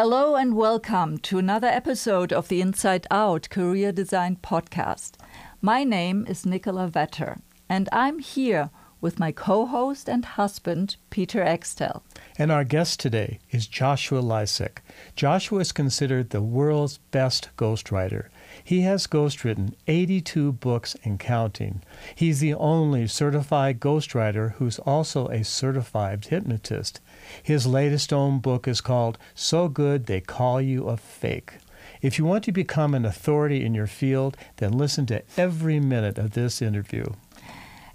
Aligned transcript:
Hello 0.00 0.36
and 0.36 0.54
welcome 0.54 1.18
to 1.18 1.38
another 1.38 1.66
episode 1.66 2.32
of 2.32 2.46
the 2.46 2.60
Inside 2.60 3.08
Out 3.10 3.50
Career 3.50 3.90
Design 3.90 4.38
Podcast. 4.40 5.14
My 5.60 5.82
name 5.82 6.24
is 6.28 6.46
Nicola 6.46 6.88
Vetter, 6.88 7.40
and 7.68 7.88
I'm 7.90 8.20
here 8.20 8.70
with 9.00 9.18
my 9.18 9.32
co 9.32 9.66
host 9.66 10.08
and 10.08 10.24
husband, 10.24 10.94
Peter 11.10 11.42
Axtell. 11.42 12.04
And 12.38 12.52
our 12.52 12.62
guest 12.62 13.00
today 13.00 13.40
is 13.50 13.66
Joshua 13.66 14.22
Lisec. 14.22 14.78
Joshua 15.16 15.58
is 15.58 15.72
considered 15.72 16.30
the 16.30 16.42
world's 16.42 16.98
best 17.10 17.48
ghostwriter. 17.56 18.28
He 18.62 18.82
has 18.82 19.08
ghostwritten 19.08 19.74
82 19.88 20.52
books 20.52 20.94
and 21.02 21.18
counting. 21.18 21.82
He's 22.14 22.38
the 22.38 22.54
only 22.54 23.08
certified 23.08 23.80
ghostwriter 23.80 24.52
who's 24.52 24.78
also 24.78 25.26
a 25.26 25.42
certified 25.42 26.26
hypnotist. 26.26 27.00
His 27.42 27.66
latest 27.66 28.12
own 28.12 28.38
book 28.40 28.68
is 28.68 28.80
called 28.80 29.18
So 29.34 29.68
Good 29.68 30.06
They 30.06 30.20
Call 30.20 30.60
You 30.60 30.88
a 30.88 30.96
Fake. 30.96 31.54
If 32.02 32.18
you 32.18 32.24
want 32.24 32.44
to 32.44 32.52
become 32.52 32.94
an 32.94 33.04
authority 33.04 33.64
in 33.64 33.74
your 33.74 33.86
field, 33.86 34.36
then 34.56 34.72
listen 34.72 35.06
to 35.06 35.22
every 35.36 35.80
minute 35.80 36.18
of 36.18 36.32
this 36.32 36.62
interview. 36.62 37.04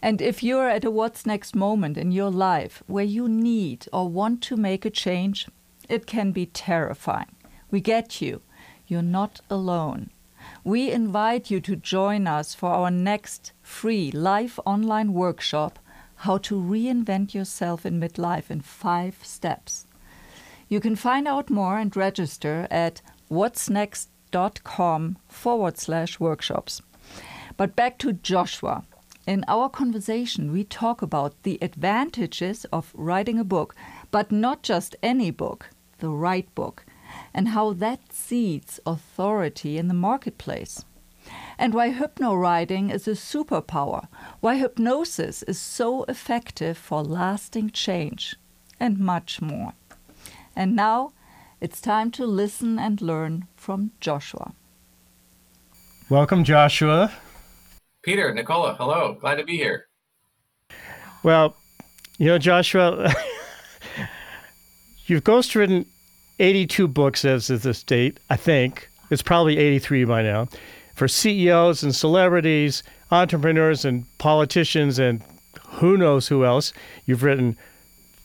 And 0.01 0.21
if 0.21 0.43
you're 0.43 0.67
at 0.67 0.83
a 0.83 0.91
what's 0.91 1.25
next 1.25 1.55
moment 1.55 1.97
in 1.97 2.11
your 2.11 2.29
life 2.29 2.83
where 2.87 3.05
you 3.05 3.29
need 3.29 3.87
or 3.93 4.09
want 4.09 4.41
to 4.43 4.57
make 4.57 4.83
a 4.83 4.89
change, 4.89 5.47
it 5.87 6.05
can 6.05 6.31
be 6.31 6.45
terrifying. 6.45 7.35
We 7.71 7.79
get 7.79 8.21
you. 8.21 8.41
You're 8.85 9.01
not 9.01 9.39
alone. 9.49 10.09
We 10.65 10.91
invite 10.91 11.49
you 11.49 11.61
to 11.61 11.77
join 11.77 12.27
us 12.27 12.53
for 12.53 12.69
our 12.69 12.91
next 12.91 13.53
free 13.61 14.11
live 14.11 14.59
online 14.65 15.13
workshop 15.13 15.79
How 16.23 16.37
to 16.37 16.55
Reinvent 16.55 17.33
Yourself 17.33 17.85
in 17.85 17.99
Midlife 17.99 18.49
in 18.49 18.61
Five 18.61 19.17
Steps. 19.23 19.85
You 20.69 20.79
can 20.79 20.95
find 20.95 21.27
out 21.27 21.49
more 21.49 21.77
and 21.77 21.93
register 21.97 22.65
at 22.71 23.01
what'snext.com 23.29 25.17
forward 25.27 25.77
slash 25.77 26.21
workshops. 26.21 26.81
But 27.57 27.75
back 27.75 27.97
to 27.97 28.13
Joshua. 28.13 28.85
In 29.27 29.43
our 29.49 29.67
conversation, 29.67 30.53
we 30.53 30.63
talk 30.63 31.01
about 31.01 31.43
the 31.43 31.59
advantages 31.61 32.63
of 32.71 32.93
writing 32.95 33.37
a 33.37 33.43
book, 33.43 33.75
but 34.09 34.31
not 34.31 34.63
just 34.63 34.95
any 35.03 35.29
book, 35.29 35.71
the 35.97 36.09
right 36.09 36.47
book, 36.55 36.85
and 37.33 37.49
how 37.49 37.73
that 37.73 38.13
seeds 38.13 38.79
authority 38.85 39.77
in 39.77 39.89
the 39.89 39.93
marketplace. 39.93 40.85
And 41.57 41.73
why 41.73 41.89
hypno-writing 41.89 42.89
is 42.89 43.07
a 43.07 43.11
superpower, 43.11 44.07
why 44.39 44.55
hypnosis 44.55 45.43
is 45.43 45.59
so 45.59 46.03
effective 46.03 46.77
for 46.77 47.03
lasting 47.03 47.71
change, 47.71 48.35
and 48.79 48.99
much 48.99 49.41
more. 49.41 49.73
And 50.55 50.75
now 50.75 51.13
it's 51.61 51.79
time 51.79 52.11
to 52.11 52.25
listen 52.25 52.77
and 52.79 53.01
learn 53.01 53.47
from 53.55 53.91
Joshua. 53.99 54.53
Welcome, 56.09 56.43
Joshua. 56.43 57.11
Peter, 58.01 58.33
Nicola, 58.33 58.75
hello. 58.75 59.17
Glad 59.19 59.35
to 59.35 59.45
be 59.45 59.55
here. 59.55 59.87
Well, 61.23 61.55
you 62.17 62.27
know, 62.27 62.37
Joshua, 62.37 63.13
you've 65.05 65.23
ghostwritten 65.23 65.85
82 66.39 66.87
books 66.87 67.23
as 67.23 67.49
of 67.49 67.61
this 67.61 67.81
date, 67.83 68.19
I 68.29 68.35
think. 68.35 68.89
It's 69.09 69.21
probably 69.21 69.57
83 69.57 70.05
by 70.05 70.21
now. 70.21 70.49
For 70.93 71.07
CEOs 71.07 71.83
and 71.83 71.95
celebrities, 71.95 72.83
entrepreneurs 73.11 73.83
and 73.85 74.05
politicians, 74.17 74.99
and 74.99 75.23
who 75.67 75.97
knows 75.97 76.27
who 76.27 76.45
else. 76.45 76.73
You've 77.05 77.23
written 77.23 77.57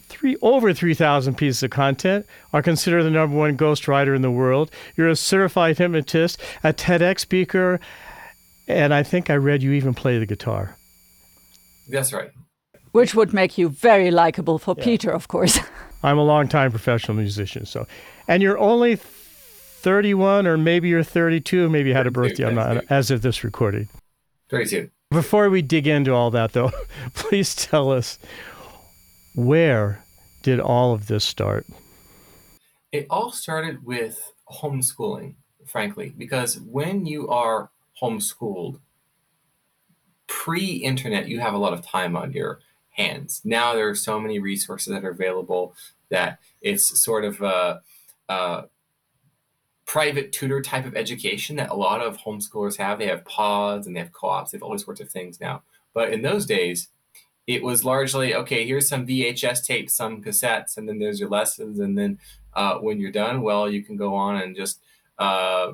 three 0.09 0.37
over 0.43 0.73
3,000 0.73 1.37
pieces 1.37 1.63
of 1.63 1.71
content, 1.71 2.27
are 2.53 2.63
considered 2.63 3.05
the 3.05 3.11
number 3.11 3.37
one 3.37 3.57
ghostwriter 3.57 4.17
in 4.17 4.23
the 4.23 4.31
world. 4.31 4.71
You're 4.97 5.09
a 5.09 5.17
certified 5.17 5.79
hypnotist, 5.79 6.41
a 6.65 6.73
TEDx 6.73 7.21
speaker, 7.21 7.79
and 8.67 8.93
I 8.93 9.03
think 9.03 9.31
I 9.31 9.35
read 9.35 9.63
you 9.63 9.73
even 9.73 9.95
play 9.95 10.19
the 10.19 10.27
guitar. 10.27 10.77
That's 11.89 12.13
right. 12.13 12.31
Which 12.93 13.15
would 13.15 13.33
make 13.33 13.59
you 13.59 13.69
very 13.69 14.11
likable 14.11 14.59
for 14.59 14.75
yeah. 14.79 14.85
Peter, 14.85 15.11
of 15.11 15.29
course. 15.29 15.59
I'm 16.03 16.19
a 16.19 16.25
long-time 16.25 16.71
professional 16.71 17.17
musician, 17.17 17.67
so, 17.67 17.87
and 18.27 18.43
you're 18.43 18.59
only 18.59 18.97
31, 19.79 20.47
or 20.47 20.57
maybe 20.57 20.89
you're 20.89 21.03
32. 21.03 21.69
Maybe 21.69 21.91
you 21.91 21.95
had 21.95 22.07
a 22.07 22.11
birthday. 22.11 22.45
I'm 22.47 22.57
not 22.57 22.85
as 22.91 23.11
of 23.11 23.23
this 23.23 23.45
recording. 23.45 23.89
32. 24.51 24.91
Before 25.11 25.49
we 25.49 25.63
dig 25.63 25.87
into 25.87 26.13
all 26.13 26.31
that, 26.33 26.53
though, 26.53 26.73
please 27.15 27.55
tell 27.55 27.91
us 27.91 28.19
where 29.35 30.05
did 30.43 30.61
all 30.61 30.93
of 30.93 31.07
this 31.07 31.25
start? 31.25 31.67
It 32.91 33.07
all 33.09 33.31
started 33.31 33.85
with 33.85 34.33
homeschooling, 34.51 35.35
frankly, 35.67 36.13
because 36.17 36.59
when 36.61 37.07
you 37.07 37.29
are 37.29 37.71
homeschooled, 38.03 38.81
pre-internet, 40.27 41.29
you 41.29 41.41
have 41.41 41.55
a 41.55 41.59
lot 41.59 41.73
of 41.73 41.83
time 41.83 42.17
on 42.17 42.33
your 42.33 42.61
hands. 42.91 43.41
Now 43.45 43.75
there 43.75 43.89
are 43.89 43.95
so 43.95 44.19
many 44.19 44.39
resources 44.39 44.93
that 44.93 45.05
are 45.05 45.11
available 45.11 45.75
that 46.11 46.39
it's 46.61 47.03
sort 47.03 47.25
of 47.25 47.41
a, 47.41 47.81
a 48.29 48.65
private 49.89 50.33
tutor 50.33 50.61
type 50.61 50.85
of 50.85 50.95
education 50.95 51.57
that 51.57 51.71
a 51.71 51.75
lot 51.75 52.03
of 52.03 52.19
homeschoolers 52.19 52.77
have. 52.77 52.99
They 52.99 53.07
have 53.07 53.25
pods 53.25 53.87
and 53.87 53.97
they 53.97 54.01
have 54.01 54.13
co-ops. 54.13 54.51
They 54.51 54.59
have 54.59 54.63
all 54.63 54.73
these 54.73 54.85
sorts 54.85 55.01
of 55.01 55.11
things 55.11 55.41
now. 55.41 55.63
But 55.95 56.13
in 56.13 56.21
those 56.21 56.45
days, 56.45 56.89
it 57.47 57.63
was 57.63 57.87
largely 57.87 58.35
okay. 58.35 58.67
Here's 58.67 58.87
some 58.87 59.07
VHS 59.07 59.65
tapes, 59.65 59.95
some 59.95 60.23
cassettes, 60.23 60.77
and 60.77 60.87
then 60.87 60.99
there's 60.99 61.19
your 61.19 61.31
lessons. 61.31 61.81
And 61.81 61.97
then 61.97 62.19
uh, 62.53 62.75
when 62.75 63.01
you're 63.01 63.11
done, 63.11 63.41
well, 63.41 63.69
you 63.69 63.83
can 63.83 63.97
go 63.97 64.15
on 64.15 64.37
and 64.37 64.55
just 64.55 64.83
uh, 65.19 65.73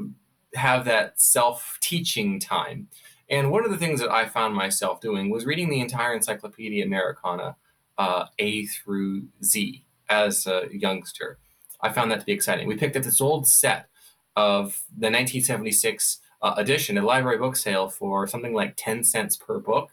have 0.55 0.85
that 0.85 1.21
self 1.21 1.77
teaching 1.81 2.39
time. 2.39 2.87
And 3.29 3.51
one 3.51 3.65
of 3.65 3.73
the 3.73 3.79
things 3.79 3.99
that 3.99 4.13
I 4.13 4.27
found 4.27 4.55
myself 4.55 5.01
doing 5.01 5.29
was 5.29 5.45
reading 5.45 5.71
the 5.71 5.81
entire 5.81 6.15
Encyclopedia 6.15 6.85
Americana, 6.85 7.57
uh, 7.99 8.27
A 8.39 8.67
through 8.67 9.25
Z, 9.43 9.85
as 10.09 10.47
a 10.47 10.69
youngster. 10.71 11.39
I 11.81 11.91
found 11.91 12.13
that 12.13 12.21
to 12.21 12.27
be 12.27 12.33
exciting. 12.33 12.69
We 12.69 12.77
picked 12.77 12.95
up 12.95 13.03
this 13.03 13.21
old 13.21 13.49
set 13.49 13.89
of 14.37 14.83
the 14.91 15.07
1976 15.07 16.21
uh, 16.43 16.55
edition 16.57 16.99
at 16.99 17.05
library 17.05 17.39
book 17.39 17.57
sale 17.57 17.89
for 17.89 18.27
something 18.27 18.53
like 18.53 18.75
10 18.77 19.05
cents 19.05 19.37
per 19.37 19.59
book. 19.59 19.91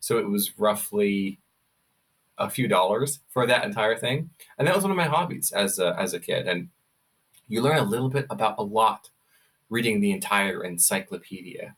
So 0.00 0.18
it 0.18 0.28
was 0.28 0.58
roughly 0.58 1.38
a 2.38 2.50
few 2.50 2.68
dollars 2.68 3.20
for 3.28 3.46
that 3.46 3.64
entire 3.64 3.96
thing. 3.96 4.30
And 4.58 4.68
that 4.68 4.74
was 4.74 4.84
one 4.84 4.90
of 4.90 4.96
my 4.96 5.04
hobbies 5.04 5.52
as 5.52 5.78
a, 5.78 5.96
as 5.98 6.12
a 6.12 6.20
kid. 6.20 6.46
And 6.46 6.68
you 7.48 7.62
learn 7.62 7.78
a 7.78 7.84
little 7.84 8.10
bit 8.10 8.26
about 8.28 8.56
a 8.58 8.62
lot 8.62 9.10
reading 9.70 10.00
the 10.00 10.12
entire 10.12 10.62
encyclopedia. 10.62 11.74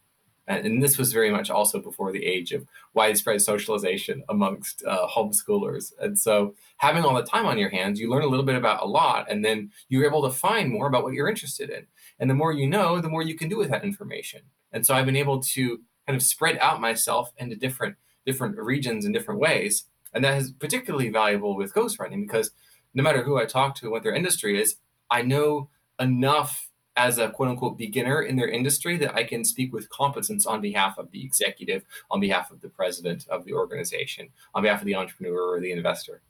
And, 0.46 0.66
and 0.66 0.82
this 0.82 0.98
was 0.98 1.12
very 1.12 1.30
much 1.30 1.50
also 1.50 1.78
before 1.78 2.10
the 2.10 2.24
age 2.24 2.52
of 2.52 2.66
widespread 2.94 3.40
socialization 3.42 4.24
amongst 4.28 4.82
uh, 4.86 5.06
homeschoolers. 5.06 5.92
And 6.00 6.18
so, 6.18 6.54
having 6.78 7.04
all 7.04 7.14
the 7.14 7.22
time 7.22 7.46
on 7.46 7.58
your 7.58 7.68
hands, 7.68 8.00
you 8.00 8.10
learn 8.10 8.22
a 8.22 8.28
little 8.28 8.46
bit 8.46 8.56
about 8.56 8.82
a 8.82 8.86
lot, 8.86 9.30
and 9.30 9.44
then 9.44 9.70
you're 9.88 10.06
able 10.06 10.22
to 10.22 10.34
find 10.34 10.70
more 10.70 10.86
about 10.86 11.04
what 11.04 11.12
you're 11.12 11.28
interested 11.28 11.68
in. 11.68 11.86
And 12.18 12.28
the 12.28 12.34
more 12.34 12.52
you 12.52 12.68
know, 12.68 13.00
the 13.00 13.08
more 13.08 13.22
you 13.22 13.36
can 13.36 13.48
do 13.48 13.56
with 13.56 13.70
that 13.70 13.84
information. 13.84 14.42
And 14.72 14.84
so, 14.84 14.94
I've 14.94 15.06
been 15.06 15.16
able 15.16 15.40
to 15.40 15.80
kind 16.06 16.16
of 16.16 16.22
spread 16.22 16.58
out 16.58 16.80
myself 16.80 17.32
into 17.38 17.56
different 17.56 17.96
different 18.26 18.56
regions 18.58 19.04
in 19.04 19.12
different 19.12 19.40
ways. 19.40 19.84
And 20.12 20.24
that 20.24 20.36
is 20.38 20.52
particularly 20.52 21.08
valuable 21.08 21.56
with 21.56 21.74
ghostwriting 21.74 22.26
because 22.26 22.50
no 22.94 23.02
matter 23.02 23.22
who 23.22 23.38
I 23.38 23.44
talk 23.44 23.74
to, 23.76 23.86
and 23.86 23.92
what 23.92 24.02
their 24.02 24.14
industry 24.14 24.60
is, 24.60 24.76
I 25.10 25.22
know 25.22 25.70
enough 25.98 26.68
as 26.96 27.18
a 27.18 27.30
quote 27.30 27.48
unquote 27.48 27.78
beginner 27.78 28.22
in 28.22 28.36
their 28.36 28.48
industry 28.48 28.96
that 28.98 29.14
I 29.14 29.24
can 29.24 29.44
speak 29.44 29.72
with 29.72 29.88
competence 29.88 30.46
on 30.46 30.60
behalf 30.60 30.98
of 30.98 31.10
the 31.12 31.24
executive, 31.24 31.84
on 32.10 32.20
behalf 32.20 32.50
of 32.50 32.60
the 32.60 32.68
president 32.68 33.26
of 33.28 33.44
the 33.44 33.52
organization, 33.52 34.28
on 34.54 34.62
behalf 34.62 34.80
of 34.80 34.86
the 34.86 34.96
entrepreneur 34.96 35.54
or 35.54 35.60
the 35.60 35.72
investor. 35.72 36.22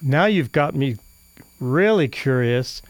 Now 0.00 0.26
you've 0.26 0.52
got 0.52 0.74
me 0.74 0.96
really 1.62 2.08
curious 2.08 2.82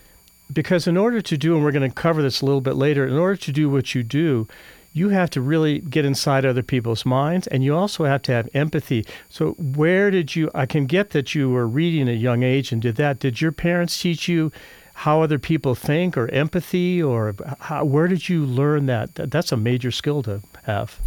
because 0.52 0.87
in 0.87 0.96
order 0.96 1.20
to 1.20 1.38
do, 1.38 1.55
and 1.55 1.64
we're 1.64 1.73
going 1.73 1.88
to 1.88 1.94
cover 1.94 2.23
this 2.23 2.41
a 2.41 2.46
little 2.46 2.61
bit 2.61 2.75
later, 2.75 3.06
in 3.06 3.17
order 3.17 3.37
to 3.37 3.52
do 3.52 3.70
what 3.70 3.94
you 3.94 4.02
do, 4.02 4.46
you 4.93 5.08
have 5.08 5.31
to 5.31 5.41
really 5.41 5.79
get 5.79 6.05
inside 6.05 6.44
other 6.44 6.62
people's 6.62 7.06
minds 7.06 7.46
and 7.46 7.64
you 7.64 7.75
also 7.75 8.05
have 8.05 8.23
to 8.23 8.32
have 8.32 8.49
empathy. 8.52 9.06
So, 9.29 9.52
where 9.52 10.11
did 10.11 10.37
you? 10.37 10.50
I 10.55 10.67
can 10.67 10.87
get 10.87 11.11
that 11.11 11.35
you 11.35 11.49
were 11.49 11.67
reading 11.67 12.08
at 12.08 12.14
a 12.14 12.19
young 12.19 12.43
age 12.43 12.73
and 12.73 12.82
did 12.82 12.96
that. 12.96 13.19
Did 13.19 13.41
your 13.41 13.52
parents 13.52 13.99
teach 13.99 14.29
you 14.29 14.52
how 14.94 15.23
other 15.23 15.38
people 15.38 15.75
think 15.75 16.17
or 16.17 16.29
empathy 16.31 17.02
or 17.02 17.35
how, 17.61 17.85
where 17.85 18.06
did 18.06 18.29
you 18.29 18.44
learn 18.44 18.87
that? 18.87 19.14
That's 19.14 19.52
a 19.52 19.56
major 19.56 19.91
skill 19.91 20.23
to 20.25 20.43
have. 20.64 20.99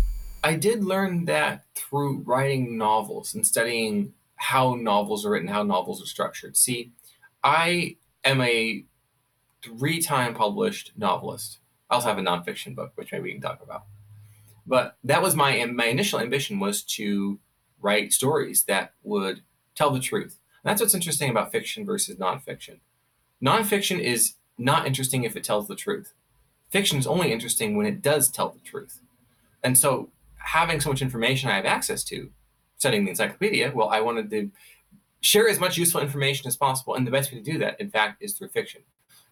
I 0.43 0.55
did 0.55 0.83
learn 0.83 1.25
that 1.25 1.63
through 1.75 2.23
writing 2.25 2.77
novels 2.77 3.33
and 3.33 3.45
studying 3.45 4.13
how 4.35 4.75
novels 4.75 5.25
are 5.25 5.31
written, 5.31 5.47
how 5.47 5.63
novels 5.63 6.01
are 6.01 6.07
structured. 6.07 6.57
See, 6.57 6.91
I 7.45 7.97
am 8.23 8.41
a 8.41 8.83
three 9.63 10.01
time 10.01 10.33
published 10.33 10.93
novelist. 10.97 11.59
I 11.89 11.95
also 11.95 12.07
have 12.07 12.17
a 12.17 12.21
nonfiction 12.21 12.75
book, 12.75 12.93
which 12.95 13.11
maybe 13.11 13.25
we 13.25 13.33
can 13.33 13.41
talk 13.41 13.61
about. 13.61 13.83
But 14.65 14.97
that 15.03 15.21
was 15.21 15.35
my 15.35 15.63
my 15.65 15.85
initial 15.85 16.19
ambition 16.19 16.59
was 16.59 16.81
to 16.97 17.39
write 17.79 18.11
stories 18.13 18.63
that 18.63 18.93
would 19.03 19.41
tell 19.75 19.91
the 19.91 19.99
truth. 19.99 20.39
And 20.63 20.71
That's 20.71 20.81
what's 20.81 20.95
interesting 20.95 21.29
about 21.29 21.51
fiction 21.51 21.85
versus 21.85 22.17
nonfiction. 22.17 22.79
Nonfiction 23.43 23.99
is 23.99 24.33
not 24.57 24.87
interesting 24.87 25.23
if 25.23 25.35
it 25.35 25.43
tells 25.43 25.67
the 25.67 25.75
truth. 25.75 26.13
Fiction 26.71 26.97
is 26.97 27.05
only 27.05 27.31
interesting 27.31 27.77
when 27.77 27.85
it 27.85 28.01
does 28.01 28.29
tell 28.29 28.49
the 28.49 28.59
truth. 28.59 29.01
And 29.63 29.77
so, 29.77 30.09
having 30.37 30.79
so 30.79 30.89
much 30.89 31.01
information 31.03 31.51
I 31.51 31.57
have 31.57 31.65
access 31.65 32.03
to, 32.05 32.31
studying 32.77 33.03
the 33.05 33.11
encyclopedia, 33.11 33.71
well, 33.75 33.89
I 33.89 34.01
wanted 34.01 34.31
to 34.31 34.49
share 35.25 35.49
as 35.49 35.59
much 35.59 35.75
useful 35.75 36.01
information 36.01 36.47
as 36.47 36.55
possible. 36.55 36.93
And 36.93 37.05
the 37.05 37.11
best 37.11 37.31
way 37.31 37.39
to 37.39 37.51
do 37.51 37.57
that, 37.57 37.81
in 37.81 37.89
fact, 37.89 38.21
is 38.21 38.33
through 38.33 38.49
fiction, 38.49 38.81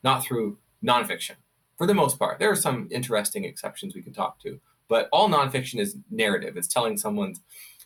not 0.03 0.23
through 0.23 0.57
nonfiction. 0.83 1.35
For 1.77 1.85
the 1.85 1.93
most 1.93 2.17
part, 2.17 2.39
there 2.39 2.49
are 2.49 2.55
some 2.55 2.87
interesting 2.89 3.45
exceptions 3.45 3.93
we 3.93 4.01
can 4.01 4.13
talk 4.13 4.39
to, 4.39 4.59
but 4.87 5.07
all 5.11 5.29
nonfiction 5.29 5.79
is 5.79 5.95
narrative. 6.09 6.57
It's 6.57 6.67
telling 6.67 6.97
someone's 6.97 7.41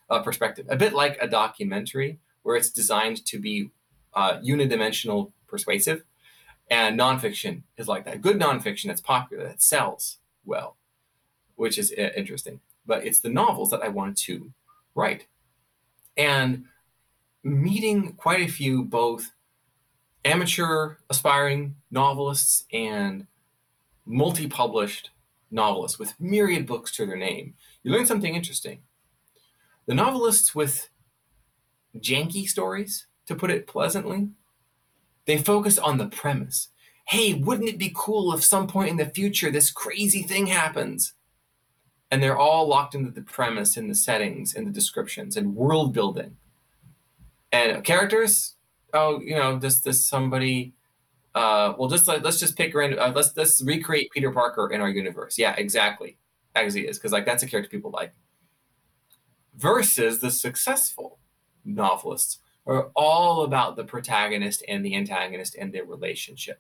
uh, 0.10 0.22
perspective, 0.22 0.66
a 0.70 0.78
bit 0.78 0.94
like 0.94 1.18
a 1.20 1.28
documentary 1.28 2.20
where 2.44 2.56
it's 2.56 2.70
designed 2.70 3.26
to 3.26 3.40
be 3.40 3.72
uh, 4.14 4.40
unidimensional 4.40 5.34
persuasive. 5.46 6.04
And 6.70 6.98
nonfiction 6.98 7.64
is 7.78 7.90
like 7.90 8.06
that. 8.06 8.22
Good 8.22 8.40
nonfiction 8.40 8.86
that's 8.86 9.02
popular, 9.02 9.44
that 9.44 9.62
sells 9.62 10.20
well, 10.46 10.78
which 11.56 11.78
is 11.78 11.92
interesting. 11.92 12.62
But 12.86 13.06
it's 13.06 13.20
the 13.20 13.30
novels 13.30 13.70
that 13.72 13.82
I 13.82 13.90
wanted 13.90 14.18
to 14.28 14.54
write. 14.96 15.28
And 16.16 16.66
meeting 17.48 18.14
quite 18.14 18.42
a 18.42 18.52
few 18.52 18.84
both 18.84 19.32
amateur 20.26 20.96
aspiring 21.10 21.76
novelists 21.90 22.66
and 22.74 23.28
multi 24.06 24.48
published 24.48 25.12
novelists 25.50 25.98
with 25.98 26.20
myriad 26.20 26.66
books 26.66 26.92
to 26.92 27.06
their 27.06 27.18
name, 27.18 27.54
you 27.84 27.92
learn 27.92 28.06
something 28.06 28.36
interesting. 28.36 28.80
The 29.86 29.96
novelists 29.96 30.54
with 30.54 30.90
janky 31.96 32.48
stories, 32.48 33.08
to 33.28 33.36
put 33.36 33.52
it 33.52 33.68
pleasantly, 33.68 34.30
they 35.26 35.38
focus 35.38 35.78
on 35.78 35.98
the 35.98 36.08
premise. 36.08 36.70
Hey, 37.08 37.34
wouldn't 37.34 37.70
it 37.70 37.78
be 37.78 37.94
cool 37.96 38.34
if 38.34 38.44
some 38.44 38.68
point 38.68 38.90
in 38.90 38.98
the 38.98 39.06
future 39.06 39.50
this 39.50 39.72
crazy 39.72 40.24
thing 40.24 40.48
happens? 40.48 41.14
And 42.12 42.22
they're 42.22 42.38
all 42.38 42.68
locked 42.68 42.96
into 42.96 43.12
the 43.12 43.22
premise 43.22 43.78
and 43.78 43.90
the 43.90 43.96
settings 43.96 44.54
and 44.54 44.68
the 44.68 44.72
descriptions 44.72 45.38
and 45.38 45.56
world 45.56 45.94
building. 45.94 46.38
And 47.52 47.84
characters, 47.84 48.56
oh, 48.94 49.22
you 49.22 49.36
know, 49.36 49.58
just 49.60 49.84
this 49.84 50.06
somebody 50.06 50.74
uh, 51.38 51.76
well, 51.78 51.88
just 51.88 52.08
like 52.08 52.24
let's 52.24 52.40
just 52.40 52.58
pick 52.58 52.74
random. 52.74 52.98
Uh, 53.00 53.12
let's 53.16 53.38
let's 53.38 53.62
recreate 53.62 54.10
Peter 54.12 54.32
Parker 54.32 54.72
in 54.72 54.82
our 54.82 54.90
universe. 54.90 55.38
Yeah, 55.38 55.54
exactly, 55.56 56.18
as 56.56 56.74
he 56.74 56.82
is, 56.82 56.98
because 56.98 57.12
like 57.12 57.28
that's 57.28 57.44
a 57.44 57.48
character 57.48 57.70
people 57.70 57.92
like. 57.92 58.14
Versus 59.56 60.18
the 60.18 60.32
successful 60.32 61.20
novelists 61.64 62.40
are 62.66 62.90
all 62.96 63.44
about 63.44 63.76
the 63.76 63.84
protagonist 63.84 64.64
and 64.68 64.84
the 64.84 64.96
antagonist 64.96 65.56
and 65.60 65.72
their 65.72 65.86
relationship, 65.86 66.60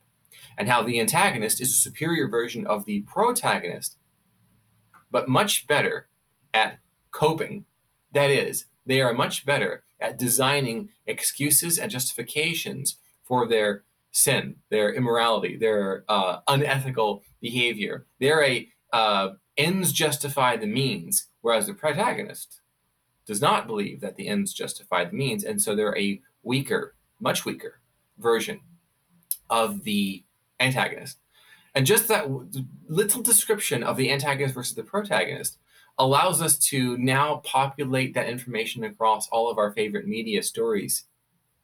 and 0.59 0.69
how 0.69 0.83
the 0.83 0.99
antagonist 0.99 1.59
is 1.59 1.71
a 1.71 1.73
superior 1.73 2.27
version 2.27 2.67
of 2.67 2.85
the 2.85 3.01
protagonist, 3.01 3.97
but 5.09 5.27
much 5.27 5.65
better 5.65 6.07
at 6.53 6.77
coping. 7.09 7.65
That 8.11 8.29
is, 8.29 8.65
they 8.87 9.01
are 9.01 9.13
much 9.13 9.45
better 9.45 9.83
at 9.99 10.17
designing 10.17 10.89
excuses 11.05 11.77
and 11.77 11.91
justifications 11.91 12.97
for 13.23 13.47
their 13.47 13.83
sin, 14.11 14.55
their 14.69 14.93
immorality, 14.93 15.57
their 15.57 16.03
uh, 16.07 16.39
unethical 16.47 17.23
behavior. 17.41 18.05
They're 18.19 18.43
a 18.43 18.69
uh, 18.93 19.29
ends 19.57 19.91
justify 19.91 20.55
the 20.55 20.67
means, 20.67 21.27
whereas 21.41 21.67
the 21.67 21.73
protagonist 21.73 22.61
does 23.25 23.41
not 23.41 23.67
believe 23.67 23.99
that 23.99 24.15
the 24.15 24.27
ends 24.27 24.53
justify 24.53 25.03
the 25.03 25.15
means, 25.15 25.43
and 25.43 25.61
so 25.61 25.75
they're 25.75 25.97
a 25.97 26.21
weaker, 26.41 26.95
much 27.19 27.43
weaker 27.43 27.81
version 28.17 28.61
of 29.49 29.83
the 29.83 30.23
antagonist. 30.59 31.17
And 31.75 31.85
just 31.85 32.07
that 32.07 32.27
little 32.87 33.21
description 33.21 33.83
of 33.83 33.97
the 33.97 34.11
antagonist 34.11 34.55
versus 34.55 34.75
the 34.75 34.83
protagonist 34.83 35.57
allows 35.99 36.41
us 36.41 36.57
to 36.57 36.97
now 36.97 37.38
populate 37.44 38.13
that 38.13 38.29
information 38.29 38.83
across 38.83 39.27
all 39.29 39.49
of 39.49 39.57
our 39.57 39.71
favorite 39.73 40.07
media 40.07 40.44
stories. 40.44 41.05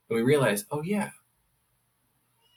And 0.10 0.16
we 0.16 0.24
realize, 0.24 0.66
oh, 0.72 0.82
yeah, 0.82 1.12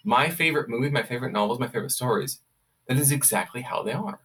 my 0.05 0.31
favorite 0.31 0.69
movie, 0.69 0.89
my 0.89 1.03
favorite 1.03 1.33
novels, 1.33 1.59
my 1.59 1.67
favorite 1.67 1.91
stories, 1.91 2.41
that 2.87 2.97
is 2.97 3.11
exactly 3.11 3.63
how 3.63 3.83
they 3.83 3.93
are. 3.93 4.21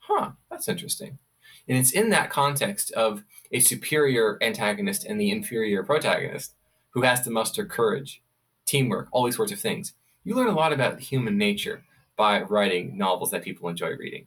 Huh, 0.00 0.32
that's 0.50 0.68
interesting. 0.68 1.18
And 1.66 1.78
it's 1.78 1.92
in 1.92 2.10
that 2.10 2.30
context 2.30 2.92
of 2.92 3.24
a 3.50 3.60
superior 3.60 4.38
antagonist 4.42 5.04
and 5.04 5.18
the 5.18 5.30
inferior 5.30 5.82
protagonist 5.82 6.54
who 6.90 7.02
has 7.02 7.22
to 7.22 7.30
muster 7.30 7.64
courage, 7.64 8.22
teamwork, 8.66 9.08
all 9.12 9.24
these 9.24 9.36
sorts 9.36 9.52
of 9.52 9.60
things. 9.60 9.94
You 10.24 10.34
learn 10.34 10.48
a 10.48 10.52
lot 10.52 10.72
about 10.72 11.00
human 11.00 11.38
nature 11.38 11.84
by 12.16 12.42
writing 12.42 12.96
novels 12.96 13.30
that 13.30 13.44
people 13.44 13.68
enjoy 13.68 13.96
reading. 13.96 14.26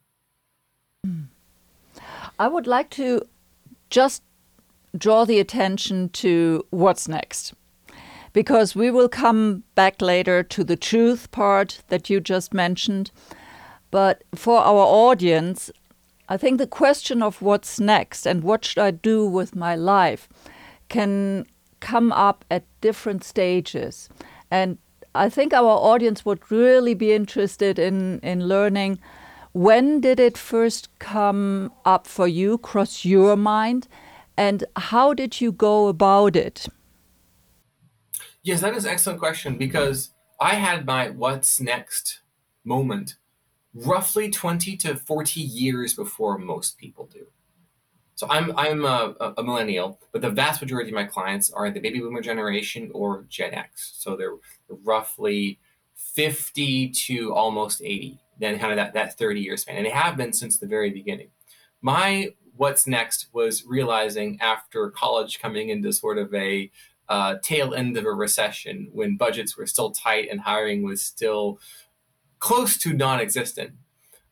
Hmm. 1.05 1.23
I 2.39 2.47
would 2.47 2.67
like 2.67 2.89
to 2.91 3.21
just 3.89 4.23
draw 4.97 5.25
the 5.25 5.39
attention 5.39 6.09
to 6.09 6.65
what's 6.69 7.07
next 7.07 7.53
because 8.33 8.75
we 8.75 8.91
will 8.91 9.09
come 9.09 9.63
back 9.75 10.01
later 10.01 10.43
to 10.43 10.63
the 10.63 10.75
truth 10.75 11.31
part 11.31 11.81
that 11.87 12.09
you 12.09 12.19
just 12.19 12.53
mentioned. 12.53 13.11
But 13.89 14.23
for 14.35 14.59
our 14.59 14.85
audience, 14.85 15.71
I 16.29 16.37
think 16.37 16.57
the 16.57 16.67
question 16.67 17.23
of 17.23 17.41
what's 17.41 17.79
next 17.79 18.25
and 18.25 18.43
what 18.43 18.65
should 18.65 18.79
I 18.79 18.91
do 18.91 19.25
with 19.25 19.55
my 19.55 19.75
life 19.75 20.27
can 20.89 21.45
come 21.79 22.11
up 22.11 22.45
at 22.51 22.63
different 22.81 23.23
stages. 23.23 24.09
And 24.51 24.77
I 25.15 25.29
think 25.29 25.53
our 25.53 25.65
audience 25.65 26.25
would 26.25 26.51
really 26.51 26.93
be 26.93 27.13
interested 27.13 27.79
in, 27.79 28.19
in 28.19 28.47
learning 28.47 28.99
when 29.57 29.99
did 30.01 30.19
it 30.19 30.37
first 30.37 30.87
come 30.99 31.71
up 31.83 32.05
for 32.05 32.27
you, 32.27 32.59
cross 32.59 33.03
your 33.03 33.35
mind, 33.35 33.87
and 34.37 34.63
how 34.75 35.15
did 35.15 35.41
you 35.41 35.51
go 35.51 35.87
about 35.87 36.35
it? 36.35 36.67
Yes, 38.43 38.61
that 38.61 38.75
is 38.75 38.85
an 38.85 38.91
excellent 38.91 39.17
question 39.17 39.57
because 39.57 40.11
I 40.39 40.55
had 40.55 40.85
my 40.85 41.09
what's 41.09 41.59
next 41.59 42.21
moment 42.63 43.15
roughly 43.73 44.29
20 44.29 44.77
to 44.77 44.95
40 44.95 45.41
years 45.41 45.95
before 45.95 46.37
most 46.37 46.77
people 46.77 47.09
do. 47.11 47.25
So 48.13 48.27
I'm 48.29 48.55
I'm 48.57 48.85
a, 48.85 49.15
a, 49.37 49.43
millennial, 49.43 49.99
but 50.11 50.21
the 50.21 50.29
vast 50.29 50.61
majority 50.61 50.91
of 50.91 50.95
my 50.95 51.05
clients 51.05 51.49
are 51.49 51.71
the 51.71 51.79
baby 51.79 51.99
boomer 51.99 52.21
generation 52.21 52.91
or 52.93 53.25
Gen 53.27 53.55
X. 53.55 53.95
So 53.97 54.15
they're 54.15 54.37
roughly 54.69 55.59
50 55.95 56.89
to 56.89 57.33
almost 57.33 57.81
80, 57.81 58.19
then 58.39 58.59
kind 58.59 58.71
of 58.71 58.77
that, 58.77 58.93
that 58.93 59.17
30 59.17 59.41
year 59.41 59.57
span. 59.57 59.77
And 59.77 59.85
they 59.85 59.91
have 59.91 60.17
been 60.17 60.33
since 60.33 60.57
the 60.57 60.67
very 60.67 60.89
beginning. 60.89 61.29
My 61.81 62.29
what's 62.55 62.87
next 62.87 63.27
was 63.33 63.65
realizing 63.65 64.39
after 64.41 64.89
college 64.89 65.39
coming 65.39 65.69
into 65.69 65.93
sort 65.93 66.17
of 66.17 66.33
a 66.33 66.71
uh, 67.07 67.35
tail 67.41 67.73
end 67.73 67.95
of 67.97 68.05
a 68.05 68.11
recession 68.11 68.89
when 68.91 69.15
budgets 69.15 69.55
were 69.55 69.67
still 69.67 69.91
tight 69.91 70.27
and 70.29 70.41
hiring 70.41 70.83
was 70.83 71.01
still 71.01 71.59
close 72.39 72.77
to 72.79 72.93
non-existent. 72.93 73.71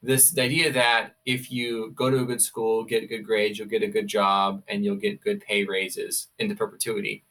This 0.02 0.32
the 0.32 0.42
idea 0.42 0.72
that 0.72 1.16
if 1.26 1.52
you 1.52 1.92
go 1.96 2.10
to 2.10 2.20
a 2.20 2.26
good 2.26 2.42
school, 2.42 2.84
get 2.84 3.10
good 3.10 3.24
grades, 3.24 3.58
you'll 3.58 3.68
get 3.68 3.82
a 3.82 3.88
good 3.88 4.08
job, 4.08 4.62
and 4.68 4.86
you'll 4.86 4.98
get 4.98 5.22
good 5.22 5.42
pay 5.42 5.64
raises 5.64 6.28
into 6.38 6.56
perpetuity. 6.56 7.24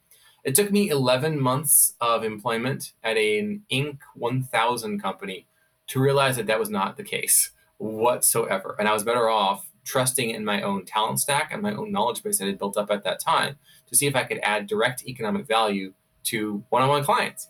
It 0.43 0.54
took 0.54 0.71
me 0.71 0.90
11 0.90 1.40
months 1.40 1.95
of 2.00 2.25
employment 2.25 2.93
at 3.02 3.16
an 3.16 3.62
Inc. 3.73 3.99
1000 4.14 5.00
company 5.00 5.47
to 5.88 6.00
realize 6.00 6.36
that 6.36 6.46
that 6.46 6.58
was 6.58 6.70
not 6.70 6.96
the 6.96 7.04
case 7.04 7.50
whatsoever. 7.78 8.76
And 8.78 8.88
I 8.88 8.92
was 8.92 9.02
better 9.02 9.28
off 9.28 9.68
trusting 9.84 10.30
in 10.30 10.44
my 10.44 10.62
own 10.62 10.84
talent 10.84 11.20
stack 11.20 11.52
and 11.52 11.62
my 11.62 11.74
own 11.74 11.92
knowledge 11.92 12.22
base 12.22 12.38
that 12.38 12.44
I 12.44 12.48
had 12.48 12.58
built 12.58 12.76
up 12.76 12.90
at 12.90 13.04
that 13.04 13.20
time 13.20 13.56
to 13.86 13.96
see 13.96 14.06
if 14.06 14.16
I 14.16 14.24
could 14.24 14.40
add 14.42 14.66
direct 14.66 15.06
economic 15.06 15.46
value 15.46 15.92
to 16.24 16.64
one 16.70 16.82
on 16.82 16.88
one 16.88 17.04
clients. 17.04 17.48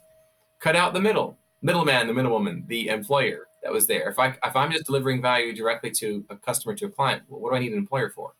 Cut 0.60 0.76
out 0.76 0.94
the 0.94 1.00
middle, 1.00 1.38
middleman, 1.62 2.06
the 2.06 2.12
middlewoman, 2.12 2.64
the 2.66 2.88
employer 2.88 3.46
that 3.62 3.72
was 3.72 3.86
there. 3.86 4.08
If, 4.10 4.18
I, 4.18 4.36
if 4.44 4.56
I'm 4.56 4.72
just 4.72 4.86
delivering 4.86 5.22
value 5.22 5.54
directly 5.54 5.90
to 5.92 6.24
a 6.28 6.36
customer, 6.36 6.74
to 6.74 6.86
a 6.86 6.90
client, 6.90 7.22
what 7.28 7.50
do 7.50 7.56
I 7.56 7.60
need 7.60 7.72
an 7.72 7.78
employer 7.78 8.10
for? 8.10 8.34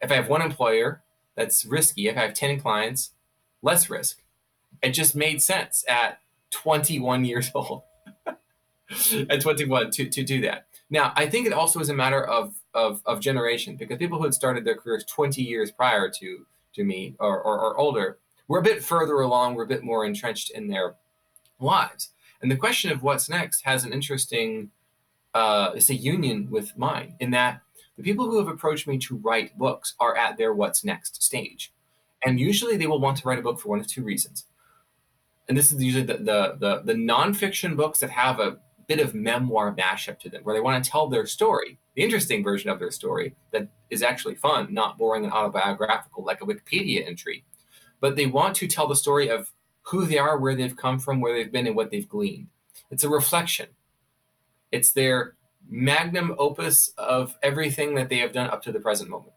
If 0.00 0.10
I 0.10 0.14
have 0.14 0.28
one 0.28 0.42
employer, 0.42 1.02
that's 1.34 1.64
risky. 1.64 2.08
If 2.08 2.16
I 2.16 2.22
have 2.22 2.34
10 2.34 2.60
clients, 2.60 3.12
less 3.62 3.88
risk. 3.88 4.22
It 4.82 4.90
just 4.90 5.14
made 5.14 5.42
sense 5.42 5.84
at 5.88 6.18
21 6.50 7.24
years 7.24 7.50
old. 7.54 7.82
at 9.30 9.40
21 9.40 9.90
to, 9.92 10.08
to 10.08 10.22
do 10.22 10.40
that. 10.42 10.66
Now, 10.90 11.12
I 11.16 11.26
think 11.26 11.46
it 11.46 11.52
also 11.52 11.80
is 11.80 11.88
a 11.88 11.94
matter 11.94 12.22
of, 12.22 12.54
of, 12.74 13.00
of 13.06 13.20
generation 13.20 13.76
because 13.76 13.98
people 13.98 14.18
who 14.18 14.24
had 14.24 14.34
started 14.34 14.64
their 14.64 14.76
careers 14.76 15.04
20 15.04 15.42
years 15.42 15.70
prior 15.70 16.10
to 16.20 16.46
to 16.74 16.84
me 16.84 17.16
or, 17.18 17.40
or, 17.40 17.60
or 17.60 17.76
older, 17.76 18.18
we're 18.48 18.58
a 18.58 18.62
bit 18.62 18.82
further 18.82 19.20
along, 19.20 19.54
we're 19.54 19.64
a 19.64 19.68
bit 19.68 19.84
more 19.84 20.04
entrenched 20.04 20.50
in 20.50 20.68
their 20.68 20.96
lives. 21.60 22.10
And 22.40 22.50
the 22.50 22.56
question 22.56 22.90
of 22.90 23.02
what's 23.02 23.28
next 23.28 23.62
has 23.64 23.84
an 23.84 23.92
interesting, 23.92 24.70
uh, 25.32 25.70
it's 25.74 25.90
a 25.90 25.94
union 25.94 26.48
with 26.50 26.76
mine 26.76 27.14
in 27.20 27.30
that 27.30 27.60
the 27.96 28.02
people 28.02 28.30
who 28.30 28.38
have 28.38 28.48
approached 28.48 28.86
me 28.86 28.98
to 28.98 29.16
write 29.16 29.56
books 29.56 29.94
are 30.00 30.16
at 30.16 30.36
their 30.36 30.52
what's 30.52 30.84
next 30.84 31.22
stage. 31.22 31.72
And 32.24 32.40
usually 32.40 32.76
they 32.76 32.86
will 32.86 33.00
want 33.00 33.18
to 33.18 33.28
write 33.28 33.38
a 33.38 33.42
book 33.42 33.60
for 33.60 33.68
one 33.68 33.80
of 33.80 33.86
two 33.86 34.02
reasons. 34.02 34.46
and 35.48 35.56
this 35.56 35.72
is 35.72 35.82
usually 35.82 36.04
the, 36.04 36.18
the, 36.18 36.56
the, 36.58 36.82
the 36.84 36.94
nonfiction 36.94 37.76
books 37.76 38.00
that 38.00 38.10
have 38.10 38.40
a 38.40 38.58
bit 38.86 39.00
of 39.00 39.14
memoir 39.14 39.74
mashup 39.74 40.18
to 40.20 40.28
them, 40.28 40.42
where 40.42 40.54
they 40.54 40.60
want 40.60 40.82
to 40.82 40.90
tell 40.90 41.08
their 41.08 41.26
story, 41.26 41.78
the 41.94 42.02
interesting 42.02 42.42
version 42.42 42.70
of 42.70 42.78
their 42.78 42.90
story 42.90 43.34
that 43.50 43.68
is 43.90 44.02
actually 44.02 44.34
fun, 44.34 44.72
not 44.72 44.98
boring 44.98 45.24
and 45.24 45.32
autobiographical 45.32 46.24
like 46.24 46.40
a 46.40 46.46
Wikipedia 46.46 47.06
entry. 47.06 47.44
But 48.00 48.16
they 48.16 48.26
want 48.26 48.56
to 48.56 48.66
tell 48.66 48.88
the 48.88 48.96
story 48.96 49.28
of 49.28 49.52
who 49.82 50.06
they 50.06 50.18
are, 50.18 50.38
where 50.38 50.54
they've 50.54 50.76
come 50.76 50.98
from, 50.98 51.20
where 51.20 51.34
they've 51.34 51.52
been, 51.52 51.66
and 51.66 51.76
what 51.76 51.90
they've 51.90 52.08
gleaned. 52.08 52.48
It's 52.90 53.04
a 53.04 53.08
reflection. 53.08 53.68
It's 54.70 54.92
their 54.92 55.34
magnum 55.68 56.34
opus 56.38 56.92
of 56.96 57.36
everything 57.42 57.94
that 57.94 58.08
they 58.08 58.18
have 58.18 58.32
done 58.32 58.50
up 58.50 58.62
to 58.62 58.72
the 58.72 58.80
present 58.80 59.10
moment. 59.10 59.32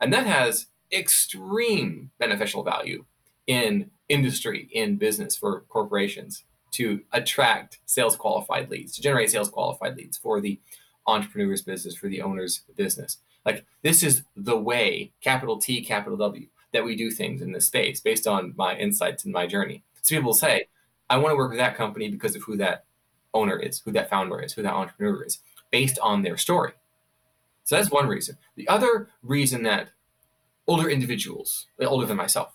And 0.00 0.12
that 0.12 0.26
has 0.26 0.66
extreme 0.92 2.10
beneficial 2.18 2.62
value 2.62 3.04
in 3.46 3.90
industry, 4.08 4.68
in 4.72 4.96
business 4.96 5.36
for 5.36 5.60
corporations 5.68 6.44
to 6.72 7.00
attract 7.12 7.78
sales 7.86 8.16
qualified 8.16 8.70
leads, 8.70 8.94
to 8.94 9.02
generate 9.02 9.30
sales 9.30 9.48
qualified 9.48 9.96
leads 9.96 10.16
for 10.16 10.40
the 10.40 10.60
entrepreneur's 11.06 11.62
business, 11.62 11.96
for 11.96 12.08
the 12.08 12.22
owner's 12.22 12.62
business. 12.76 13.18
Like 13.44 13.64
this 13.82 14.02
is 14.02 14.22
the 14.36 14.56
way, 14.56 15.12
capital 15.20 15.58
T, 15.58 15.82
capital 15.82 16.18
W, 16.18 16.46
that 16.72 16.84
we 16.84 16.96
do 16.96 17.10
things 17.10 17.42
in 17.42 17.52
this 17.52 17.66
space 17.66 18.00
based 18.00 18.26
on 18.26 18.54
my 18.56 18.76
insights 18.76 19.24
and 19.24 19.32
my 19.32 19.46
journey. 19.46 19.82
So 20.02 20.16
people 20.16 20.34
say, 20.34 20.68
I 21.08 21.16
want 21.16 21.32
to 21.32 21.36
work 21.36 21.50
with 21.50 21.58
that 21.58 21.76
company 21.76 22.08
because 22.08 22.36
of 22.36 22.42
who 22.42 22.56
that 22.58 22.84
owner 23.34 23.58
is, 23.58 23.80
who 23.80 23.92
that 23.92 24.10
founder 24.10 24.40
is, 24.40 24.52
who 24.52 24.62
that 24.62 24.72
entrepreneur 24.72 25.24
is, 25.24 25.38
based 25.70 25.98
on 26.00 26.22
their 26.22 26.36
story. 26.36 26.72
So 27.64 27.76
that's 27.76 27.90
one 27.90 28.08
reason. 28.08 28.36
The 28.56 28.68
other 28.68 29.08
reason 29.22 29.62
that 29.64 29.90
older 30.66 30.88
individuals, 30.88 31.66
older 31.80 32.06
than 32.06 32.16
myself, 32.16 32.52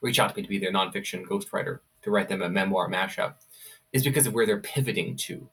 reach 0.00 0.18
out 0.18 0.30
to 0.30 0.36
me 0.36 0.42
to 0.42 0.48
be 0.48 0.58
their 0.58 0.72
nonfiction 0.72 1.24
ghostwriter, 1.24 1.80
to 2.04 2.10
write 2.10 2.28
them 2.28 2.42
a 2.42 2.48
memoir 2.48 2.88
mashup, 2.88 3.34
is 3.92 4.04
because 4.04 4.26
of 4.26 4.34
where 4.34 4.46
they're 4.46 4.60
pivoting 4.60 5.16
to 5.16 5.48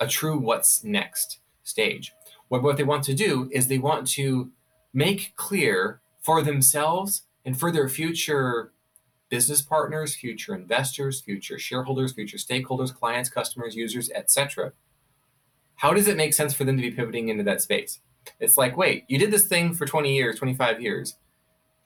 a 0.00 0.06
true 0.06 0.38
what's 0.38 0.82
next 0.82 1.38
stage. 1.62 2.12
What, 2.48 2.62
what 2.62 2.76
they 2.76 2.84
want 2.84 3.04
to 3.04 3.14
do 3.14 3.48
is 3.52 3.68
they 3.68 3.78
want 3.78 4.06
to 4.08 4.50
make 4.92 5.32
clear 5.36 6.00
for 6.20 6.42
themselves 6.42 7.22
and 7.44 7.58
for 7.58 7.70
their 7.70 7.88
future 7.88 8.72
business 9.28 9.62
partners, 9.62 10.14
future 10.14 10.54
investors, 10.54 11.20
future 11.20 11.58
shareholders, 11.58 12.12
future 12.12 12.36
stakeholders, 12.36 12.94
clients, 12.94 13.30
customers, 13.30 13.74
users, 13.74 14.10
etc. 14.10 14.72
How 15.76 15.94
does 15.94 16.06
it 16.06 16.16
make 16.16 16.34
sense 16.34 16.52
for 16.52 16.64
them 16.64 16.76
to 16.76 16.82
be 16.82 16.90
pivoting 16.90 17.28
into 17.28 17.42
that 17.44 17.62
space? 17.62 18.00
It's 18.40 18.58
like, 18.58 18.76
wait, 18.76 19.04
you 19.08 19.18
did 19.18 19.30
this 19.30 19.46
thing 19.46 19.72
for 19.72 19.86
20 19.86 20.14
years, 20.14 20.38
25 20.38 20.82
years, 20.82 21.16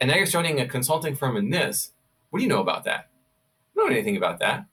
and 0.01 0.11
now 0.11 0.17
you're 0.17 0.27
starting 0.27 0.61
a 0.61 0.67
consulting 0.67 1.15
firm 1.15 1.37
in 1.37 1.51
this. 1.51 1.93
What 2.31 2.41
do 2.41 2.43
you 2.43 2.49
know 2.49 2.61
about 2.61 2.85
that? 2.85 3.11
Don't 3.77 3.91
know 3.91 3.95
anything 3.95 4.17
about 4.17 4.39
that, 4.41 4.67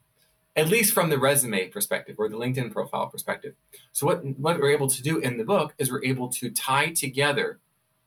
at 0.56 0.70
least 0.70 0.94
from 0.94 1.10
the 1.10 1.20
resume 1.20 1.68
perspective 1.68 2.16
or 2.18 2.30
the 2.30 2.38
LinkedIn 2.38 2.72
profile 2.72 3.08
perspective. 3.08 3.54
So 3.92 4.06
what, 4.06 4.26
what 4.40 4.60
we're 4.60 4.72
able 4.72 4.90
to 4.90 5.04
do 5.04 5.20
in 5.20 5.38
the 5.38 5.44
book 5.44 5.74
is 5.78 5.92
we're 5.92 6.04
able 6.06 6.30
to 6.30 6.50
tie 6.50 6.92
together 6.92 7.60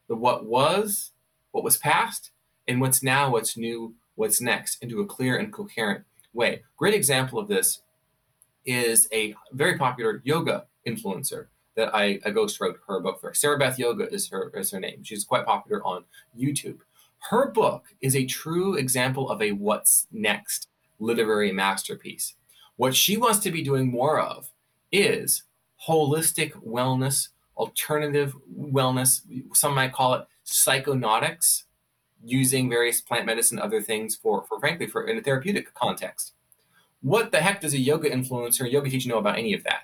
the 0.09 0.17
what 0.17 0.47
was, 0.47 1.13
what 1.53 1.65
was 1.65 1.77
past, 1.77 2.31
and 2.67 2.81
what's 2.81 3.03
now, 3.03 3.31
what's 3.31 3.57
new, 3.57 3.95
what's 4.15 4.41
next 4.41 4.83
into 4.83 5.01
a 5.01 5.07
clear 5.07 5.37
and 5.37 5.53
coherent 5.53 6.05
way. 6.33 6.63
Great 6.77 6.95
example 6.95 7.39
of 7.39 7.49
this 7.49 7.83
is 8.65 9.09
a 9.13 9.35
very 9.53 9.77
popular 9.77 10.21
yoga 10.25 10.67
influencer 10.87 11.47
that 11.77 11.95
I, 11.95 12.19
I 12.25 12.31
ghost 12.31 12.61
wrote 12.61 12.79
her 12.89 13.01
book 13.01 13.21
for. 13.21 13.35
Sarah 13.35 13.59
Beth 13.59 13.79
Yoga 13.79 14.13
is 14.13 14.29
her 14.31 14.51
is 14.55 14.71
her 14.71 14.81
name. 14.81 15.05
She's 15.05 15.25
quite 15.25 15.45
popular 15.45 15.85
on 15.85 16.05
YouTube. 16.37 16.79
Her 17.31 17.51
book 17.51 17.85
is 18.01 18.17
a 18.17 18.25
true 18.25 18.75
example 18.75 19.31
of 19.31 19.43
a 19.43 19.53
what's 19.53 20.07
next 20.11 20.69
literary 20.99 21.53
masterpiece. 21.53 22.35
What 22.77 22.95
she 22.95 23.17
wants 23.17 23.39
to 23.41 23.51
be 23.51 23.63
doing 23.63 23.91
more 23.91 24.21
of 24.21 24.51
is 24.93 25.45
holistic 25.87 26.53
wellness, 26.67 27.29
alternative 27.57 28.35
wellness, 28.59 29.23
some 29.55 29.75
might 29.75 29.93
call 29.93 30.15
it 30.15 30.27
psychonautics, 30.47 31.65
using 32.25 32.69
various 32.69 33.01
plant 33.01 33.27
medicine, 33.27 33.59
other 33.59 33.83
things 33.83 34.17
for, 34.17 34.45
for 34.49 34.59
frankly, 34.59 34.87
for 34.87 35.07
in 35.07 35.19
a 35.19 35.23
therapeutic 35.23 35.73
context. 35.75 36.33
What 37.03 37.31
the 37.31 37.41
heck 37.41 37.61
does 37.61 37.75
a 37.75 37.79
yoga 37.79 38.11
influencer, 38.11 38.71
yoga 38.71 38.91
teacher 38.91 39.09
know 39.09 39.19
about 39.19 39.39
any 39.39 39.55
of 39.55 39.63
that? 39.65 39.83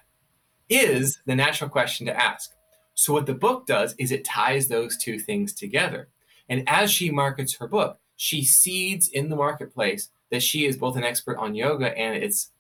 Is 0.69 1.19
the 1.27 1.37
natural 1.37 1.71
question 1.71 2.07
to 2.07 2.19
ask. 2.19 2.53
So, 2.95 3.13
what 3.13 3.27
the 3.27 3.35
book 3.35 3.67
does 3.67 3.95
is 3.99 4.11
it 4.11 4.25
ties 4.25 4.69
those 4.69 4.97
two 4.97 5.19
things 5.19 5.53
together. 5.53 6.09
And 6.49 6.69
as 6.69 6.91
she 6.91 7.11
markets 7.11 7.57
her 7.57 7.67
book, 7.67 7.99
she 8.17 8.45
seeds 8.45 9.09
in 9.09 9.29
the 9.29 9.37
marketplace 9.37 10.09
that 10.33 10.43
she 10.43 10.67
is 10.67 10.77
both 10.77 10.97
an 10.97 11.05
expert 11.05 11.37
on 11.37 11.55
yoga 11.55 11.97
and 11.97 12.17
its 12.17 12.51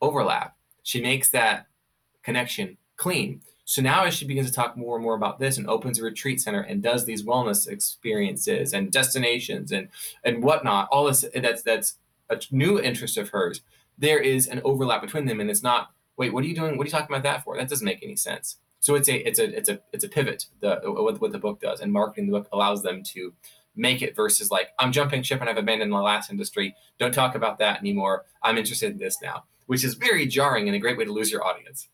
overlap. 0.00 0.56
She 0.82 1.02
makes 1.02 1.28
that 1.30 1.66
connection 2.22 2.78
clean. 2.96 3.42
So 3.64 3.82
now, 3.82 4.04
as 4.04 4.14
she 4.14 4.26
begins 4.26 4.48
to 4.48 4.54
talk 4.54 4.76
more 4.76 4.96
and 4.96 5.04
more 5.04 5.14
about 5.14 5.38
this 5.38 5.58
and 5.58 5.68
opens 5.68 5.98
a 5.98 6.04
retreat 6.04 6.40
center 6.40 6.60
and 6.60 6.82
does 6.82 7.04
these 7.04 7.24
wellness 7.24 7.68
experiences 7.68 8.72
and 8.72 8.90
destinations 8.90 9.70
and 9.70 9.88
and 10.24 10.42
whatnot, 10.42 10.88
all 10.90 11.04
this 11.04 11.24
that's 11.34 11.62
that's 11.62 11.96
a 12.30 12.38
new 12.50 12.80
interest 12.80 13.16
of 13.18 13.28
hers. 13.30 13.60
There 13.98 14.20
is 14.20 14.46
an 14.46 14.62
overlap 14.64 15.02
between 15.02 15.26
them, 15.26 15.40
and 15.40 15.50
it's 15.50 15.62
not. 15.62 15.90
Wait, 16.16 16.32
what 16.32 16.44
are 16.44 16.46
you 16.46 16.54
doing? 16.54 16.76
What 16.76 16.84
are 16.84 16.88
you 16.88 16.92
talking 16.92 17.14
about 17.14 17.22
that 17.24 17.44
for? 17.44 17.56
That 17.56 17.68
doesn't 17.68 17.84
make 17.84 18.02
any 18.02 18.16
sense. 18.16 18.56
So 18.80 18.94
it's 18.94 19.08
a 19.08 19.16
it's 19.28 19.38
a 19.38 19.56
it's 19.56 19.68
a 19.68 19.80
it's 19.92 20.04
a 20.04 20.08
pivot. 20.08 20.46
The 20.60 20.80
what, 20.84 21.20
what 21.20 21.32
the 21.32 21.38
book 21.38 21.60
does, 21.60 21.80
and 21.80 21.92
marketing 21.92 22.26
the 22.26 22.38
book 22.38 22.48
allows 22.52 22.82
them 22.82 23.02
to 23.04 23.32
make 23.76 24.02
it 24.02 24.16
versus 24.16 24.50
like 24.50 24.68
I'm 24.78 24.92
jumping 24.92 25.22
ship 25.22 25.40
and 25.40 25.48
I've 25.48 25.56
abandoned 25.56 25.92
the 25.92 25.96
last 25.96 26.30
industry. 26.30 26.74
Don't 26.98 27.14
talk 27.14 27.34
about 27.34 27.58
that 27.58 27.78
anymore. 27.78 28.24
I'm 28.42 28.58
interested 28.58 28.92
in 28.92 28.98
this 28.98 29.18
now, 29.22 29.44
which 29.66 29.84
is 29.84 29.94
very 29.94 30.26
jarring 30.26 30.66
and 30.68 30.76
a 30.76 30.78
great 30.78 30.98
way 30.98 31.04
to 31.04 31.12
lose 31.12 31.30
your 31.30 31.44
audience. 31.44 31.88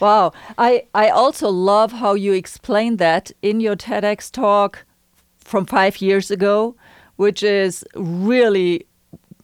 Wow. 0.00 0.32
I, 0.58 0.86
I 0.94 1.08
also 1.08 1.48
love 1.48 1.92
how 1.92 2.14
you 2.14 2.32
explained 2.32 2.98
that 2.98 3.32
in 3.40 3.60
your 3.60 3.76
TEDx 3.76 4.30
talk 4.30 4.84
from 5.38 5.64
five 5.64 6.00
years 6.02 6.30
ago, 6.30 6.76
which 7.16 7.42
is 7.42 7.84
really 7.94 8.86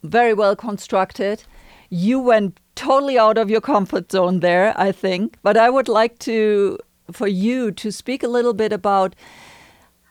very 0.02 0.34
well 0.34 0.56
constructed. 0.56 1.44
You 1.88 2.20
went 2.20 2.58
totally 2.74 3.18
out 3.18 3.38
of 3.38 3.48
your 3.48 3.60
comfort 3.60 4.12
zone 4.12 4.40
there, 4.40 4.74
I 4.76 4.92
think. 4.92 5.38
But 5.42 5.56
I 5.56 5.70
would 5.70 5.88
like 5.88 6.18
to 6.20 6.78
for 7.10 7.26
you 7.26 7.70
to 7.72 7.90
speak 7.90 8.22
a 8.22 8.28
little 8.28 8.54
bit 8.54 8.72
about 8.72 9.14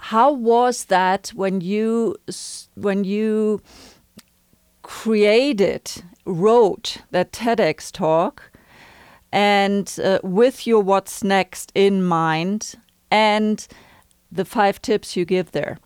how 0.06 0.32
was 0.32 0.86
that 0.86 1.30
when 1.36 1.62
you 1.62 2.16
when 2.76 3.04
you 3.04 3.62
created 4.82 6.04
wrote 6.26 6.98
that 7.12 7.32
TEDx 7.32 7.92
talk 7.92 8.52
and 9.32 10.00
uh, 10.04 10.20
with 10.24 10.66
your 10.66 10.82
what's 10.82 11.24
next 11.24 11.72
in 11.76 12.04
mind 12.04 12.76
and 13.12 13.68
the 14.32 14.44
five 14.44 14.82
tips 14.82 15.16
you 15.16 15.24
give 15.24 15.52
there. 15.52 15.78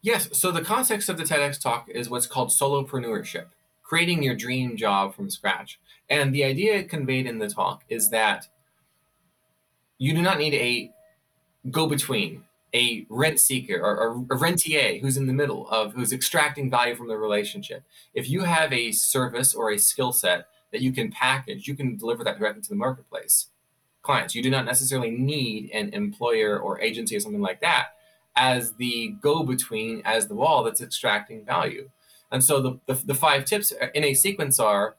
Yes, 0.00 0.30
so 0.32 0.50
the 0.50 0.62
context 0.62 1.10
of 1.10 1.18
the 1.18 1.24
TEDx 1.24 1.60
talk 1.60 1.90
is 1.90 2.08
what's 2.08 2.26
called 2.26 2.48
solopreneurship, 2.48 3.46
creating 3.82 4.22
your 4.22 4.34
dream 4.34 4.74
job 4.76 5.14
from 5.14 5.28
scratch. 5.28 5.78
And 6.08 6.34
the 6.34 6.44
idea 6.44 6.82
conveyed 6.84 7.26
in 7.26 7.38
the 7.38 7.48
talk 7.48 7.84
is 7.90 8.08
that 8.08 8.48
you 9.98 10.14
do 10.14 10.22
not 10.22 10.38
need 10.38 10.54
a 10.54 10.90
go 11.70 11.86
between, 11.86 12.44
a 12.74 13.06
rent 13.08 13.38
seeker 13.38 13.78
or, 13.80 14.24
a 14.30 14.36
rentier 14.36 14.98
who's 14.98 15.16
in 15.16 15.26
the 15.26 15.32
middle 15.32 15.68
of 15.68 15.92
who's 15.92 16.12
extracting 16.12 16.70
value 16.70 16.94
from 16.94 17.08
the 17.08 17.16
relationship. 17.16 17.84
If 18.14 18.30
you 18.30 18.42
have 18.42 18.72
a 18.72 18.92
service 18.92 19.54
or 19.54 19.70
a 19.70 19.78
skill 19.78 20.12
set 20.12 20.46
that 20.72 20.80
you 20.80 20.92
can 20.92 21.10
package, 21.10 21.68
you 21.68 21.74
can 21.76 21.96
deliver 21.96 22.24
that 22.24 22.38
directly 22.38 22.62
to 22.62 22.68
the 22.68 22.74
marketplace. 22.74 23.48
Clients, 24.00 24.34
you 24.34 24.42
do 24.42 24.50
not 24.50 24.64
necessarily 24.64 25.10
need 25.10 25.70
an 25.72 25.90
employer 25.90 26.58
or 26.58 26.80
agency 26.80 27.16
or 27.16 27.20
something 27.20 27.42
like 27.42 27.60
that 27.60 27.88
as 28.34 28.72
the 28.74 29.14
go 29.20 29.42
between, 29.42 30.00
as 30.04 30.26
the 30.26 30.34
wall 30.34 30.64
that's 30.64 30.80
extracting 30.80 31.44
value. 31.44 31.90
And 32.30 32.42
so 32.42 32.60
the, 32.62 32.80
the, 32.86 32.94
the 32.94 33.14
five 33.14 33.44
tips 33.44 33.72
in 33.94 34.04
a 34.04 34.14
sequence 34.14 34.58
are 34.58 34.96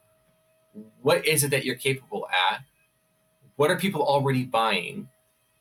what 1.02 1.26
is 1.26 1.44
it 1.44 1.50
that 1.50 1.64
you're 1.64 1.74
capable 1.74 2.28
at? 2.28 2.60
What 3.56 3.70
are 3.70 3.76
people 3.76 4.02
already 4.02 4.44
buying? 4.44 5.08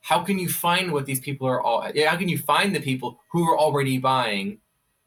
How 0.03 0.21
can 0.21 0.37
you 0.37 0.49
find 0.49 0.91
what 0.91 1.05
these 1.05 1.21
people 1.21 1.47
are 1.47 1.61
all? 1.61 1.81
How 1.81 2.17
can 2.17 2.27
you 2.27 2.37
find 2.37 2.75
the 2.75 2.81
people 2.81 3.21
who 3.31 3.49
are 3.49 3.57
already 3.57 3.97
buying 3.97 4.59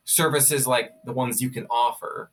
services 0.04 0.66
like 0.66 0.90
the 1.04 1.12
ones 1.12 1.42
you 1.42 1.50
can 1.50 1.66
offer? 1.68 2.30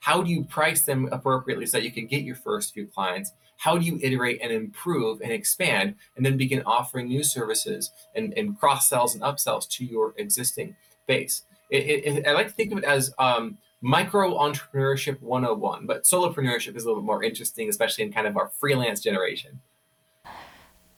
How 0.00 0.20
do 0.20 0.28
you 0.28 0.42
price 0.42 0.82
them 0.82 1.08
appropriately 1.12 1.66
so 1.66 1.78
that 1.78 1.84
you 1.84 1.92
can 1.92 2.06
get 2.06 2.24
your 2.24 2.34
first 2.34 2.74
few 2.74 2.88
clients? 2.88 3.32
How 3.58 3.78
do 3.78 3.84
you 3.84 4.00
iterate 4.02 4.40
and 4.42 4.50
improve 4.50 5.20
and 5.20 5.30
expand 5.30 5.94
and 6.16 6.26
then 6.26 6.36
begin 6.36 6.64
offering 6.66 7.06
new 7.06 7.22
services 7.22 7.92
and, 8.16 8.34
and 8.36 8.58
cross 8.58 8.88
sells 8.88 9.14
and 9.14 9.22
upsells 9.22 9.68
to 9.68 9.84
your 9.84 10.12
existing 10.16 10.74
base? 11.06 11.42
It, 11.70 11.76
it, 12.04 12.26
I 12.26 12.32
like 12.32 12.48
to 12.48 12.52
think 12.52 12.72
of 12.72 12.78
it 12.78 12.84
as 12.84 13.14
um, 13.20 13.56
micro 13.82 14.36
entrepreneurship 14.36 15.20
101, 15.20 15.86
but 15.86 16.02
solopreneurship 16.02 16.74
is 16.74 16.82
a 16.82 16.88
little 16.88 17.02
bit 17.02 17.06
more 17.06 17.22
interesting, 17.22 17.68
especially 17.68 18.02
in 18.02 18.12
kind 18.12 18.26
of 18.26 18.36
our 18.36 18.50
freelance 18.58 19.00
generation. 19.00 19.60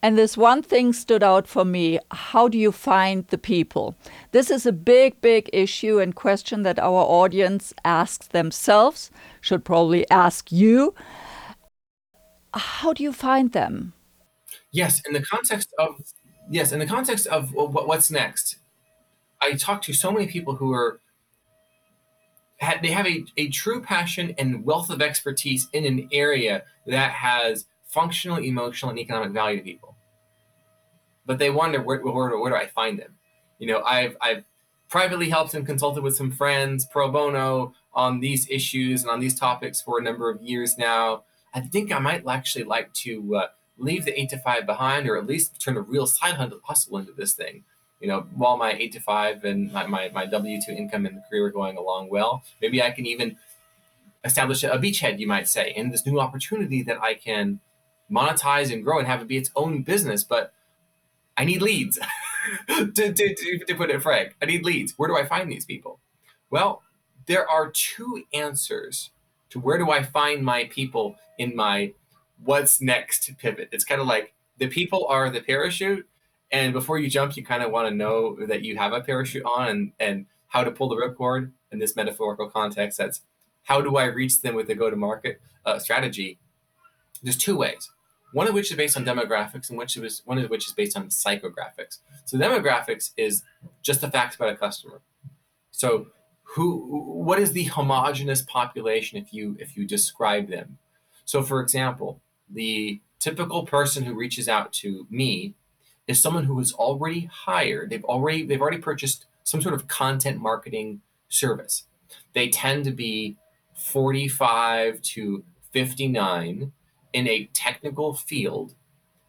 And 0.02 0.18
this 0.18 0.36
one 0.36 0.62
thing 0.62 0.92
stood 0.92 1.22
out 1.22 1.46
for 1.46 1.64
me. 1.64 2.00
How 2.10 2.48
do 2.48 2.58
you 2.58 2.72
find 2.72 3.24
the 3.28 3.38
people? 3.38 3.94
This 4.32 4.50
is 4.50 4.66
a 4.66 4.72
big, 4.72 5.20
big 5.20 5.48
issue 5.52 6.00
and 6.00 6.14
question 6.14 6.64
that 6.64 6.80
our 6.80 7.04
audience 7.04 7.72
asks 7.84 8.26
themselves, 8.26 9.12
should 9.40 9.64
probably 9.64 10.08
ask 10.10 10.50
you. 10.50 10.94
How 12.52 12.92
do 12.92 13.04
you 13.04 13.12
find 13.12 13.52
them? 13.52 13.92
Yes, 14.72 15.00
in 15.06 15.12
the 15.12 15.22
context 15.22 15.72
of 15.78 16.00
yes, 16.50 16.72
in 16.72 16.80
the 16.80 16.86
context 16.86 17.26
of 17.28 17.52
what's 17.54 18.10
next, 18.10 18.56
I 19.40 19.52
talk 19.52 19.82
to 19.82 19.92
so 19.92 20.10
many 20.10 20.26
people 20.26 20.56
who 20.56 20.72
are 20.72 21.00
they 22.80 22.90
have 22.90 23.06
a, 23.06 23.24
a 23.36 23.48
true 23.48 23.80
passion 23.80 24.34
and 24.38 24.64
wealth 24.64 24.90
of 24.90 25.02
expertise 25.02 25.68
in 25.72 25.84
an 25.84 26.08
area 26.12 26.62
that 26.86 27.12
has 27.12 27.66
functional, 27.88 28.38
emotional, 28.38 28.90
and 28.90 28.98
economic 28.98 29.32
value 29.32 29.58
to 29.58 29.64
people. 29.64 29.91
But 31.24 31.38
they 31.38 31.50
wonder 31.50 31.80
where, 31.80 32.00
where, 32.00 32.36
where 32.36 32.50
do 32.50 32.56
I 32.56 32.66
find 32.66 32.98
them? 32.98 33.14
You 33.58 33.68
know, 33.68 33.82
I've 33.82 34.16
I've 34.20 34.44
privately 34.88 35.30
helped 35.30 35.54
and 35.54 35.64
consulted 35.64 36.02
with 36.02 36.16
some 36.16 36.30
friends 36.30 36.84
pro 36.84 37.10
bono 37.10 37.74
on 37.94 38.20
these 38.20 38.48
issues 38.50 39.02
and 39.02 39.10
on 39.10 39.20
these 39.20 39.38
topics 39.38 39.80
for 39.80 39.98
a 39.98 40.02
number 40.02 40.30
of 40.30 40.42
years 40.42 40.76
now. 40.76 41.24
I 41.54 41.60
think 41.60 41.92
I 41.92 41.98
might 41.98 42.26
actually 42.26 42.64
like 42.64 42.92
to 42.94 43.36
uh, 43.36 43.46
leave 43.78 44.04
the 44.04 44.18
eight 44.18 44.30
to 44.30 44.38
five 44.38 44.66
behind, 44.66 45.08
or 45.08 45.16
at 45.16 45.26
least 45.26 45.60
turn 45.60 45.76
a 45.76 45.80
real 45.80 46.06
side 46.06 46.36
hustle 46.64 46.98
into 46.98 47.12
this 47.12 47.34
thing 47.34 47.64
you 48.02 48.08
know, 48.08 48.26
while 48.34 48.56
my 48.56 48.72
eight 48.72 48.92
to 48.92 49.00
five 49.00 49.44
and 49.44 49.72
my, 49.72 49.86
my, 49.86 50.10
my 50.12 50.26
W 50.26 50.60
2 50.60 50.72
income 50.72 51.06
and 51.06 51.22
career 51.30 51.46
are 51.46 51.50
going 51.50 51.76
along 51.76 52.10
well, 52.10 52.42
maybe 52.60 52.82
I 52.82 52.90
can 52.90 53.06
even 53.06 53.36
establish 54.24 54.64
a 54.64 54.70
beachhead, 54.70 55.20
you 55.20 55.28
might 55.28 55.48
say, 55.48 55.72
in 55.74 55.90
this 55.90 56.04
new 56.04 56.18
opportunity 56.18 56.82
that 56.82 57.00
I 57.00 57.14
can 57.14 57.60
monetize 58.10 58.72
and 58.72 58.82
grow 58.82 58.98
and 58.98 59.06
have 59.06 59.22
it 59.22 59.28
be 59.28 59.36
its 59.36 59.52
own 59.54 59.82
business. 59.82 60.24
But 60.24 60.52
I 61.36 61.44
need 61.44 61.62
leads, 61.62 61.98
to, 62.68 62.86
to, 62.92 63.12
to, 63.12 63.58
to 63.66 63.74
put 63.74 63.90
it 63.90 64.02
frank. 64.02 64.36
I 64.42 64.46
need 64.46 64.64
leads. 64.64 64.94
Where 64.98 65.08
do 65.08 65.16
I 65.16 65.24
find 65.24 65.50
these 65.50 65.64
people? 65.64 66.00
Well, 66.50 66.82
there 67.26 67.48
are 67.48 67.70
two 67.70 68.24
answers 68.34 69.10
to 69.50 69.60
where 69.60 69.78
do 69.78 69.90
I 69.90 70.02
find 70.02 70.44
my 70.44 70.64
people 70.64 71.16
in 71.38 71.56
my 71.56 71.92
what's 72.42 72.80
next 72.80 73.30
pivot. 73.38 73.68
It's 73.72 73.84
kind 73.84 74.00
of 74.00 74.06
like 74.06 74.34
the 74.58 74.68
people 74.68 75.06
are 75.06 75.30
the 75.30 75.40
parachute 75.40 76.06
and 76.52 76.74
before 76.74 76.98
you 76.98 77.08
jump, 77.08 77.36
you 77.36 77.44
kind 77.44 77.62
of 77.62 77.72
want 77.72 77.88
to 77.88 77.94
know 77.94 78.36
that 78.46 78.62
you 78.62 78.76
have 78.76 78.92
a 78.92 79.00
parachute 79.00 79.44
on 79.44 79.68
and, 79.68 79.92
and 79.98 80.26
how 80.48 80.62
to 80.62 80.70
pull 80.70 80.90
the 80.90 80.96
ripcord 80.96 81.50
in 81.72 81.78
this 81.78 81.96
metaphorical 81.96 82.50
context. 82.50 82.98
That's 82.98 83.22
how 83.64 83.80
do 83.80 83.96
I 83.96 84.04
reach 84.04 84.42
them 84.42 84.54
with 84.54 84.68
a 84.68 84.74
go 84.74 84.90
to 84.90 84.96
market 84.96 85.40
uh, 85.64 85.78
strategy? 85.78 86.38
There's 87.22 87.38
two 87.38 87.56
ways. 87.56 87.90
One 88.32 88.48
of 88.48 88.54
which 88.54 88.70
is 88.70 88.76
based 88.76 88.96
on 88.96 89.04
demographics, 89.04 89.68
and 89.68 89.78
which 89.78 89.96
is 89.96 90.22
one 90.24 90.38
of 90.38 90.50
which 90.50 90.66
is 90.66 90.72
based 90.72 90.96
on 90.96 91.08
psychographics. 91.08 91.98
So 92.24 92.38
demographics 92.38 93.10
is 93.16 93.42
just 93.82 94.00
the 94.00 94.10
facts 94.10 94.36
about 94.36 94.50
a 94.50 94.56
customer. 94.56 95.00
So 95.70 96.08
who 96.54 96.76
what 97.24 97.38
is 97.38 97.52
the 97.52 97.64
homogenous 97.64 98.42
population 98.42 99.18
if 99.18 99.32
you 99.32 99.56
if 99.58 99.76
you 99.76 99.86
describe 99.86 100.48
them? 100.48 100.78
So 101.24 101.42
for 101.42 101.60
example, 101.60 102.20
the 102.48 103.00
typical 103.18 103.64
person 103.64 104.04
who 104.04 104.14
reaches 104.14 104.48
out 104.48 104.72
to 104.72 105.06
me 105.10 105.54
is 106.06 106.20
someone 106.20 106.44
who 106.44 106.58
is 106.60 106.72
already 106.72 107.30
hired. 107.32 107.90
They've 107.90 108.04
already 108.04 108.44
they've 108.44 108.60
already 108.60 108.78
purchased 108.78 109.26
some 109.44 109.62
sort 109.62 109.74
of 109.74 109.88
content 109.88 110.40
marketing 110.40 111.00
service. 111.28 111.84
They 112.34 112.48
tend 112.48 112.84
to 112.84 112.90
be 112.90 113.36
45 113.74 115.00
to 115.02 115.44
59 115.72 116.72
in 117.12 117.28
a 117.28 117.46
technical 117.52 118.14
field 118.14 118.74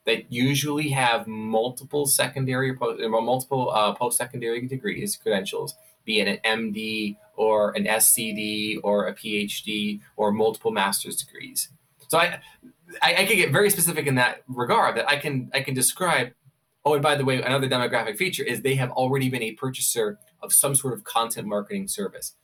that 0.05 0.31
usually 0.31 0.89
have 0.89 1.27
multiple 1.27 2.05
secondary 2.05 2.75
uh, 2.81 3.07
multiple 3.07 3.71
uh, 3.71 3.93
post-secondary 3.93 4.67
degrees 4.67 5.15
credentials 5.15 5.75
be 6.05 6.19
it 6.19 6.27
an 6.27 6.37
md 6.59 7.17
or 7.35 7.71
an 7.71 7.85
scd 7.85 8.79
or 8.83 9.07
a 9.07 9.13
phd 9.13 9.99
or 10.17 10.31
multiple 10.31 10.71
master's 10.71 11.15
degrees 11.15 11.69
so 12.07 12.17
I, 12.17 12.39
I 13.01 13.15
i 13.15 13.25
can 13.25 13.37
get 13.37 13.51
very 13.51 13.69
specific 13.69 14.07
in 14.07 14.15
that 14.15 14.43
regard 14.47 14.97
that 14.97 15.09
i 15.09 15.17
can 15.17 15.49
i 15.53 15.61
can 15.61 15.73
describe 15.73 16.33
Oh, 16.85 16.93
and 16.93 17.03
by 17.03 17.15
the 17.15 17.23
way, 17.23 17.41
another 17.41 17.67
demographic 17.69 18.17
feature 18.17 18.43
is 18.43 18.61
they 18.61 18.75
have 18.75 18.91
already 18.91 19.29
been 19.29 19.41
a 19.41 19.53
purchaser 19.53 20.19
of 20.41 20.51
some 20.51 20.75
sort 20.75 20.93
of 20.93 21.03
content 21.03 21.47
marketing 21.47 21.87
service. 21.87 22.35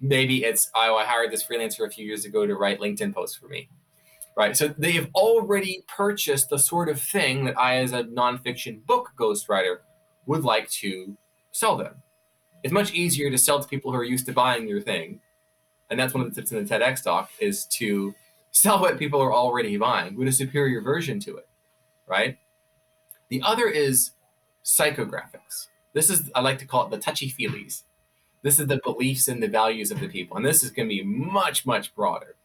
Maybe 0.00 0.44
it's, 0.44 0.70
oh, 0.74 0.96
I 0.96 1.04
hired 1.04 1.30
this 1.30 1.44
freelancer 1.44 1.86
a 1.86 1.90
few 1.90 2.04
years 2.04 2.24
ago 2.24 2.46
to 2.46 2.54
write 2.54 2.80
LinkedIn 2.80 3.14
posts 3.14 3.36
for 3.36 3.46
me. 3.46 3.68
Right. 4.40 4.56
So 4.56 4.68
they 4.68 4.92
have 4.92 5.10
already 5.14 5.84
purchased 5.86 6.48
the 6.48 6.58
sort 6.58 6.88
of 6.88 6.98
thing 6.98 7.44
that 7.44 7.60
I, 7.60 7.76
as 7.76 7.92
a 7.92 8.04
nonfiction 8.04 8.86
book 8.86 9.10
ghostwriter, 9.14 9.80
would 10.24 10.44
like 10.44 10.66
to 10.70 11.14
sell 11.52 11.76
them. 11.76 11.96
It's 12.62 12.72
much 12.72 12.94
easier 12.94 13.30
to 13.30 13.36
sell 13.36 13.60
to 13.60 13.68
people 13.68 13.92
who 13.92 13.98
are 13.98 14.02
used 14.02 14.24
to 14.24 14.32
buying 14.32 14.66
your 14.66 14.80
thing. 14.80 15.20
And 15.90 16.00
that's 16.00 16.14
one 16.14 16.24
of 16.24 16.34
the 16.34 16.40
tips 16.40 16.52
in 16.52 16.64
the 16.64 16.74
TEDx 16.74 17.04
talk 17.04 17.30
is 17.38 17.66
to 17.72 18.14
sell 18.50 18.80
what 18.80 18.98
people 18.98 19.20
are 19.20 19.34
already 19.34 19.76
buying 19.76 20.16
with 20.16 20.26
a 20.28 20.32
superior 20.32 20.80
version 20.80 21.20
to 21.20 21.36
it. 21.36 21.46
Right. 22.06 22.38
The 23.28 23.42
other 23.44 23.68
is 23.68 24.12
psychographics. 24.64 25.66
This 25.92 26.08
is, 26.08 26.30
I 26.34 26.40
like 26.40 26.58
to 26.60 26.66
call 26.66 26.86
it 26.86 26.90
the 26.90 26.96
touchy 26.96 27.30
feelies. 27.30 27.82
This 28.40 28.58
is 28.58 28.68
the 28.68 28.80
beliefs 28.82 29.28
and 29.28 29.42
the 29.42 29.48
values 29.48 29.90
of 29.90 30.00
the 30.00 30.08
people. 30.08 30.38
And 30.38 30.46
this 30.46 30.64
is 30.64 30.70
going 30.70 30.88
to 30.88 30.94
be 30.94 31.04
much, 31.04 31.66
much 31.66 31.94
broader. 31.94 32.36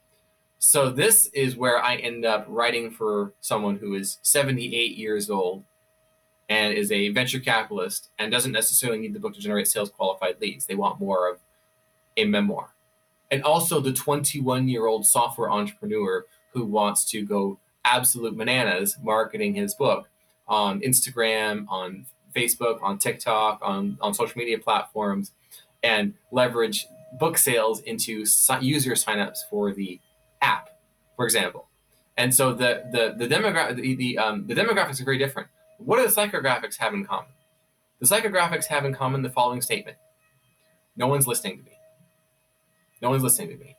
So, 0.68 0.90
this 0.90 1.28
is 1.28 1.56
where 1.56 1.78
I 1.78 1.98
end 1.98 2.26
up 2.26 2.48
writing 2.50 2.90
for 2.90 3.34
someone 3.40 3.78
who 3.78 3.94
is 3.94 4.18
78 4.24 4.98
years 4.98 5.30
old 5.30 5.64
and 6.50 6.74
is 6.74 6.92
a 6.92 7.10
venture 7.10 7.40
capitalist 7.40 8.10
and 8.18 8.32
doesn't 8.32 8.52
necessarily 8.52 8.98
need 8.98 9.14
the 9.14 9.20
book 9.20 9.36
to 9.36 9.40
generate 9.40 9.68
sales 9.68 9.92
qualified 9.92 10.42
leads. 10.42 10.66
They 10.66 10.74
want 10.74 11.00
more 11.00 11.30
of 11.30 11.38
a 12.18 12.26
memoir. 12.26 12.74
And 13.30 13.44
also 13.44 13.80
the 13.80 13.94
21 13.94 14.68
year 14.68 14.88
old 14.88 15.06
software 15.06 15.52
entrepreneur 15.52 16.26
who 16.54 16.66
wants 16.66 17.06
to 17.12 17.24
go 17.24 17.60
absolute 17.86 18.36
bananas 18.36 18.98
marketing 19.04 19.54
his 19.54 19.76
book 19.76 20.10
on 20.48 20.82
Instagram, 20.82 21.68
on 21.70 22.08
Facebook, 22.36 22.82
on 22.82 22.98
TikTok, 22.98 23.60
on, 23.62 24.00
on 24.02 24.16
social 24.16 24.40
media 24.40 24.58
platforms, 24.58 25.32
and 25.84 26.16
leverage 26.32 26.88
book 27.20 27.38
sales 27.38 27.82
into 27.82 28.26
user 28.62 28.94
signups 28.94 29.48
for 29.48 29.72
the 29.72 30.00
app, 30.46 30.70
for 31.16 31.26
example. 31.26 31.68
And 32.18 32.34
so 32.34 32.54
the 32.54 32.84
the 32.92 33.14
the 33.18 33.28
demographic 33.34 33.76
the 33.76 33.96
the, 33.96 34.18
um, 34.18 34.48
the 34.48 34.56
demographics 34.56 35.02
are 35.02 35.06
very 35.06 35.18
different. 35.18 35.50
What 35.78 35.98
do 35.98 36.08
the 36.08 36.14
psychographics 36.14 36.78
have 36.78 36.94
in 36.94 37.06
common? 37.06 37.32
The 38.00 38.08
psychographics 38.08 38.66
have 38.66 38.86
in 38.86 38.94
common 38.94 39.22
the 39.22 39.30
following 39.30 39.62
statement: 39.62 39.98
No 40.96 41.08
one's 41.08 41.28
listening 41.28 41.58
to 41.60 41.64
me. 41.64 41.78
No 43.02 43.10
one's 43.10 43.24
listening 43.24 43.50
to 43.50 43.58
me. 43.58 43.76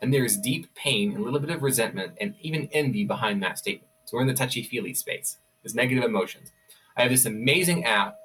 And 0.00 0.14
there 0.14 0.24
is 0.24 0.38
deep 0.38 0.74
pain, 0.74 1.12
and 1.12 1.20
a 1.20 1.24
little 1.24 1.40
bit 1.40 1.50
of 1.50 1.62
resentment, 1.62 2.14
and 2.20 2.34
even 2.40 2.70
envy 2.72 3.04
behind 3.04 3.42
that 3.42 3.58
statement. 3.58 3.90
So 4.06 4.16
we're 4.16 4.22
in 4.22 4.28
the 4.28 4.34
touchy 4.34 4.62
feely 4.62 4.94
space 4.94 5.38
There's 5.62 5.74
negative 5.74 6.02
emotions. 6.02 6.50
I 6.96 7.02
have 7.02 7.10
this 7.10 7.26
amazing 7.26 7.84
app 7.84 8.16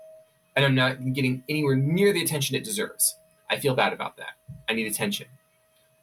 and 0.56 0.66
I'm 0.66 0.76
not 0.76 1.14
getting 1.14 1.44
anywhere 1.50 1.76
near 1.76 2.14
the 2.14 2.24
attention 2.24 2.56
it 2.56 2.64
deserves. 2.64 3.18
I 3.50 3.60
feel 3.60 3.76
bad 3.76 3.94
about 3.94 4.18
that. 4.18 4.34
I 4.70 4.74
need 4.74 4.88
attention. 4.88 5.28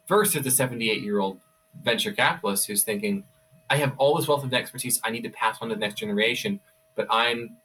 Versus 0.07 0.43
the 0.43 0.51
78 0.51 1.01
year 1.01 1.19
old 1.19 1.39
venture 1.81 2.11
capitalist 2.11 2.67
who's 2.67 2.83
thinking, 2.83 3.23
I 3.69 3.77
have 3.77 3.93
all 3.97 4.15
this 4.15 4.27
wealth 4.27 4.43
of 4.43 4.53
expertise 4.53 4.99
I 5.03 5.09
need 5.09 5.23
to 5.23 5.29
pass 5.29 5.57
on 5.61 5.69
to 5.69 5.75
the 5.75 5.79
next 5.79 5.95
generation, 5.95 6.59
but 6.95 7.07
I'm 7.09 7.57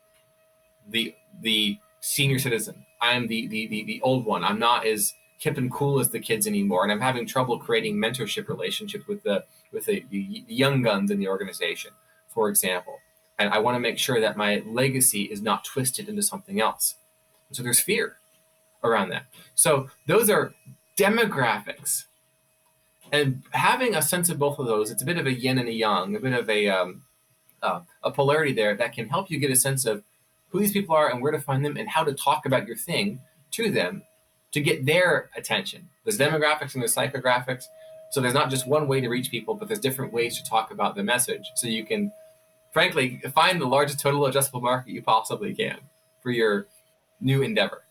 the 0.88 1.14
the 1.40 1.78
senior 2.00 2.38
citizen. 2.38 2.86
I'm 3.00 3.26
the 3.26 3.46
the 3.48 3.66
the, 3.66 3.84
the 3.84 4.00
old 4.02 4.24
one. 4.24 4.44
I'm 4.44 4.58
not 4.58 4.86
as 4.86 5.14
hip 5.38 5.58
and 5.58 5.70
cool 5.70 6.00
as 6.00 6.10
the 6.10 6.20
kids 6.20 6.46
anymore, 6.46 6.82
and 6.82 6.90
I'm 6.90 7.00
having 7.00 7.26
trouble 7.26 7.58
creating 7.58 7.96
mentorship 7.96 8.48
relationships 8.48 9.06
with 9.06 9.22
the 9.22 9.44
with 9.72 9.84
the, 9.84 10.04
the 10.10 10.44
young 10.48 10.82
guns 10.82 11.10
in 11.10 11.18
the 11.18 11.28
organization, 11.28 11.90
for 12.28 12.48
example 12.48 13.00
and 13.38 13.50
I 13.50 13.58
want 13.58 13.76
to 13.76 13.80
make 13.80 13.98
sure 13.98 14.20
that 14.20 14.36
my 14.36 14.62
legacy 14.66 15.22
is 15.22 15.40
not 15.40 15.64
twisted 15.64 16.08
into 16.08 16.22
something 16.22 16.60
else. 16.60 16.96
And 17.48 17.56
so 17.56 17.62
there's 17.62 17.80
fear 17.80 18.16
around 18.82 19.10
that. 19.10 19.26
So 19.54 19.88
those 20.06 20.28
are 20.28 20.52
demographics. 20.96 22.04
And 23.12 23.42
having 23.50 23.94
a 23.94 24.02
sense 24.02 24.28
of 24.28 24.38
both 24.38 24.58
of 24.58 24.66
those, 24.66 24.90
it's 24.90 25.02
a 25.02 25.06
bit 25.06 25.18
of 25.18 25.26
a 25.26 25.32
yin 25.32 25.58
and 25.58 25.68
a 25.68 25.72
yang, 25.72 26.16
a 26.16 26.20
bit 26.20 26.32
of 26.32 26.48
a 26.48 26.68
um, 26.68 27.02
uh, 27.62 27.80
a 28.02 28.10
polarity 28.10 28.52
there 28.52 28.76
that 28.76 28.92
can 28.92 29.08
help 29.08 29.30
you 29.30 29.38
get 29.38 29.50
a 29.50 29.56
sense 29.56 29.84
of 29.84 30.04
who 30.50 30.60
these 30.60 30.72
people 30.72 30.94
are 30.94 31.10
and 31.10 31.22
where 31.22 31.32
to 31.32 31.40
find 31.40 31.64
them 31.64 31.76
and 31.76 31.88
how 31.88 32.04
to 32.04 32.14
talk 32.14 32.46
about 32.46 32.66
your 32.66 32.76
thing 32.76 33.20
to 33.50 33.70
them 33.70 34.02
to 34.52 34.60
get 34.60 34.86
their 34.86 35.30
attention. 35.36 35.88
There's 36.04 36.18
demographics 36.18 36.74
and 36.74 36.82
there's 36.82 36.94
psychographics. 36.94 37.64
So 38.12 38.20
there's 38.20 38.34
not 38.34 38.48
just 38.48 38.66
one 38.66 38.88
way 38.88 39.00
to 39.00 39.08
reach 39.08 39.30
people, 39.30 39.54
but 39.54 39.68
there's 39.68 39.80
different 39.80 40.12
ways 40.12 40.40
to 40.40 40.48
talk 40.48 40.70
about 40.70 40.94
the 40.94 41.02
message. 41.02 41.50
So 41.56 41.66
you 41.66 41.84
can 41.84 42.10
frankly, 42.72 43.20
find 43.34 43.60
the 43.60 43.66
largest 43.66 44.00
total 44.00 44.20
addressable 44.22 44.62
market 44.62 44.92
you 44.92 45.02
possibly 45.02 45.54
can 45.54 45.78
for 46.22 46.30
your 46.30 46.66
new 47.20 47.42
endeavor. 47.42 47.82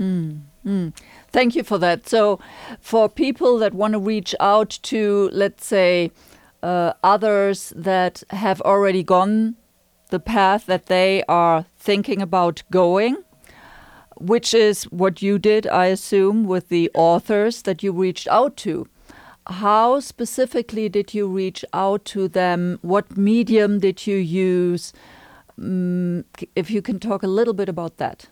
Mm, 0.00 0.40
mm. 0.64 0.92
Thank 1.28 1.54
you 1.54 1.62
for 1.62 1.78
that. 1.78 2.08
So, 2.08 2.38
for 2.80 3.08
people 3.08 3.58
that 3.58 3.72
want 3.72 3.92
to 3.92 3.98
reach 3.98 4.34
out 4.40 4.78
to, 4.82 5.30
let's 5.32 5.66
say, 5.66 6.10
uh, 6.62 6.92
others 7.02 7.72
that 7.76 8.22
have 8.30 8.60
already 8.62 9.02
gone 9.02 9.56
the 10.10 10.20
path 10.20 10.66
that 10.66 10.86
they 10.86 11.22
are 11.28 11.64
thinking 11.78 12.20
about 12.20 12.62
going, 12.70 13.16
which 14.18 14.52
is 14.52 14.84
what 14.84 15.22
you 15.22 15.38
did, 15.38 15.66
I 15.66 15.86
assume, 15.86 16.44
with 16.44 16.68
the 16.68 16.90
authors 16.94 17.62
that 17.62 17.82
you 17.82 17.92
reached 17.92 18.28
out 18.28 18.56
to. 18.58 18.88
How 19.46 20.00
specifically 20.00 20.88
did 20.88 21.14
you 21.14 21.28
reach 21.28 21.64
out 21.72 22.04
to 22.06 22.28
them? 22.28 22.78
What 22.82 23.16
medium 23.16 23.78
did 23.78 24.06
you 24.06 24.16
use? 24.16 24.92
Um, 25.58 26.24
if 26.54 26.70
you 26.70 26.82
can 26.82 26.98
talk 26.98 27.22
a 27.22 27.28
little 27.28 27.54
bit 27.54 27.68
about 27.68 27.96
that. 27.98 28.26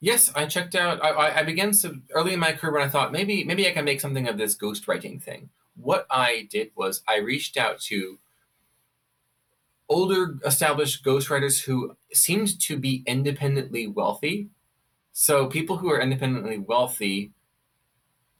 Yes, 0.00 0.30
I 0.34 0.46
checked 0.46 0.74
out. 0.74 1.02
I, 1.02 1.40
I 1.40 1.42
began 1.42 1.72
some, 1.72 2.02
early 2.12 2.34
in 2.34 2.40
my 2.40 2.52
career 2.52 2.74
when 2.74 2.82
I 2.82 2.88
thought 2.88 3.12
maybe 3.12 3.44
maybe 3.44 3.66
I 3.66 3.72
can 3.72 3.84
make 3.84 4.00
something 4.00 4.28
of 4.28 4.38
this 4.38 4.56
ghostwriting 4.56 5.22
thing. 5.22 5.48
What 5.74 6.06
I 6.10 6.48
did 6.50 6.70
was 6.76 7.02
I 7.08 7.18
reached 7.18 7.56
out 7.56 7.80
to 7.82 8.18
older 9.88 10.38
established 10.44 11.04
ghostwriters 11.04 11.64
who 11.64 11.96
seemed 12.12 12.60
to 12.60 12.78
be 12.78 13.02
independently 13.06 13.86
wealthy. 13.86 14.48
So 15.12 15.46
people 15.46 15.78
who 15.78 15.90
are 15.90 16.00
independently 16.00 16.58
wealthy 16.58 17.32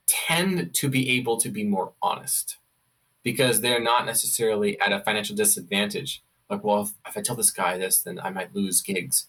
tend 0.06 0.74
to 0.74 0.88
be 0.88 1.10
able 1.10 1.38
to 1.38 1.48
be 1.48 1.64
more 1.64 1.92
honest 2.02 2.58
because 3.22 3.60
they're 3.60 3.82
not 3.82 4.06
necessarily 4.06 4.78
at 4.80 4.92
a 4.92 5.00
financial 5.00 5.34
disadvantage. 5.34 6.22
Like, 6.48 6.62
well, 6.62 6.82
if, 6.82 6.90
if 7.08 7.16
I 7.16 7.22
tell 7.22 7.34
this 7.34 7.50
guy 7.50 7.76
this, 7.76 8.00
then 8.00 8.20
I 8.20 8.30
might 8.30 8.54
lose 8.54 8.82
gigs, 8.82 9.28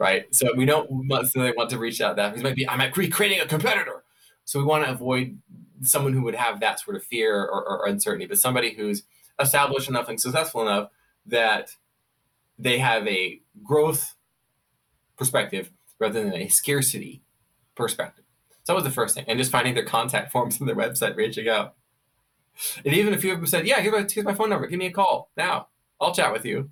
right? 0.00 0.34
So 0.34 0.48
we 0.56 0.64
don't 0.64 0.88
necessarily 0.90 1.52
want 1.56 1.70
to 1.70 1.78
reach 1.78 2.00
out 2.00 2.16
that 2.16 2.30
because 2.30 2.42
might 2.42 2.56
be 2.56 2.68
I 2.68 2.74
might 2.74 2.92
be 2.92 3.08
creating 3.08 3.40
a 3.40 3.46
competitor. 3.46 4.02
So 4.46 4.58
we 4.58 4.64
want 4.64 4.84
to 4.84 4.90
avoid 4.90 5.38
someone 5.82 6.12
who 6.12 6.22
would 6.22 6.34
have 6.34 6.58
that 6.60 6.80
sort 6.80 6.96
of 6.96 7.04
fear 7.04 7.44
or, 7.44 7.64
or 7.64 7.86
uncertainty, 7.86 8.26
but 8.26 8.38
somebody 8.38 8.74
who's 8.74 9.04
established 9.38 9.88
enough 9.88 10.08
and 10.08 10.20
successful 10.20 10.62
enough 10.62 10.88
that 11.26 11.76
they 12.58 12.78
have 12.78 13.06
a 13.06 13.40
growth 13.62 14.16
perspective 15.16 15.70
rather 15.98 16.24
than 16.24 16.34
a 16.34 16.48
scarcity 16.48 17.22
perspective. 17.74 18.24
So 18.64 18.72
that 18.72 18.74
was 18.74 18.84
the 18.84 18.90
first 18.90 19.14
thing. 19.14 19.24
And 19.28 19.38
just 19.38 19.52
finding 19.52 19.74
their 19.74 19.84
contact 19.84 20.32
forms 20.32 20.60
on 20.60 20.66
their 20.66 20.76
website, 20.76 21.16
reaching 21.16 21.48
out. 21.48 21.74
And 22.84 22.94
even 22.94 23.14
a 23.14 23.18
few 23.18 23.32
of 23.32 23.38
them 23.38 23.46
said, 23.46 23.66
Yeah, 23.66 23.80
here's 23.80 24.16
my 24.24 24.34
phone 24.34 24.50
number. 24.50 24.66
Give 24.66 24.78
me 24.78 24.86
a 24.86 24.92
call 24.92 25.30
now. 25.36 25.68
I'll 26.00 26.14
chat 26.14 26.32
with 26.32 26.44
you. 26.44 26.70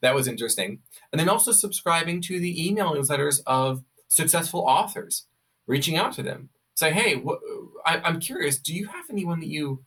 That 0.00 0.14
was 0.14 0.28
interesting. 0.28 0.80
And 1.12 1.20
then 1.20 1.28
also 1.28 1.52
subscribing 1.52 2.20
to 2.22 2.40
the 2.40 2.68
email 2.68 2.94
newsletters 2.94 3.40
of 3.46 3.82
successful 4.08 4.60
authors, 4.60 5.26
reaching 5.66 5.96
out 5.96 6.12
to 6.14 6.22
them. 6.22 6.48
Say, 6.74 6.92
hey, 6.92 7.20
wh- 7.20 7.42
I, 7.86 8.00
I'm 8.04 8.20
curious, 8.20 8.58
do 8.58 8.74
you 8.74 8.86
have 8.88 9.06
anyone 9.10 9.40
that 9.40 9.48
you 9.48 9.84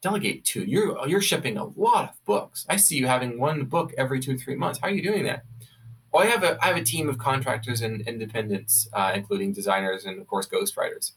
delegate 0.00 0.44
to? 0.46 0.64
You're 0.64 1.06
you're 1.06 1.20
shipping 1.20 1.56
a 1.56 1.64
lot 1.64 2.10
of 2.10 2.24
books. 2.24 2.66
I 2.68 2.76
see 2.76 2.96
you 2.96 3.06
having 3.06 3.38
one 3.38 3.64
book 3.64 3.92
every 3.96 4.18
two 4.20 4.36
three 4.36 4.56
months. 4.56 4.80
How 4.80 4.88
are 4.88 4.90
you 4.90 5.02
doing 5.02 5.24
that? 5.24 5.44
Well, 6.12 6.24
I 6.24 6.26
have 6.26 6.42
a 6.42 6.58
I 6.62 6.66
have 6.66 6.76
a 6.76 6.84
team 6.84 7.08
of 7.08 7.18
contractors 7.18 7.80
and 7.82 8.00
independents, 8.08 8.88
uh, 8.92 9.12
including 9.14 9.52
designers 9.52 10.04
and 10.04 10.20
of 10.20 10.26
course 10.26 10.48
ghostwriters. 10.48 11.12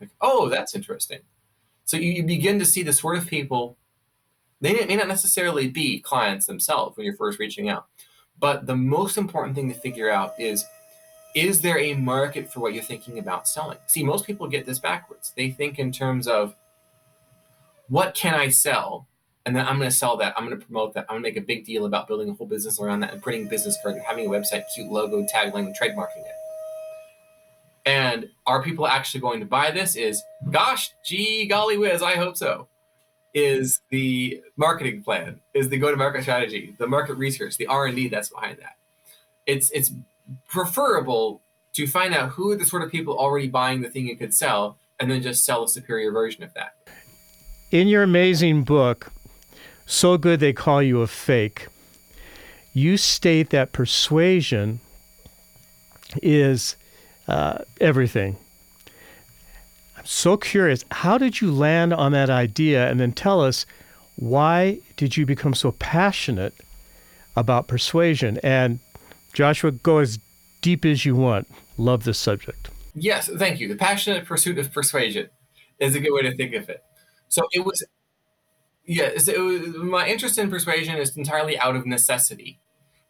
Like, 0.00 0.10
oh, 0.20 0.48
that's 0.48 0.76
interesting. 0.76 1.20
So 1.84 1.96
you, 1.96 2.12
you 2.12 2.22
begin 2.22 2.58
to 2.58 2.64
see 2.64 2.82
the 2.82 2.92
sort 2.92 3.16
of 3.16 3.26
people. 3.26 3.77
They 4.60 4.84
may 4.86 4.96
not 4.96 5.08
necessarily 5.08 5.68
be 5.68 6.00
clients 6.00 6.46
themselves 6.46 6.96
when 6.96 7.06
you're 7.06 7.16
first 7.16 7.38
reaching 7.38 7.68
out, 7.68 7.86
but 8.40 8.66
the 8.66 8.76
most 8.76 9.16
important 9.16 9.54
thing 9.54 9.68
to 9.72 9.78
figure 9.78 10.10
out 10.10 10.34
is 10.38 10.64
is 11.34 11.60
there 11.60 11.78
a 11.78 11.94
market 11.94 12.52
for 12.52 12.60
what 12.60 12.74
you're 12.74 12.82
thinking 12.82 13.18
about 13.18 13.46
selling? 13.46 13.78
See, 13.86 14.02
most 14.02 14.26
people 14.26 14.48
get 14.48 14.66
this 14.66 14.78
backwards. 14.78 15.32
They 15.36 15.50
think 15.50 15.78
in 15.78 15.92
terms 15.92 16.26
of 16.26 16.56
what 17.88 18.14
can 18.14 18.34
I 18.34 18.48
sell? 18.48 19.06
And 19.46 19.54
then 19.54 19.66
I'm 19.66 19.78
going 19.78 19.90
to 19.90 19.96
sell 19.96 20.16
that. 20.18 20.34
I'm 20.36 20.46
going 20.46 20.58
to 20.58 20.64
promote 20.64 20.94
that. 20.94 21.06
I'm 21.08 21.14
going 21.14 21.22
to 21.22 21.28
make 21.28 21.36
a 21.36 21.46
big 21.46 21.64
deal 21.64 21.86
about 21.86 22.08
building 22.08 22.28
a 22.28 22.34
whole 22.34 22.46
business 22.46 22.80
around 22.80 23.00
that 23.00 23.12
and 23.12 23.22
printing 23.22 23.48
business 23.48 23.78
cards 23.82 23.96
and 23.96 24.04
having 24.04 24.26
a 24.26 24.28
website, 24.28 24.64
cute 24.74 24.90
logo, 24.90 25.24
tagline, 25.32 25.66
and 25.66 25.76
trademarking 25.76 26.18
it. 26.18 26.34
And 27.86 28.28
are 28.46 28.62
people 28.62 28.86
actually 28.86 29.20
going 29.20 29.40
to 29.40 29.46
buy 29.46 29.70
this? 29.70 29.96
Is 29.96 30.22
gosh, 30.50 30.90
gee, 31.04 31.46
golly 31.46 31.78
whiz, 31.78 32.02
I 32.02 32.16
hope 32.16 32.36
so. 32.36 32.68
Is 33.34 33.80
the 33.90 34.42
marketing 34.56 35.02
plan, 35.02 35.40
is 35.54 35.68
the 35.68 35.78
go-to-market 35.78 36.22
strategy, 36.22 36.74
the 36.78 36.86
market 36.86 37.14
research, 37.14 37.56
the 37.56 37.66
R&D 37.66 38.08
that's 38.08 38.30
behind 38.30 38.58
that. 38.58 38.76
It's 39.46 39.70
it's 39.70 39.92
preferable 40.48 41.42
to 41.74 41.86
find 41.86 42.14
out 42.14 42.30
who 42.30 42.50
are 42.50 42.56
the 42.56 42.64
sort 42.64 42.82
of 42.82 42.90
people 42.90 43.16
already 43.16 43.48
buying 43.48 43.82
the 43.82 43.90
thing 43.90 44.08
you 44.08 44.16
could 44.16 44.34
sell 44.34 44.78
and 44.98 45.10
then 45.10 45.22
just 45.22 45.44
sell 45.44 45.64
a 45.64 45.68
superior 45.68 46.10
version 46.10 46.42
of 46.42 46.52
that 46.54 46.74
in 47.70 47.88
your 47.88 48.02
amazing 48.02 48.64
book, 48.64 49.12
So 49.86 50.16
Good 50.16 50.40
They 50.40 50.52
Call 50.52 50.82
You 50.82 51.02
a 51.02 51.06
Fake, 51.06 51.68
you 52.72 52.96
state 52.96 53.50
that 53.50 53.72
persuasion 53.72 54.80
is 56.22 56.76
uh, 57.26 57.58
everything. 57.80 58.36
I'm 59.98 60.06
so 60.06 60.36
curious. 60.36 60.84
How 60.92 61.18
did 61.18 61.40
you 61.40 61.52
land 61.52 61.92
on 61.92 62.12
that 62.12 62.30
idea? 62.30 62.88
And 62.88 63.00
then 63.00 63.12
tell 63.12 63.40
us 63.40 63.66
why 64.16 64.80
did 64.96 65.16
you 65.16 65.26
become 65.26 65.54
so 65.54 65.72
passionate 65.72 66.54
about 67.36 67.68
persuasion? 67.68 68.38
And 68.42 68.78
Joshua, 69.32 69.72
go 69.72 69.98
as 69.98 70.18
deep 70.62 70.84
as 70.84 71.04
you 71.04 71.14
want. 71.14 71.48
Love 71.76 72.04
this 72.04 72.18
subject. 72.18 72.70
Yes, 72.94 73.28
thank 73.36 73.60
you. 73.60 73.68
The 73.68 73.76
passionate 73.76 74.24
pursuit 74.24 74.58
of 74.58 74.72
persuasion 74.72 75.28
is 75.78 75.94
a 75.94 76.00
good 76.00 76.12
way 76.12 76.22
to 76.22 76.34
think 76.36 76.54
of 76.54 76.68
it. 76.68 76.82
So 77.28 77.46
it 77.52 77.64
was, 77.64 77.84
yeah, 78.86 79.10
it 79.14 79.38
was, 79.38 79.76
my 79.76 80.08
interest 80.08 80.38
in 80.38 80.50
persuasion 80.50 80.96
is 80.96 81.16
entirely 81.16 81.58
out 81.58 81.76
of 81.76 81.86
necessity. 81.86 82.58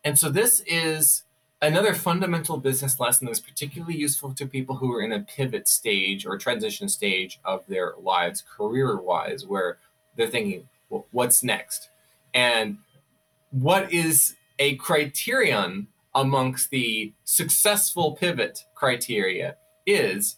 And 0.05 0.19
so 0.19 0.29
this 0.29 0.63
is 0.67 1.25
another 1.61 1.95
fundamental 1.95 2.59
business 2.59 3.01
lesson 3.01 3.27
that's 3.27 3.41
particularly 3.41 3.97
useful 3.97 4.33
to 4.33 4.47
people 4.47 4.77
who 4.77 4.93
are 4.93 5.03
in 5.03 5.13
a 5.13 5.21
pivot 5.21 5.69
stage 5.69 6.25
or 6.27 6.39
transition 6.39 6.89
stage 6.89 7.41
of 7.45 7.67
their 7.67 7.95
lives, 8.01 8.43
career 8.43 8.97
wise, 9.01 9.47
where 9.47 9.79
they're 10.17 10.29
thinking, 10.29 10.69
well, 10.89 11.07
what's 11.11 11.43
next? 11.43 11.91
And 12.33 12.79
what 13.51 13.93
is 13.93 14.37
a 14.59 14.77
criterion 14.77 15.89
amongst 16.15 16.71
the 16.71 17.13
successful 17.25 18.13
pivot 18.13 18.65
criteria 18.75 19.57
is 19.87 20.37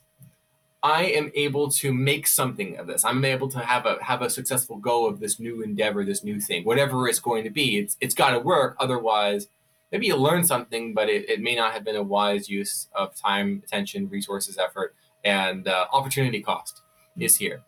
I 0.83 1.04
am 1.04 1.30
able 1.35 1.70
to 1.72 1.92
make 1.92 2.26
something 2.26 2.78
of 2.78 2.87
this. 2.87 3.04
I'm 3.04 3.24
able 3.24 3.48
to 3.50 3.59
have 3.59 3.85
a 3.85 4.02
have 4.02 4.22
a 4.22 4.30
successful 4.30 4.76
go 4.76 5.06
of 5.06 5.20
this 5.20 5.38
new 5.38 5.62
endeavor, 5.62 6.04
this 6.04 6.24
new 6.24 6.40
thing, 6.40 6.64
whatever 6.64 7.06
it's 7.06 7.18
going 7.18 7.44
to 7.44 7.50
be. 7.50 7.78
It's 7.78 7.96
it's 8.00 8.14
got 8.14 8.30
to 8.30 8.38
work. 8.38 8.76
Otherwise, 8.78 9.48
maybe 9.92 10.07
you 10.07 10.16
learn 10.16 10.44
something, 10.44 10.94
but 10.94 11.09
it, 11.09 11.29
it 11.29 11.40
may 11.40 11.55
not 11.55 11.72
have 11.72 11.85
been 11.85 11.96
a 11.96 12.03
wise 12.03 12.48
use 12.48 12.88
of 12.94 13.14
time, 13.14 13.62
attention, 13.64 14.09
resources, 14.09 14.59
effort, 14.59 14.94
and 15.24 15.68
uh, 15.68 15.87
opportunity 15.92 16.40
cost 16.40 16.81
is 17.18 17.37
here. 17.37 17.62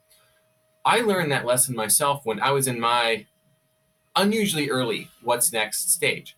I 0.84 1.00
learned 1.00 1.30
that 1.32 1.44
lesson 1.44 1.76
myself 1.76 2.24
when 2.24 2.40
I 2.40 2.50
was 2.50 2.66
in 2.66 2.80
my 2.80 3.26
unusually 4.16 4.70
early 4.70 5.08
what's 5.22 5.52
next 5.52 5.90
stage. 5.90 6.36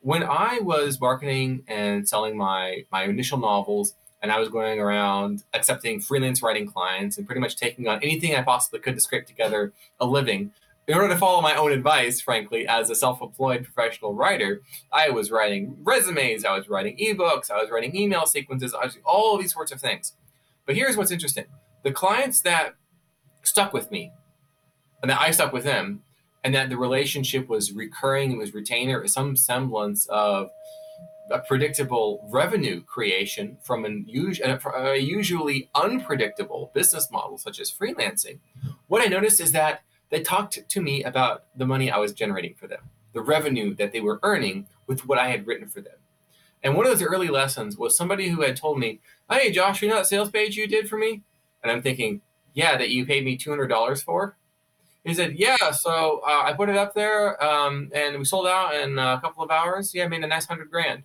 When 0.00 0.22
I 0.22 0.58
was 0.60 1.00
marketing 1.00 1.62
and 1.68 2.08
selling 2.08 2.36
my 2.36 2.84
my 2.90 3.04
initial 3.04 3.38
novels 3.38 3.94
and 4.22 4.32
I 4.32 4.38
was 4.38 4.48
going 4.48 4.80
around 4.80 5.44
accepting 5.52 6.00
freelance 6.00 6.42
writing 6.42 6.66
clients 6.66 7.18
and 7.18 7.26
pretty 7.26 7.40
much 7.40 7.56
taking 7.56 7.88
on 7.88 8.02
anything 8.02 8.34
I 8.34 8.42
possibly 8.42 8.80
could 8.80 8.94
to 8.94 9.00
scrape 9.00 9.26
together 9.26 9.72
a 10.00 10.06
living. 10.06 10.52
In 10.86 10.94
order 10.94 11.08
to 11.08 11.16
follow 11.16 11.40
my 11.40 11.56
own 11.56 11.72
advice, 11.72 12.20
frankly, 12.20 12.66
as 12.66 12.90
a 12.90 12.94
self 12.94 13.22
employed 13.22 13.64
professional 13.64 14.14
writer, 14.14 14.60
I 14.92 15.10
was 15.10 15.30
writing 15.30 15.76
resumes, 15.82 16.44
I 16.44 16.56
was 16.56 16.68
writing 16.68 16.98
ebooks, 16.98 17.50
I 17.50 17.56
was 17.56 17.70
writing 17.70 17.96
email 17.96 18.26
sequences, 18.26 18.74
I 18.74 18.84
was 18.84 18.98
all 19.04 19.38
these 19.38 19.54
sorts 19.54 19.72
of 19.72 19.80
things. 19.80 20.14
But 20.66 20.76
here's 20.76 20.96
what's 20.96 21.10
interesting 21.10 21.46
the 21.84 21.92
clients 21.92 22.42
that 22.42 22.74
stuck 23.42 23.72
with 23.72 23.90
me, 23.90 24.12
and 25.02 25.10
that 25.10 25.20
I 25.20 25.30
stuck 25.30 25.52
with 25.52 25.64
them, 25.64 26.02
and 26.42 26.54
that 26.54 26.68
the 26.68 26.76
relationship 26.76 27.48
was 27.48 27.72
recurring, 27.72 28.32
it 28.32 28.38
was 28.38 28.52
retainer, 28.52 29.06
some 29.08 29.36
semblance 29.36 30.06
of 30.06 30.50
a 31.30 31.38
predictable 31.38 32.26
revenue 32.30 32.82
creation 32.82 33.56
from 33.62 33.86
an 33.86 34.06
a 34.10 34.96
usually 34.96 35.70
unpredictable 35.74 36.70
business 36.74 37.10
model 37.10 37.38
such 37.38 37.58
as 37.58 37.72
freelancing, 37.72 38.40
what 38.88 39.00
I 39.00 39.06
noticed 39.06 39.40
is 39.40 39.52
that 39.52 39.82
they 40.14 40.22
talked 40.22 40.68
to 40.68 40.80
me 40.80 41.02
about 41.02 41.46
the 41.56 41.66
money 41.66 41.90
I 41.90 41.98
was 41.98 42.12
generating 42.12 42.54
for 42.54 42.68
them, 42.68 42.88
the 43.14 43.20
revenue 43.20 43.74
that 43.74 43.90
they 43.92 44.00
were 44.00 44.20
earning 44.22 44.68
with 44.86 45.08
what 45.08 45.18
I 45.18 45.28
had 45.28 45.44
written 45.44 45.68
for 45.68 45.80
them. 45.80 45.96
And 46.62 46.76
one 46.76 46.86
of 46.86 46.92
those 46.92 47.02
early 47.02 47.26
lessons 47.26 47.76
was 47.76 47.96
somebody 47.96 48.28
who 48.28 48.42
had 48.42 48.56
told 48.56 48.78
me, 48.78 49.00
Hey, 49.28 49.50
Josh, 49.50 49.82
you 49.82 49.88
know 49.88 49.96
that 49.96 50.06
sales 50.06 50.30
page 50.30 50.56
you 50.56 50.68
did 50.68 50.88
for 50.88 50.96
me? 50.96 51.22
And 51.64 51.72
I'm 51.72 51.82
thinking, 51.82 52.20
Yeah, 52.52 52.76
that 52.76 52.90
you 52.90 53.04
paid 53.04 53.24
me 53.24 53.36
$200 53.36 54.04
for? 54.04 54.36
He 55.02 55.12
said, 55.12 55.34
"Yeah, 55.36 55.70
so 55.72 56.22
uh, 56.26 56.44
I 56.46 56.54
put 56.54 56.70
it 56.70 56.78
up 56.78 56.94
there, 56.94 57.42
um, 57.44 57.90
and 57.94 58.18
we 58.18 58.24
sold 58.24 58.46
out 58.46 58.74
in 58.74 58.98
a 58.98 59.20
couple 59.20 59.44
of 59.44 59.50
hours. 59.50 59.94
Yeah, 59.94 60.04
I 60.04 60.08
made 60.08 60.24
a 60.24 60.26
nice 60.26 60.46
hundred 60.46 60.70
grand." 60.70 61.02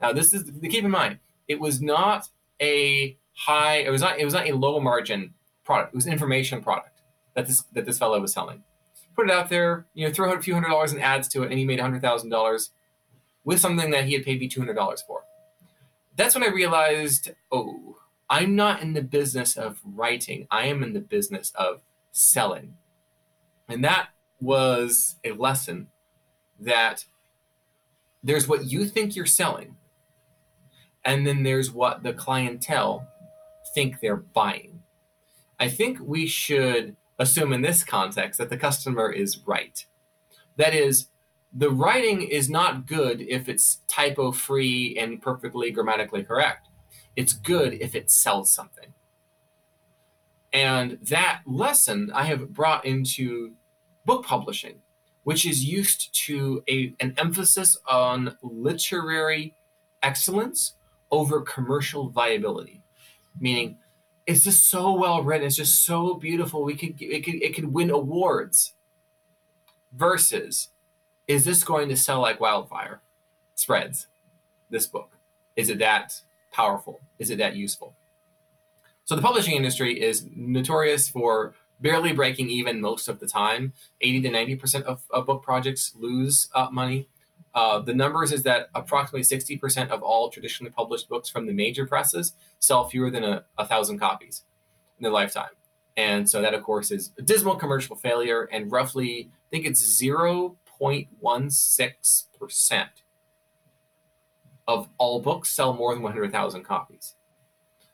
Now, 0.00 0.12
this 0.12 0.32
is 0.32 0.48
keep 0.62 0.84
in 0.84 0.92
mind, 0.92 1.18
it 1.48 1.58
was 1.58 1.82
not 1.82 2.28
a 2.62 3.18
high, 3.34 3.78
it 3.78 3.90
was 3.90 4.00
not, 4.00 4.20
it 4.20 4.24
was 4.24 4.32
not 4.32 4.48
a 4.48 4.52
low 4.52 4.78
margin 4.78 5.34
product. 5.64 5.92
It 5.92 5.96
was 5.96 6.06
information 6.06 6.62
product 6.62 6.99
that 7.34 7.46
this 7.46 7.62
that 7.72 7.86
this 7.86 7.98
fellow 7.98 8.20
was 8.20 8.32
selling. 8.32 8.62
put 9.14 9.28
it 9.28 9.32
out 9.32 9.48
there, 9.50 9.86
you 9.94 10.06
know, 10.06 10.12
throw 10.12 10.32
a 10.32 10.40
few 10.42 10.54
hundred 10.54 10.68
dollars 10.68 10.92
in 10.92 11.00
ads 11.00 11.28
to 11.28 11.42
it, 11.42 11.50
and 11.50 11.58
he 11.58 11.64
made 11.64 11.80
hundred 11.80 12.02
thousand 12.02 12.30
dollars 12.30 12.70
with 13.44 13.60
something 13.60 13.90
that 13.90 14.04
he 14.04 14.14
had 14.14 14.24
paid 14.24 14.40
me 14.40 14.48
two 14.48 14.60
hundred 14.60 14.74
dollars 14.74 15.02
for. 15.02 15.24
That's 16.16 16.34
when 16.34 16.44
I 16.44 16.48
realized, 16.48 17.30
oh, 17.50 17.96
I'm 18.28 18.54
not 18.54 18.82
in 18.82 18.92
the 18.92 19.02
business 19.02 19.56
of 19.56 19.80
writing. 19.84 20.46
I 20.50 20.66
am 20.66 20.82
in 20.82 20.92
the 20.92 21.00
business 21.00 21.52
of 21.54 21.82
selling, 22.12 22.74
and 23.68 23.84
that 23.84 24.08
was 24.40 25.16
a 25.24 25.32
lesson 25.32 25.88
that 26.58 27.04
there's 28.22 28.46
what 28.48 28.64
you 28.64 28.84
think 28.86 29.16
you're 29.16 29.26
selling, 29.26 29.76
and 31.04 31.26
then 31.26 31.42
there's 31.42 31.70
what 31.70 32.02
the 32.02 32.12
clientele 32.12 33.06
think 33.74 34.00
they're 34.00 34.16
buying. 34.16 34.82
I 35.58 35.68
think 35.68 35.98
we 36.00 36.26
should 36.26 36.96
assume 37.20 37.52
in 37.52 37.60
this 37.60 37.84
context 37.84 38.38
that 38.38 38.48
the 38.48 38.56
customer 38.56 39.12
is 39.12 39.38
right. 39.46 39.84
That 40.56 40.74
is, 40.74 41.08
the 41.52 41.70
writing 41.70 42.22
is 42.22 42.48
not 42.48 42.86
good 42.86 43.20
if 43.20 43.48
it's 43.48 43.80
typo 43.86 44.32
free 44.32 44.96
and 44.98 45.20
perfectly 45.20 45.70
grammatically 45.70 46.24
correct. 46.24 46.68
It's 47.14 47.34
good 47.34 47.74
if 47.74 47.94
it 47.94 48.10
sells 48.10 48.52
something. 48.52 48.94
And 50.52 50.98
that 51.02 51.42
lesson 51.46 52.10
I 52.14 52.24
have 52.24 52.54
brought 52.54 52.86
into 52.86 53.52
book 54.06 54.24
publishing, 54.24 54.76
which 55.24 55.46
is 55.46 55.62
used 55.62 56.14
to 56.26 56.64
a, 56.68 56.94
an 57.00 57.14
emphasis 57.18 57.76
on 57.86 58.36
literary 58.42 59.54
excellence 60.02 60.74
over 61.10 61.42
commercial 61.42 62.08
viability. 62.08 62.82
Meaning, 63.38 63.76
it's 64.26 64.44
just 64.44 64.68
so 64.68 64.92
well 64.92 65.22
written, 65.22 65.46
it's 65.46 65.56
just 65.56 65.84
so 65.84 66.14
beautiful. 66.14 66.62
We 66.62 66.76
could 66.76 67.00
it 67.00 67.24
could 67.24 67.42
it 67.42 67.54
could 67.54 67.72
win 67.72 67.90
awards. 67.90 68.74
Versus, 69.92 70.68
is 71.26 71.44
this 71.44 71.64
going 71.64 71.88
to 71.88 71.96
sell 71.96 72.20
like 72.20 72.38
wildfire? 72.38 73.00
Spreads. 73.56 74.06
This 74.70 74.86
book. 74.86 75.10
Is 75.56 75.68
it 75.68 75.80
that 75.80 76.20
powerful? 76.52 77.00
Is 77.18 77.30
it 77.30 77.38
that 77.38 77.56
useful? 77.56 77.94
So 79.04 79.16
the 79.16 79.22
publishing 79.22 79.56
industry 79.56 80.00
is 80.00 80.26
notorious 80.36 81.08
for 81.08 81.54
barely 81.80 82.12
breaking 82.12 82.48
even 82.50 82.80
most 82.80 83.08
of 83.08 83.18
the 83.18 83.26
time. 83.26 83.72
80 84.00 84.22
to 84.22 84.28
90% 84.28 84.82
of, 84.84 85.02
of 85.10 85.26
book 85.26 85.42
projects 85.42 85.92
lose 85.98 86.48
uh, 86.54 86.68
money. 86.70 87.08
Uh, 87.54 87.80
the 87.80 87.94
numbers 87.94 88.32
is 88.32 88.42
that 88.44 88.68
approximately 88.74 89.22
60% 89.22 89.90
of 89.90 90.02
all 90.02 90.30
traditionally 90.30 90.70
published 90.70 91.08
books 91.08 91.28
from 91.28 91.46
the 91.46 91.52
major 91.52 91.86
presses 91.86 92.32
sell 92.60 92.88
fewer 92.88 93.10
than 93.10 93.24
a, 93.24 93.44
a 93.58 93.66
thousand 93.66 93.98
copies 93.98 94.44
in 94.98 95.02
their 95.02 95.12
lifetime. 95.12 95.50
And 95.96 96.30
so 96.30 96.40
that, 96.40 96.54
of 96.54 96.62
course, 96.62 96.92
is 96.92 97.10
a 97.18 97.22
dismal 97.22 97.56
commercial 97.56 97.96
failure 97.96 98.48
and 98.52 98.70
roughly, 98.70 99.30
I 99.32 99.48
think 99.50 99.66
it's 99.66 100.00
0.16% 100.00 102.86
of 104.68 104.88
all 104.98 105.20
books 105.20 105.50
sell 105.50 105.74
more 105.74 105.94
than 105.94 106.02
100,000 106.02 106.62
copies. 106.62 107.14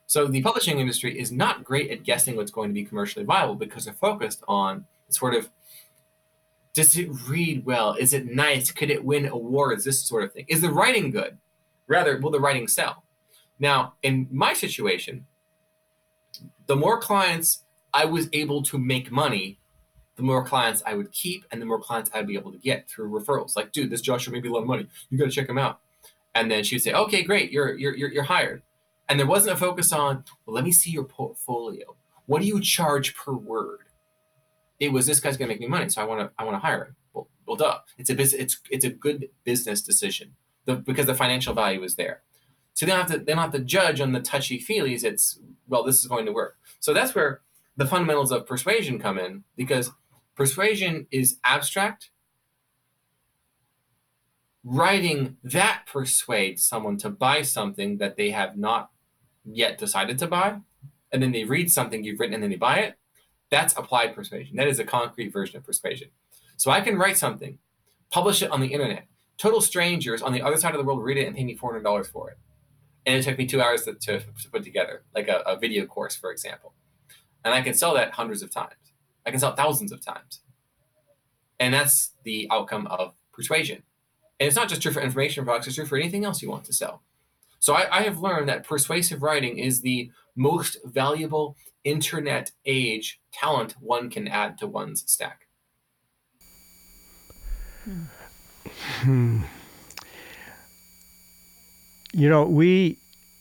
So 0.05 0.27
the 0.27 0.41
publishing 0.41 0.79
industry 0.79 1.19
is 1.19 1.31
not 1.31 1.63
great 1.63 1.89
at 1.91 2.03
guessing 2.03 2.35
what's 2.35 2.51
going 2.51 2.69
to 2.69 2.73
be 2.73 2.85
commercially 2.85 3.25
viable 3.25 3.55
because 3.55 3.85
they're 3.85 3.93
focused 3.93 4.43
on 4.47 4.85
sort 5.09 5.33
of 5.33 5.49
does 6.77 6.95
it 6.95 7.09
read 7.27 7.65
well? 7.65 7.95
Is 7.95 8.13
it 8.13 8.27
nice? 8.27 8.69
Could 8.69 8.91
it 8.91 9.03
win 9.03 9.25
awards? 9.25 9.83
This 9.83 9.99
sort 9.99 10.23
of 10.23 10.31
thing. 10.31 10.45
Is 10.47 10.61
the 10.61 10.69
writing 10.69 11.09
good? 11.09 11.39
Rather, 11.87 12.19
will 12.19 12.29
the 12.29 12.39
writing 12.39 12.67
sell? 12.67 13.03
Now, 13.57 13.95
in 14.03 14.27
my 14.29 14.53
situation, 14.53 15.25
the 16.67 16.75
more 16.75 16.99
clients 16.99 17.63
I 17.95 18.05
was 18.05 18.29
able 18.31 18.61
to 18.61 18.77
make 18.77 19.11
money, 19.11 19.57
the 20.17 20.21
more 20.21 20.45
clients 20.45 20.83
I 20.85 20.93
would 20.93 21.11
keep 21.11 21.45
and 21.49 21.59
the 21.59 21.65
more 21.65 21.81
clients 21.81 22.11
I'd 22.13 22.27
be 22.27 22.35
able 22.35 22.51
to 22.51 22.59
get 22.59 22.87
through 22.87 23.09
referrals. 23.09 23.55
Like, 23.55 23.71
dude, 23.71 23.89
this 23.89 24.01
Joshua 24.01 24.31
made 24.31 24.43
me 24.43 24.49
a 24.49 24.53
lot 24.53 24.61
of 24.61 24.67
money. 24.67 24.85
You 25.09 25.17
got 25.17 25.25
to 25.25 25.31
check 25.31 25.49
him 25.49 25.57
out. 25.57 25.79
And 26.35 26.51
then 26.51 26.63
she 26.63 26.75
would 26.75 26.83
say, 26.83 26.93
okay, 26.93 27.23
great, 27.23 27.51
you're, 27.51 27.75
you're, 27.75 27.95
you're, 27.95 28.11
you're 28.11 28.23
hired. 28.23 28.61
And 29.09 29.19
there 29.19 29.25
wasn't 29.25 29.55
a 29.55 29.59
focus 29.59 29.91
on, 29.91 30.25
well, 30.45 30.53
let 30.53 30.63
me 30.63 30.71
see 30.71 30.91
your 30.91 31.05
portfolio. 31.05 31.95
What 32.27 32.43
do 32.43 32.47
you 32.47 32.61
charge 32.61 33.15
per 33.15 33.33
word? 33.33 33.86
It 34.79 34.91
was 34.91 35.05
this 35.05 35.19
guy's 35.19 35.37
gonna 35.37 35.49
make 35.49 35.59
me 35.59 35.67
money, 35.67 35.89
so 35.89 36.01
I 36.01 36.05
want 36.05 36.21
to 36.21 36.31
I 36.37 36.43
want 36.43 36.55
to 36.55 36.59
hire 36.59 36.85
him. 36.85 36.95
Well, 37.13 37.27
well, 37.45 37.55
duh. 37.55 37.79
It's 37.97 38.09
a 38.09 38.15
business. 38.15 38.41
It's 38.41 38.61
it's 38.69 38.85
a 38.85 38.89
good 38.89 39.29
business 39.43 39.81
decision 39.81 40.33
the, 40.67 40.75
because 40.75 41.07
the 41.07 41.15
financial 41.15 41.55
value 41.55 41.81
is 41.83 41.95
there. 41.95 42.21
So 42.73 42.85
they 42.85 42.91
don't 42.91 43.01
have 43.01 43.11
to 43.11 43.17
they 43.17 43.33
don't 43.33 43.41
have 43.41 43.51
to 43.53 43.59
judge 43.59 43.99
on 43.99 44.11
the 44.11 44.19
touchy 44.19 44.59
feelies. 44.59 45.03
It's 45.03 45.39
well, 45.67 45.83
this 45.83 45.99
is 45.99 46.05
going 46.05 46.27
to 46.27 46.31
work. 46.31 46.57
So 46.79 46.93
that's 46.93 47.15
where 47.15 47.41
the 47.75 47.87
fundamentals 47.87 48.31
of 48.31 48.45
persuasion 48.45 48.99
come 48.99 49.17
in 49.17 49.43
because 49.55 49.91
persuasion 50.35 51.07
is 51.09 51.39
abstract. 51.43 52.11
Writing 54.63 55.37
that 55.43 55.83
persuades 55.91 56.65
someone 56.65 56.97
to 56.97 57.09
buy 57.09 57.41
something 57.41 57.97
that 57.97 58.17
they 58.17 58.31
have 58.31 58.57
not 58.57 58.91
yet 59.45 59.77
decided 59.77 60.19
to 60.19 60.27
buy, 60.27 60.59
and 61.11 61.23
then 61.23 61.31
they 61.31 61.45
read 61.45 61.71
something 61.71 62.03
you've 62.03 62.19
written 62.19 62.33
and 62.33 62.43
then 62.43 62.49
they 62.49 62.57
buy 62.57 62.79
it, 62.79 62.97
that's 63.49 63.77
applied 63.77 64.15
persuasion. 64.15 64.57
That 64.57 64.67
is 64.67 64.79
a 64.79 64.83
concrete 64.83 65.31
version 65.31 65.57
of 65.57 65.65
persuasion. 65.65 66.09
So 66.57 66.71
I 66.71 66.81
can 66.81 66.97
write 66.97 67.17
something, 67.17 67.59
publish 68.11 68.41
it 68.41 68.51
on 68.51 68.61
the 68.61 68.67
internet. 68.67 69.07
Total 69.37 69.61
strangers 69.61 70.21
on 70.21 70.33
the 70.33 70.41
other 70.41 70.57
side 70.57 70.73
of 70.73 70.79
the 70.79 70.83
world 70.83 71.03
read 71.03 71.17
it 71.17 71.27
and 71.27 71.35
pay 71.35 71.43
me 71.43 71.55
$400 71.55 72.07
for 72.07 72.31
it. 72.31 72.37
And 73.05 73.15
it 73.15 73.23
took 73.23 73.37
me 73.37 73.45
two 73.45 73.61
hours 73.61 73.83
to, 73.83 73.93
to, 73.93 74.19
to 74.19 74.49
put 74.51 74.63
together, 74.63 75.03
like 75.15 75.27
a, 75.27 75.37
a 75.45 75.57
video 75.57 75.85
course, 75.85 76.15
for 76.15 76.31
example. 76.31 76.73
And 77.45 77.53
I 77.53 77.61
can 77.61 77.73
sell 77.73 77.93
that 77.93 78.13
hundreds 78.13 78.41
of 78.41 78.51
times. 78.51 78.73
I 79.25 79.31
can 79.31 79.39
sell 79.39 79.55
thousands 79.55 79.91
of 79.91 80.03
times. 80.03 80.41
And 81.59 81.73
that's 81.73 82.11
the 82.23 82.47
outcome 82.51 82.87
of 82.87 83.13
persuasion. 83.31 83.83
And 84.39 84.47
it's 84.47 84.55
not 84.55 84.69
just 84.69 84.81
true 84.81 84.91
for 84.91 85.01
information 85.01 85.45
products, 85.45 85.67
it's 85.67 85.75
true 85.75 85.85
for 85.85 85.97
anything 85.97 86.25
else 86.25 86.41
you 86.41 86.49
want 86.49 86.65
to 86.65 86.73
sell. 86.73 87.03
So 87.59 87.73
I, 87.73 87.99
I 87.99 88.01
have 88.03 88.19
learned 88.19 88.49
that 88.49 88.63
persuasive 88.63 89.23
writing 89.23 89.57
is 89.57 89.81
the 89.81 90.11
most 90.35 90.77
valuable 90.85 91.55
internet 91.87 92.51
age 92.65 93.19
talent 93.31 93.75
one 93.79 94.09
can 94.09 94.27
add 94.27 94.57
to 94.57 94.67
one's 94.67 95.09
stack. 95.09 95.47
Hmm. 99.01 99.43
You 102.11 102.29
know, 102.29 102.43
we 102.43 102.97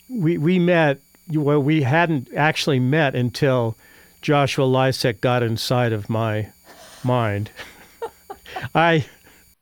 we 0.09 0.39
we 0.39 0.59
met. 0.59 1.01
Well, 1.33 1.61
we 1.61 1.83
hadn't 1.83 2.29
actually 2.37 2.79
met 2.79 3.17
until 3.17 3.77
Joshua 4.23 4.65
Lisec 4.65 5.21
got 5.21 5.43
inside 5.43 5.93
of 5.93 6.09
my 6.09 6.53
mind. 7.03 7.51
I. 8.75 9.07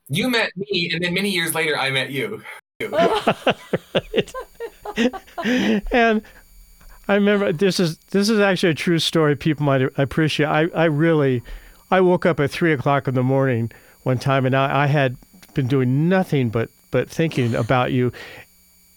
You 0.07 0.29
met 0.29 0.51
me, 0.55 0.91
and 0.93 1.03
then 1.03 1.15
many 1.15 1.31
years 1.31 1.55
later, 1.55 1.75
I 1.75 1.89
met 1.89 2.11
you. 2.11 2.43
and 5.91 6.21
I 7.07 7.15
remember 7.15 7.51
this 7.51 7.79
is 7.79 7.97
this 8.11 8.29
is 8.29 8.39
actually 8.39 8.71
a 8.71 8.75
true 8.75 8.99
story. 8.99 9.35
People 9.35 9.65
might 9.65 9.81
appreciate. 9.97 10.47
I 10.47 10.67
I 10.75 10.85
really, 10.85 11.43
I 11.91 12.01
woke 12.01 12.25
up 12.25 12.39
at 12.39 12.51
three 12.51 12.73
o'clock 12.73 13.07
in 13.07 13.13
the 13.13 13.23
morning 13.23 13.71
one 14.03 14.17
time, 14.17 14.45
and 14.45 14.55
I, 14.55 14.83
I 14.83 14.87
had 14.87 15.17
been 15.53 15.67
doing 15.67 16.09
nothing 16.09 16.49
but 16.49 16.69
but 16.91 17.09
thinking 17.09 17.53
about 17.53 17.91
you, 17.91 18.11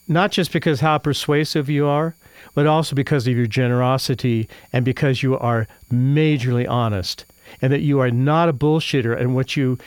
not 0.06 0.30
just 0.30 0.52
because 0.52 0.80
how 0.80 0.98
persuasive 0.98 1.68
you 1.68 1.86
are, 1.86 2.14
but 2.54 2.66
also 2.66 2.96
because 2.96 3.26
of 3.26 3.36
your 3.36 3.46
generosity 3.46 4.48
and 4.72 4.84
because 4.84 5.22
you 5.22 5.38
are 5.38 5.66
majorly 5.92 6.68
honest, 6.68 7.26
and 7.60 7.72
that 7.72 7.80
you 7.80 8.00
are 8.00 8.10
not 8.10 8.48
a 8.48 8.52
bullshitter. 8.52 9.18
And 9.18 9.34
what 9.34 9.56
you 9.56 9.78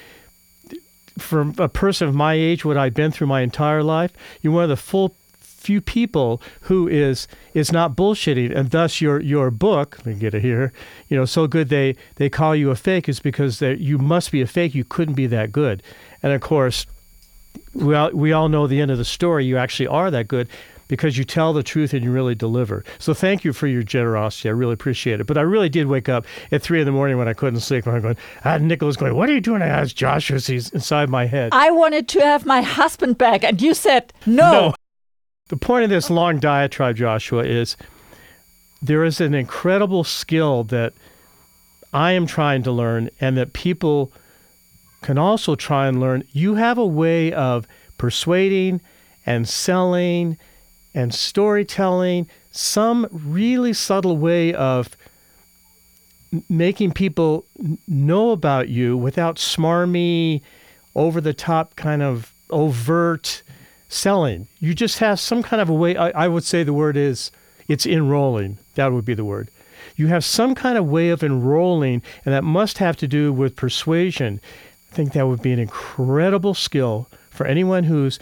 from 1.18 1.56
a 1.58 1.68
person 1.68 2.08
of 2.08 2.16
my 2.16 2.34
age, 2.34 2.64
what 2.64 2.78
I've 2.78 2.94
been 2.94 3.12
through 3.12 3.28
my 3.28 3.42
entire 3.42 3.84
life, 3.84 4.12
you're 4.42 4.54
one 4.54 4.64
of 4.64 4.70
the 4.70 4.78
full 4.78 5.16
few 5.62 5.80
people 5.80 6.42
who 6.62 6.88
is 6.88 7.28
is 7.54 7.72
not 7.72 7.96
bullshitting, 7.96 8.56
and 8.56 8.72
thus 8.72 9.00
your 9.00 9.22
your 9.22 9.52
book. 9.52 9.98
Let 10.00 10.06
me 10.08 10.14
get 10.16 10.34
it 10.34 10.42
here. 10.42 10.74
You 11.08 11.18
know, 11.18 11.26
so 11.26 11.48
good 11.48 11.70
they 11.70 11.96
they 12.16 12.30
call 12.30 12.56
you 12.56 12.72
a 12.72 12.76
fake 12.76 13.08
is 13.08 13.20
because 13.20 13.60
that 13.60 13.80
you 13.80 13.98
must 13.98 14.32
be 14.32 14.42
a 14.42 14.48
fake. 14.48 14.74
You 14.74 14.84
couldn't 14.84 15.14
be 15.16 15.28
that 15.28 15.52
good, 15.52 15.84
and 16.24 16.34
of 16.34 16.42
course, 16.42 16.86
we 17.74 17.96
all, 17.96 18.12
we 18.12 18.32
all 18.32 18.50
know 18.50 18.68
the 18.68 18.82
end 18.82 18.92
of 18.92 18.98
the 18.98 19.06
story. 19.06 19.46
You 19.46 19.58
actually 19.58 19.88
are 19.88 20.12
that 20.12 20.28
good 20.28 20.50
because 20.92 21.18
you 21.18 21.24
tell 21.24 21.54
the 21.54 21.64
truth 21.64 21.94
and 21.94 22.04
you 22.04 22.12
really 22.12 22.36
deliver. 22.36 22.84
So 23.00 23.14
thank 23.14 23.46
you 23.46 23.54
for 23.54 23.66
your 23.66 23.82
generosity. 23.82 24.50
I 24.50 24.52
really 24.52 24.74
appreciate 24.74 25.22
it. 25.22 25.24
But 25.26 25.38
I 25.38 25.42
really 25.42 25.70
did 25.70 25.88
wake 25.88 26.10
up 26.10 26.26
at 26.52 26.62
three 26.62 26.82
in 26.82 26.86
the 26.86 26.92
morning 26.92 27.18
when 27.18 27.30
I 27.30 27.34
couldn't 27.34 27.62
sleep. 27.62 27.88
And 27.88 27.96
I'm 27.96 28.02
going, 28.02 28.18
ah, 28.44 28.58
Nicola's 28.58 28.98
going, 28.98 29.16
what 29.16 29.30
are 29.30 29.34
you 29.34 29.40
doing? 29.40 29.62
I 29.62 29.68
asked 29.68 29.96
Joshua. 29.96 30.40
He's 30.40 30.70
inside 30.72 31.10
my 31.10 31.28
head. 31.28 31.54
I 31.54 31.72
wanted 31.72 32.10
to 32.10 32.20
have 32.20 32.46
my 32.46 32.62
husband 32.62 33.18
back, 33.18 33.42
and 33.42 33.62
you 33.62 33.74
said 33.74 34.12
no. 34.26 34.74
The 35.52 35.58
point 35.58 35.84
of 35.84 35.90
this 35.90 36.10
long 36.10 36.40
diatribe, 36.40 36.96
Joshua, 36.96 37.44
is 37.44 37.76
there 38.82 39.04
is 39.04 39.20
an 39.20 39.34
incredible 39.34 40.06
skill 40.06 40.64
that 40.64 40.94
I 41.92 42.14
am 42.14 42.26
trying 42.26 42.64
to 42.64 42.72
learn 42.72 43.10
and 43.20 43.36
that 43.36 43.52
people 43.52 44.14
can 45.02 45.18
also 45.18 45.56
try 45.56 45.88
and 45.88 46.00
learn. 46.00 46.24
You 46.32 46.56
have 46.56 46.78
a 46.78 46.86
way 46.86 47.34
of 47.34 47.68
persuading 47.98 48.80
and 49.26 49.46
selling 49.46 50.38
and 50.94 51.14
storytelling, 51.14 52.30
some 52.52 53.10
really 53.12 53.74
subtle 53.74 54.16
way 54.16 54.54
of 54.54 54.96
making 56.48 56.94
people 56.94 57.44
know 57.90 58.32
about 58.32 58.70
you 58.70 58.96
without 58.96 59.36
smarmy, 59.36 60.40
over 60.96 61.20
the 61.20 61.34
top 61.34 61.76
kind 61.76 62.02
of 62.02 62.34
overt 62.52 63.44
selling. 63.92 64.48
You 64.60 64.74
just 64.74 65.00
have 65.00 65.20
some 65.20 65.44
kind 65.44 65.62
of 65.62 65.70
a 65.70 65.74
way. 65.74 65.96
I, 65.96 66.10
I 66.12 66.28
would 66.28 66.44
say 66.44 66.64
the 66.64 66.74
word 66.74 66.98
is 66.98 67.32
it's 67.68 67.86
enrolling. 67.86 68.58
That 68.76 68.92
would 68.92 69.06
be 69.06 69.14
the 69.14 69.26
word. 69.26 69.50
You 69.96 70.08
have 70.08 70.24
some 70.24 70.56
kind 70.56 70.78
of 70.78 70.88
way 70.88 71.10
of 71.10 71.24
enrolling, 71.24 72.02
and 72.26 72.34
that 72.34 72.44
must 72.44 72.78
have 72.78 72.96
to 72.98 73.08
do 73.08 73.34
with 73.34 73.56
persuasion. 73.56 74.40
I 74.92 74.96
think 74.96 75.14
that 75.14 75.28
would 75.28 75.42
be 75.42 75.52
an 75.52 75.60
incredible 75.60 76.54
skill 76.54 77.08
for 77.30 77.46
anyone 77.46 77.84
who's 77.84 78.20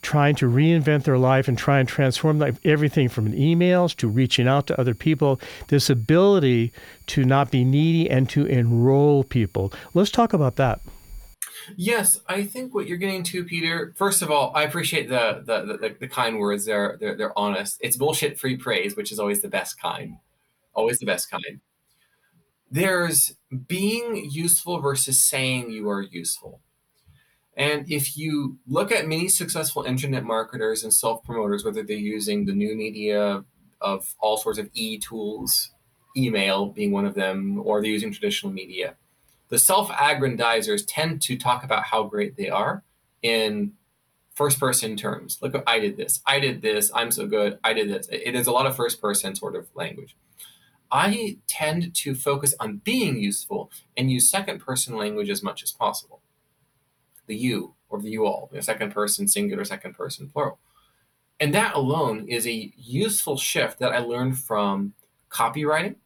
trying 0.00 0.34
to 0.36 0.46
reinvent 0.48 1.04
their 1.04 1.18
life 1.18 1.48
and 1.48 1.58
try 1.58 1.80
and 1.80 1.88
transform 1.88 2.38
life, 2.38 2.58
everything 2.64 3.08
from 3.08 3.32
emails 3.32 3.96
to 3.96 4.08
reaching 4.08 4.46
out 4.46 4.66
to 4.68 4.80
other 4.80 4.94
people, 4.94 5.40
this 5.68 5.90
ability 5.90 6.72
to 7.06 7.24
not 7.24 7.50
be 7.50 7.64
needy 7.64 8.08
and 8.08 8.28
to 8.30 8.46
enroll 8.46 9.24
people. 9.24 9.72
Let's 9.94 10.10
talk 10.10 10.32
about 10.32 10.56
that. 10.56 10.80
Yes, 11.76 12.20
I 12.28 12.44
think 12.44 12.74
what 12.74 12.86
you're 12.86 12.98
getting 12.98 13.22
to, 13.24 13.44
Peter. 13.44 13.92
First 13.96 14.22
of 14.22 14.30
all, 14.30 14.52
I 14.54 14.62
appreciate 14.62 15.08
the 15.08 15.42
the, 15.44 15.76
the, 15.78 15.96
the 16.00 16.08
kind 16.08 16.38
words. 16.38 16.64
They're, 16.64 16.96
they're 17.00 17.16
they're 17.16 17.38
honest. 17.38 17.78
It's 17.80 17.96
bullshit 17.96 18.38
free 18.38 18.56
praise, 18.56 18.96
which 18.96 19.12
is 19.12 19.18
always 19.18 19.42
the 19.42 19.48
best 19.48 19.80
kind. 19.80 20.16
Always 20.74 20.98
the 20.98 21.06
best 21.06 21.30
kind. 21.30 21.60
There's 22.70 23.34
being 23.66 24.28
useful 24.30 24.80
versus 24.80 25.18
saying 25.18 25.70
you 25.70 25.88
are 25.88 26.02
useful. 26.02 26.60
And 27.56 27.90
if 27.90 28.16
you 28.16 28.58
look 28.68 28.92
at 28.92 29.08
many 29.08 29.28
successful 29.28 29.82
internet 29.82 30.24
marketers 30.24 30.84
and 30.84 30.94
self 30.94 31.24
promoters, 31.24 31.64
whether 31.64 31.82
they're 31.82 31.96
using 31.96 32.46
the 32.46 32.52
new 32.52 32.76
media 32.76 33.44
of 33.80 34.14
all 34.20 34.36
sorts 34.36 34.58
of 34.58 34.68
e 34.74 34.98
tools, 34.98 35.70
email 36.16 36.66
being 36.66 36.92
one 36.92 37.04
of 37.04 37.14
them, 37.14 37.60
or 37.64 37.80
they're 37.80 37.90
using 37.90 38.12
traditional 38.12 38.52
media, 38.52 38.96
the 39.48 39.58
self 39.58 39.88
aggrandizers 39.90 40.84
tend 40.86 41.22
to 41.22 41.36
talk 41.36 41.64
about 41.64 41.84
how 41.84 42.04
great 42.04 42.36
they 42.36 42.48
are 42.48 42.82
in 43.22 43.72
first 44.34 44.60
person 44.60 44.96
terms. 44.96 45.38
Look, 45.42 45.62
I 45.66 45.80
did 45.80 45.96
this, 45.96 46.20
I 46.26 46.38
did 46.38 46.62
this, 46.62 46.90
I'm 46.94 47.10
so 47.10 47.26
good, 47.26 47.58
I 47.64 47.72
did 47.72 47.88
this. 47.88 48.08
It 48.10 48.34
is 48.34 48.46
a 48.46 48.52
lot 48.52 48.66
of 48.66 48.76
first 48.76 49.00
person 49.00 49.34
sort 49.34 49.56
of 49.56 49.68
language. 49.74 50.16
I 50.90 51.38
tend 51.46 51.94
to 51.94 52.14
focus 52.14 52.54
on 52.60 52.78
being 52.78 53.18
useful 53.18 53.70
and 53.96 54.10
use 54.10 54.30
second 54.30 54.60
person 54.60 54.96
language 54.96 55.28
as 55.28 55.42
much 55.42 55.62
as 55.62 55.70
possible 55.70 56.22
the 57.26 57.36
you 57.36 57.74
or 57.88 58.00
the 58.00 58.10
you 58.10 58.26
all, 58.26 58.50
the 58.52 58.60
second 58.62 58.92
person 58.92 59.28
singular, 59.28 59.64
second 59.64 59.94
person 59.94 60.28
plural. 60.28 60.58
And 61.38 61.54
that 61.54 61.74
alone 61.74 62.26
is 62.26 62.46
a 62.46 62.72
useful 62.76 63.36
shift 63.36 63.78
that 63.78 63.92
I 63.92 63.98
learned 63.98 64.38
from 64.38 64.94
copywriting, 65.30 65.96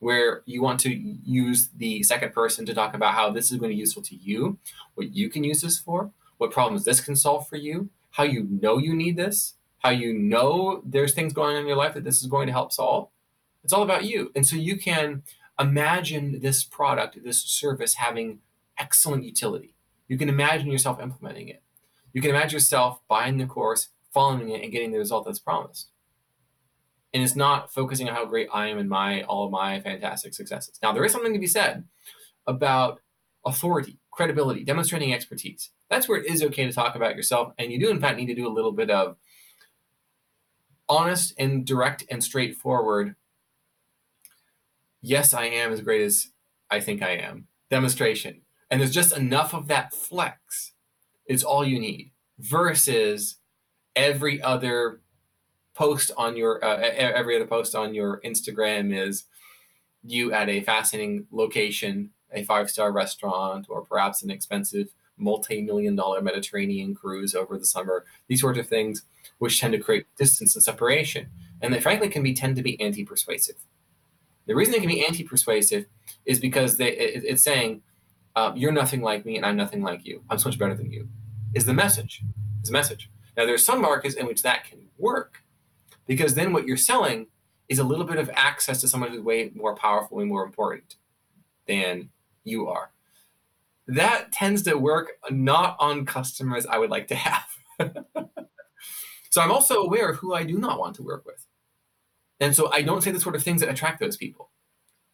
where 0.00 0.42
you 0.44 0.62
want 0.62 0.80
to 0.80 0.90
use 0.90 1.68
the 1.76 2.02
second 2.02 2.32
person 2.32 2.66
to 2.66 2.74
talk 2.74 2.94
about 2.94 3.14
how 3.14 3.30
this 3.30 3.50
is 3.50 3.58
going 3.58 3.70
to 3.70 3.74
be 3.74 3.80
useful 3.80 4.02
to 4.02 4.16
you, 4.16 4.58
what 4.94 5.14
you 5.14 5.30
can 5.30 5.44
use 5.44 5.60
this 5.60 5.78
for, 5.78 6.10
what 6.38 6.50
problems 6.50 6.84
this 6.84 7.00
can 7.00 7.14
solve 7.14 7.48
for 7.48 7.56
you, 7.56 7.88
how 8.12 8.24
you 8.24 8.48
know 8.50 8.78
you 8.78 8.94
need 8.94 9.16
this, 9.16 9.54
how 9.78 9.90
you 9.90 10.12
know 10.12 10.82
there's 10.84 11.14
things 11.14 11.32
going 11.32 11.54
on 11.54 11.62
in 11.62 11.68
your 11.68 11.76
life 11.76 11.94
that 11.94 12.04
this 12.04 12.20
is 12.20 12.26
going 12.26 12.46
to 12.46 12.52
help 12.52 12.72
solve. 12.72 13.08
It's 13.62 13.72
all 13.72 13.82
about 13.82 14.04
you. 14.04 14.32
And 14.34 14.46
so 14.46 14.56
you 14.56 14.76
can 14.76 15.22
imagine 15.58 16.40
this 16.40 16.64
product, 16.64 17.22
this 17.22 17.40
service 17.42 17.94
having 17.94 18.40
excellent 18.78 19.24
utility 19.24 19.74
you 20.10 20.18
can 20.18 20.28
imagine 20.28 20.72
yourself 20.72 21.00
implementing 21.00 21.48
it. 21.48 21.62
You 22.12 22.20
can 22.20 22.32
imagine 22.32 22.56
yourself 22.56 22.98
buying 23.06 23.38
the 23.38 23.46
course, 23.46 23.90
following 24.12 24.48
it, 24.48 24.60
and 24.60 24.72
getting 24.72 24.90
the 24.90 24.98
result 24.98 25.24
that's 25.24 25.38
promised. 25.38 25.86
And 27.12 27.22
it's 27.22 27.36
not 27.36 27.72
focusing 27.72 28.08
on 28.08 28.14
how 28.14 28.24
great 28.24 28.48
I 28.52 28.68
am 28.68 28.78
and 28.78 28.88
my 28.88 29.22
all 29.22 29.44
of 29.44 29.50
my 29.50 29.80
fantastic 29.80 30.34
successes. 30.34 30.78
Now, 30.82 30.92
there 30.92 31.04
is 31.04 31.12
something 31.12 31.32
to 31.32 31.38
be 31.38 31.46
said 31.46 31.84
about 32.46 33.00
authority, 33.44 33.98
credibility, 34.10 34.64
demonstrating 34.64 35.12
expertise. 35.12 35.70
That's 35.88 36.08
where 36.08 36.20
it 36.20 36.26
is 36.26 36.42
okay 36.44 36.66
to 36.66 36.72
talk 36.72 36.94
about 36.94 37.16
yourself. 37.16 37.52
And 37.58 37.72
you 37.72 37.80
do, 37.80 37.90
in 37.90 38.00
fact, 38.00 38.16
need 38.16 38.26
to 38.26 38.34
do 38.34 38.46
a 38.46 38.52
little 38.52 38.72
bit 38.72 38.90
of 38.90 39.16
honest 40.88 41.34
and 41.38 41.66
direct 41.66 42.04
and 42.10 42.22
straightforward. 42.22 43.16
Yes, 45.02 45.34
I 45.34 45.46
am 45.46 45.72
as 45.72 45.80
great 45.80 46.02
as 46.02 46.28
I 46.70 46.80
think 46.80 47.02
I 47.02 47.16
am. 47.16 47.48
Demonstration 47.70 48.42
and 48.70 48.80
there's 48.80 48.92
just 48.92 49.16
enough 49.16 49.52
of 49.52 49.66
that 49.66 49.92
flex 49.92 50.72
is 51.26 51.42
all 51.42 51.64
you 51.64 51.80
need 51.80 52.12
versus 52.38 53.36
every 53.96 54.40
other 54.40 55.00
post 55.80 56.10
on 56.18 56.36
your 56.36 56.62
uh, 56.62 56.76
every 56.76 57.34
other 57.34 57.46
post 57.46 57.74
on 57.74 57.94
your 57.94 58.20
instagram 58.20 58.94
is 58.94 59.24
you 60.02 60.30
at 60.30 60.46
a 60.50 60.60
fascinating 60.60 61.26
location 61.30 62.10
a 62.32 62.44
five 62.44 62.68
star 62.68 62.92
restaurant 62.92 63.66
or 63.70 63.80
perhaps 63.86 64.22
an 64.22 64.30
expensive 64.30 64.88
multi-million 65.16 65.96
dollar 65.96 66.20
mediterranean 66.20 66.94
cruise 66.94 67.34
over 67.34 67.56
the 67.56 67.64
summer 67.64 68.04
these 68.28 68.42
sorts 68.42 68.58
of 68.58 68.66
things 68.66 69.04
which 69.38 69.58
tend 69.58 69.72
to 69.72 69.78
create 69.78 70.04
distance 70.18 70.54
and 70.54 70.62
separation 70.62 71.28
and 71.62 71.72
they 71.72 71.80
frankly 71.80 72.10
can 72.10 72.22
be 72.22 72.34
tend 72.34 72.54
to 72.56 72.62
be 72.62 72.78
anti-persuasive 72.78 73.56
the 74.46 74.54
reason 74.54 74.72
they 74.72 74.80
can 74.80 74.88
be 74.88 75.06
anti-persuasive 75.06 75.86
is 76.26 76.38
because 76.40 76.76
they 76.76 76.90
it, 76.90 77.24
it's 77.24 77.42
saying 77.42 77.80
um, 78.36 78.56
you're 78.56 78.72
nothing 78.72 79.00
like 79.00 79.24
me 79.24 79.36
and 79.36 79.46
I'm 79.46 79.56
nothing 79.56 79.82
like 79.82 80.04
you. 80.04 80.22
I'm 80.30 80.38
so 80.38 80.48
much 80.48 80.58
better 80.58 80.74
than 80.74 80.92
you. 80.92 81.08
Is 81.54 81.64
the 81.64 81.74
message. 81.74 82.22
Is 82.62 82.68
the 82.68 82.72
message. 82.72 83.10
Now 83.36 83.44
there's 83.44 83.64
some 83.64 83.80
markets 83.80 84.14
in 84.14 84.26
which 84.26 84.42
that 84.42 84.64
can 84.64 84.78
work 84.98 85.39
because 86.10 86.34
then 86.34 86.52
what 86.52 86.66
you're 86.66 86.76
selling 86.76 87.28
is 87.68 87.78
a 87.78 87.84
little 87.84 88.04
bit 88.04 88.18
of 88.18 88.28
access 88.34 88.80
to 88.80 88.88
someone 88.88 89.10
who's 89.10 89.20
way 89.20 89.52
more 89.54 89.76
powerful 89.76 90.18
and 90.18 90.28
more 90.28 90.44
important 90.44 90.96
than 91.68 92.08
you 92.42 92.66
are. 92.66 92.90
That 93.86 94.32
tends 94.32 94.62
to 94.62 94.74
work 94.74 95.12
not 95.30 95.76
on 95.78 96.04
customers 96.06 96.66
I 96.66 96.78
would 96.78 96.90
like 96.90 97.06
to 97.08 97.14
have. 97.14 97.46
so 99.30 99.40
I'm 99.40 99.52
also 99.52 99.82
aware 99.82 100.10
of 100.10 100.16
who 100.16 100.34
I 100.34 100.42
do 100.42 100.58
not 100.58 100.80
want 100.80 100.96
to 100.96 101.04
work 101.04 101.24
with. 101.24 101.46
And 102.40 102.56
so 102.56 102.72
I 102.72 102.82
don't 102.82 103.02
say 103.02 103.12
the 103.12 103.20
sort 103.20 103.36
of 103.36 103.44
things 103.44 103.60
that 103.60 103.70
attract 103.70 104.00
those 104.00 104.16
people. 104.16 104.50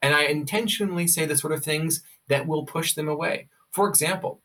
And 0.00 0.14
I 0.14 0.22
intentionally 0.22 1.06
say 1.06 1.26
the 1.26 1.36
sort 1.36 1.52
of 1.52 1.62
things 1.62 2.02
that 2.28 2.46
will 2.46 2.64
push 2.64 2.94
them 2.94 3.06
away. 3.06 3.48
For 3.70 3.86
example, 3.86 4.40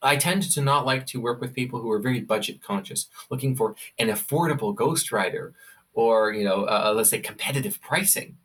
I 0.00 0.16
tend 0.16 0.42
to 0.42 0.60
not 0.60 0.86
like 0.86 1.06
to 1.06 1.20
work 1.20 1.40
with 1.40 1.54
people 1.54 1.80
who 1.80 1.90
are 1.90 1.98
very 1.98 2.20
budget 2.20 2.62
conscious, 2.62 3.08
looking 3.30 3.56
for 3.56 3.74
an 3.98 4.08
affordable 4.08 4.74
ghostwriter 4.74 5.52
or, 5.98 6.32
you 6.32 6.44
know, 6.44 6.62
uh, 6.62 6.84
uh 6.86 6.92
let's 6.92 7.10
say 7.10 7.18
competitive 7.18 7.80
pricing. 7.80 8.36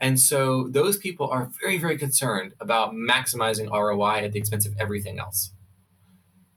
And 0.00 0.18
so 0.18 0.68
those 0.68 0.96
people 0.96 1.28
are 1.28 1.50
very, 1.60 1.76
very 1.76 1.98
concerned 1.98 2.54
about 2.60 2.94
maximizing 2.94 3.70
ROI 3.70 4.24
at 4.24 4.32
the 4.32 4.38
expense 4.38 4.64
of 4.64 4.74
everything 4.78 5.18
else. 5.18 5.52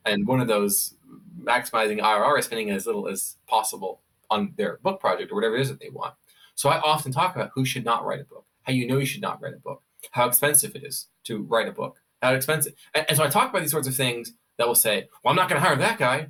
And 0.06 0.26
one 0.26 0.40
of 0.40 0.48
those 0.48 0.96
maximizing 1.44 2.00
IRR 2.00 2.40
is 2.40 2.46
spending 2.46 2.72
as 2.72 2.86
little 2.86 3.10
as 3.10 3.36
possible 3.46 4.00
on 4.30 4.54
their 4.56 4.80
book 4.84 5.02
project 5.02 5.34
or 5.34 5.36
whatever 5.36 5.58
it 5.58 5.62
is 5.62 5.70
that 5.70 5.82
they 5.82 5.90
want. 5.90 6.14
So 6.56 6.70
I 6.70 6.80
often 6.80 7.12
talk 7.12 7.36
about 7.36 7.52
who 7.54 7.66
should 7.66 7.84
not 7.84 8.06
write 8.06 8.22
a 8.22 8.24
book, 8.24 8.46
how 8.64 8.72
you 8.72 8.88
know 8.88 9.00
you 9.00 9.06
should 9.06 9.22
not 9.22 9.42
write 9.42 9.54
a 9.54 9.60
book, 9.60 9.84
how 10.12 10.28
expensive 10.28 10.78
it 10.78 10.84
is 10.86 11.08
to 11.26 11.44
write 11.44 11.68
a 11.68 11.74
book, 11.74 11.98
how 12.22 12.34
expensive. 12.34 12.74
And, 12.94 13.06
and 13.10 13.18
so 13.18 13.24
I 13.26 13.28
talk 13.28 13.50
about 13.50 13.64
these 13.64 13.72
sorts 13.72 13.88
of 13.88 13.96
things 13.96 14.32
that 14.58 14.66
will 14.66 14.76
say, 14.76 15.10
well, 15.24 15.32
I'm 15.32 15.36
not 15.36 15.50
going 15.50 15.62
to 15.62 15.68
hire 15.68 15.76
that 15.76 16.00
guy. 16.00 16.30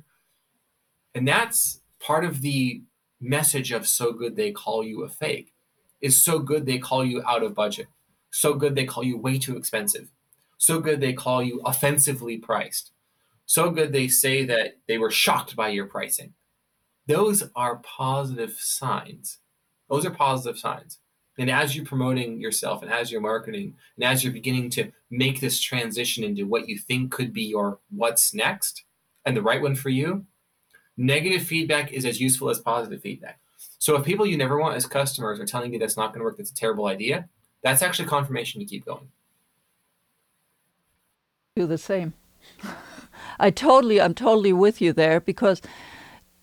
And 1.14 1.26
that's 1.26 1.80
part 2.00 2.24
of 2.24 2.42
the 2.42 2.82
message 3.20 3.72
of 3.72 3.86
so 3.86 4.12
good 4.12 4.36
they 4.36 4.52
call 4.52 4.84
you 4.84 5.02
a 5.04 5.08
fake 5.08 5.52
is 6.00 6.22
so 6.22 6.38
good 6.38 6.66
they 6.66 6.78
call 6.78 7.04
you 7.04 7.22
out 7.26 7.42
of 7.42 7.54
budget. 7.54 7.88
So 8.30 8.54
good 8.54 8.74
they 8.74 8.84
call 8.84 9.02
you 9.02 9.18
way 9.18 9.38
too 9.38 9.56
expensive. 9.56 10.10
So 10.58 10.80
good 10.80 11.00
they 11.00 11.12
call 11.12 11.42
you 11.42 11.60
offensively 11.64 12.36
priced. 12.36 12.92
So 13.46 13.70
good 13.70 13.92
they 13.92 14.08
say 14.08 14.44
that 14.44 14.76
they 14.86 14.98
were 14.98 15.10
shocked 15.10 15.56
by 15.56 15.68
your 15.68 15.86
pricing. 15.86 16.34
Those 17.06 17.44
are 17.56 17.76
positive 17.76 18.52
signs. 18.58 19.38
Those 19.88 20.04
are 20.04 20.10
positive 20.10 20.58
signs. 20.58 20.98
And 21.38 21.50
as 21.50 21.74
you're 21.74 21.86
promoting 21.86 22.40
yourself 22.40 22.82
and 22.82 22.92
as 22.92 23.10
you're 23.10 23.20
marketing 23.20 23.74
and 23.96 24.04
as 24.04 24.22
you're 24.22 24.32
beginning 24.32 24.70
to 24.70 24.90
make 25.10 25.40
this 25.40 25.60
transition 25.60 26.24
into 26.24 26.46
what 26.46 26.68
you 26.68 26.76
think 26.76 27.12
could 27.12 27.32
be 27.32 27.44
your 27.44 27.78
what's 27.90 28.34
next 28.34 28.84
and 29.24 29.36
the 29.36 29.42
right 29.42 29.62
one 29.62 29.76
for 29.76 29.88
you, 29.88 30.26
negative 30.98 31.42
feedback 31.42 31.92
is 31.92 32.04
as 32.04 32.20
useful 32.20 32.50
as 32.50 32.58
positive 32.58 33.00
feedback. 33.00 33.40
So 33.78 33.96
if 33.96 34.04
people 34.04 34.26
you 34.26 34.36
never 34.36 34.58
want 34.58 34.76
as 34.76 34.84
customers 34.84 35.38
are 35.38 35.46
telling 35.46 35.72
you 35.72 35.78
that's 35.78 35.96
not 35.96 36.08
going 36.08 36.18
to 36.18 36.24
work, 36.24 36.36
that's 36.36 36.50
a 36.50 36.54
terrible 36.54 36.86
idea, 36.86 37.28
that's 37.62 37.80
actually 37.80 38.08
confirmation 38.08 38.60
to 38.60 38.66
keep 38.66 38.84
going. 38.84 39.08
Do 41.56 41.66
the 41.66 41.78
same. 41.78 42.14
I 43.38 43.50
totally, 43.50 44.00
I'm 44.00 44.14
totally 44.14 44.52
with 44.52 44.80
you 44.80 44.92
there 44.92 45.20
because 45.20 45.62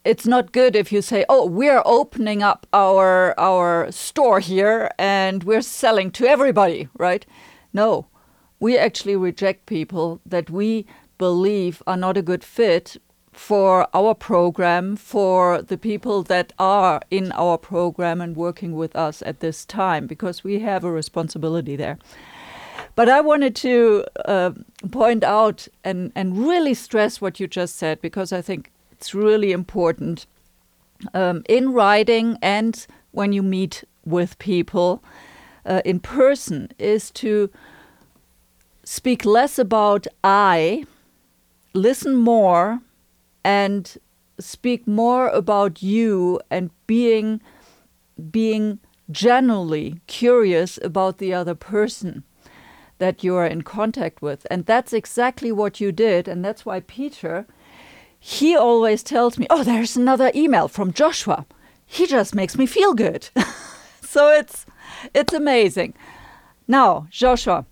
it's 0.06 0.26
not 0.26 0.52
good 0.52 0.76
if 0.76 0.92
you 0.92 1.02
say, 1.02 1.26
"Oh, 1.28 1.46
we're 1.46 1.82
opening 1.86 2.44
up 2.44 2.68
our 2.72 3.38
our 3.40 3.92
store 3.92 4.40
here 4.40 4.92
and 4.98 5.44
we're 5.44 5.62
selling 5.62 6.12
to 6.12 6.28
everybody," 6.28 6.88
right? 6.98 7.26
No. 7.74 8.08
We 8.60 8.78
actually 8.78 9.18
reject 9.18 9.66
people 9.66 10.22
that 10.26 10.50
we 10.50 10.86
believe 11.18 11.84
are 11.86 11.98
not 11.98 12.18
a 12.18 12.22
good 12.22 12.44
fit 12.44 12.98
for 13.36 13.88
our 13.94 14.16
program, 14.16 14.96
for 14.96 15.62
the 15.62 15.78
people 15.78 16.24
that 16.24 16.54
are 16.58 17.02
in 17.12 17.32
our 17.34 17.58
program 17.58 18.22
and 18.22 18.36
working 18.36 18.74
with 18.74 18.96
us 18.96 19.22
at 19.22 19.40
this 19.40 19.66
time, 19.66 20.08
because 20.08 20.44
we 20.44 20.60
have 20.60 20.84
a 20.84 20.92
responsibility 20.92 21.76
there. 21.76 21.98
But 22.96 23.10
I 23.10 23.20
wanted 23.22 23.56
to 23.58 24.06
uh, 24.24 24.52
point 24.90 25.24
out 25.24 25.68
and, 25.84 26.12
and 26.16 26.48
really 26.48 26.74
stress 26.74 27.20
what 27.20 27.40
you 27.40 27.48
just 27.48 27.76
said, 27.76 28.02
because 28.02 28.32
I 28.32 28.42
think 28.42 28.72
it's 28.92 29.14
really 29.14 29.52
important 29.52 30.26
um, 31.14 31.44
in 31.50 31.74
writing 31.74 32.38
and 32.42 32.88
when 33.12 33.34
you 33.34 33.44
meet 33.44 33.84
with 34.06 34.40
people 34.40 35.04
uh, 35.66 35.82
in 35.84 36.00
person, 36.00 36.70
is 36.80 37.12
to 37.12 37.50
speak 38.84 39.26
less 39.26 39.60
about 39.60 40.08
I, 40.24 40.86
listen 41.74 42.16
more, 42.16 42.80
and 43.46 44.00
speak 44.40 44.88
more 44.88 45.30
about 45.30 45.84
you 45.84 46.42
and 46.50 46.72
being 46.88 47.40
being 48.32 48.80
genuinely 49.12 50.02
curious 50.08 50.80
about 50.82 51.20
the 51.20 51.32
other 51.32 51.54
person 51.54 52.24
that 52.98 53.24
you 53.24 53.36
are 53.36 53.46
in 53.46 53.62
contact 53.62 54.22
with. 54.22 54.48
And 54.50 54.66
that's 54.66 54.94
exactly 54.94 55.52
what 55.52 55.80
you 55.80 55.92
did. 55.92 56.28
And 56.28 56.44
that's 56.44 56.66
why 56.66 56.80
Peter, 56.80 57.46
he 58.20 58.56
always 58.56 59.04
tells 59.04 59.38
me, 59.38 59.46
Oh, 59.50 59.64
there's 59.64 59.96
another 59.96 60.32
email 60.34 60.68
from 60.68 60.92
Joshua. 60.92 61.46
He 61.86 62.08
just 62.08 62.34
makes 62.34 62.58
me 62.58 62.66
feel 62.66 62.96
good. 62.96 63.30
so 64.02 64.30
it's 64.30 64.66
it's 65.14 65.34
amazing. 65.34 65.94
Now, 66.68 67.06
Joshua, 67.12 67.66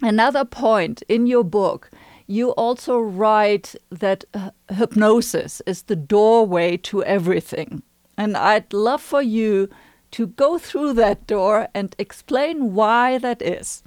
another 0.00 0.44
point 0.44 1.02
in 1.08 1.26
your 1.26 1.42
book, 1.42 1.90
you 2.26 2.50
also 2.50 2.98
write 2.98 3.74
that 3.90 4.24
uh, 4.34 4.50
hypnosis 4.68 5.62
is 5.66 5.82
the 5.82 5.96
doorway 5.96 6.76
to 6.78 7.02
everything. 7.04 7.82
And 8.16 8.36
I'd 8.36 8.72
love 8.72 9.02
for 9.02 9.22
you 9.22 9.68
to 10.12 10.26
go 10.26 10.58
through 10.58 10.92
that 10.94 11.26
door 11.26 11.68
and 11.74 11.94
explain 11.98 12.74
why 12.74 13.18
that 13.18 13.42
is. 13.42 13.82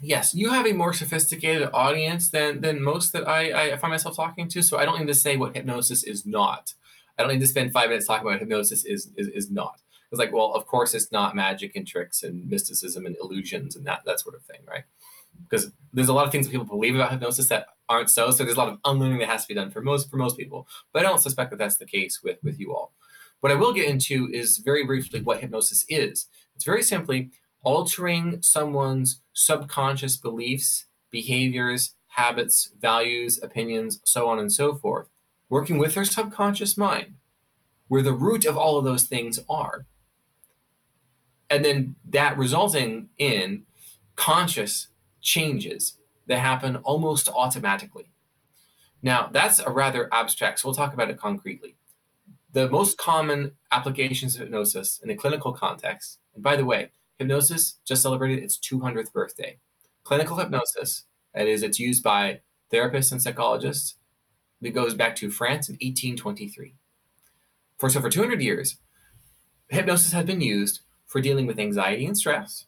Yes, 0.00 0.34
you 0.34 0.50
have 0.50 0.66
a 0.66 0.72
more 0.72 0.94
sophisticated 0.94 1.68
audience 1.74 2.30
than 2.30 2.62
than 2.62 2.82
most 2.82 3.12
that 3.12 3.28
I, 3.28 3.72
I 3.72 3.76
find 3.76 3.90
myself 3.90 4.16
talking 4.16 4.48
to. 4.48 4.62
So 4.62 4.78
I 4.78 4.86
don't 4.86 4.98
need 4.98 5.08
to 5.08 5.14
say 5.14 5.36
what 5.36 5.54
hypnosis 5.54 6.02
is 6.04 6.24
not. 6.24 6.72
I 7.18 7.22
don't 7.22 7.32
need 7.32 7.40
to 7.40 7.46
spend 7.46 7.72
five 7.72 7.90
minutes 7.90 8.06
talking 8.06 8.26
about 8.26 8.40
hypnosis 8.40 8.84
is 8.84 9.10
is, 9.16 9.28
is 9.28 9.50
not. 9.50 9.80
It's 10.10 10.18
like, 10.18 10.32
well, 10.32 10.52
of 10.54 10.66
course 10.66 10.94
it's 10.94 11.12
not 11.12 11.36
magic 11.36 11.76
and 11.76 11.86
tricks 11.86 12.22
and 12.22 12.48
mysticism 12.48 13.04
and 13.04 13.16
illusions 13.20 13.76
and 13.76 13.86
that 13.86 14.02
that 14.06 14.20
sort 14.20 14.34
of 14.34 14.42
thing, 14.42 14.60
right? 14.66 14.84
Because 15.48 15.72
there's 15.92 16.08
a 16.08 16.12
lot 16.12 16.26
of 16.26 16.32
things 16.32 16.46
that 16.46 16.52
people 16.52 16.66
believe 16.66 16.94
about 16.94 17.10
hypnosis 17.10 17.48
that 17.48 17.66
aren't 17.88 18.10
so. 18.10 18.30
So 18.30 18.44
there's 18.44 18.56
a 18.56 18.60
lot 18.60 18.68
of 18.68 18.78
unlearning 18.84 19.18
that 19.18 19.28
has 19.28 19.42
to 19.42 19.48
be 19.48 19.54
done 19.54 19.70
for 19.70 19.80
most 19.80 20.10
for 20.10 20.16
most 20.16 20.36
people. 20.36 20.68
But 20.92 21.00
I 21.00 21.08
don't 21.08 21.18
suspect 21.18 21.50
that 21.50 21.58
that's 21.58 21.76
the 21.76 21.86
case 21.86 22.20
with 22.22 22.38
with 22.42 22.58
you 22.58 22.74
all. 22.74 22.92
What 23.40 23.52
I 23.52 23.56
will 23.56 23.72
get 23.72 23.88
into 23.88 24.28
is 24.32 24.58
very 24.58 24.84
briefly 24.84 25.22
what 25.22 25.40
hypnosis 25.40 25.84
is. 25.88 26.26
It's 26.54 26.64
very 26.64 26.82
simply 26.82 27.30
altering 27.62 28.42
someone's 28.42 29.22
subconscious 29.32 30.16
beliefs, 30.16 30.86
behaviors, 31.10 31.94
habits, 32.08 32.70
values, 32.78 33.40
opinions, 33.42 34.00
so 34.04 34.28
on 34.28 34.38
and 34.38 34.52
so 34.52 34.74
forth, 34.74 35.08
working 35.48 35.78
with 35.78 35.94
their 35.94 36.04
subconscious 36.04 36.76
mind, 36.76 37.14
where 37.88 38.02
the 38.02 38.12
root 38.12 38.44
of 38.44 38.56
all 38.56 38.78
of 38.78 38.84
those 38.84 39.04
things 39.04 39.38
are. 39.48 39.86
And 41.48 41.64
then 41.64 41.96
that 42.08 42.38
resulting 42.38 43.08
in 43.18 43.64
conscious 44.16 44.88
changes 45.20 45.98
that 46.26 46.38
happen 46.38 46.76
almost 46.76 47.28
automatically. 47.28 48.10
Now, 49.02 49.30
that's 49.32 49.58
a 49.58 49.70
rather 49.70 50.08
abstract, 50.12 50.60
so 50.60 50.68
we'll 50.68 50.74
talk 50.74 50.92
about 50.92 51.10
it 51.10 51.18
concretely. 51.18 51.76
The 52.52 52.68
most 52.68 52.98
common 52.98 53.52
applications 53.72 54.34
of 54.34 54.42
hypnosis 54.42 55.00
in 55.02 55.10
a 55.10 55.16
clinical 55.16 55.52
context, 55.52 56.18
and 56.34 56.42
by 56.42 56.56
the 56.56 56.64
way, 56.64 56.90
hypnosis 57.18 57.78
just 57.84 58.02
celebrated 58.02 58.42
its 58.42 58.58
200th 58.58 59.12
birthday. 59.12 59.58
Clinical 60.04 60.36
hypnosis, 60.36 61.04
that 61.34 61.46
is, 61.46 61.62
it's 61.62 61.78
used 61.78 62.02
by 62.02 62.40
therapists 62.72 63.12
and 63.12 63.22
psychologists, 63.22 63.96
it 64.62 64.70
goes 64.70 64.94
back 64.94 65.16
to 65.16 65.30
France 65.30 65.68
in 65.68 65.74
1823. 65.74 66.74
For 67.78 67.88
so 67.88 68.00
for 68.00 68.10
200 68.10 68.42
years, 68.42 68.76
hypnosis 69.68 70.12
has 70.12 70.26
been 70.26 70.40
used 70.40 70.80
for 71.06 71.20
dealing 71.20 71.46
with 71.46 71.58
anxiety 71.58 72.04
and 72.04 72.16
stress. 72.16 72.66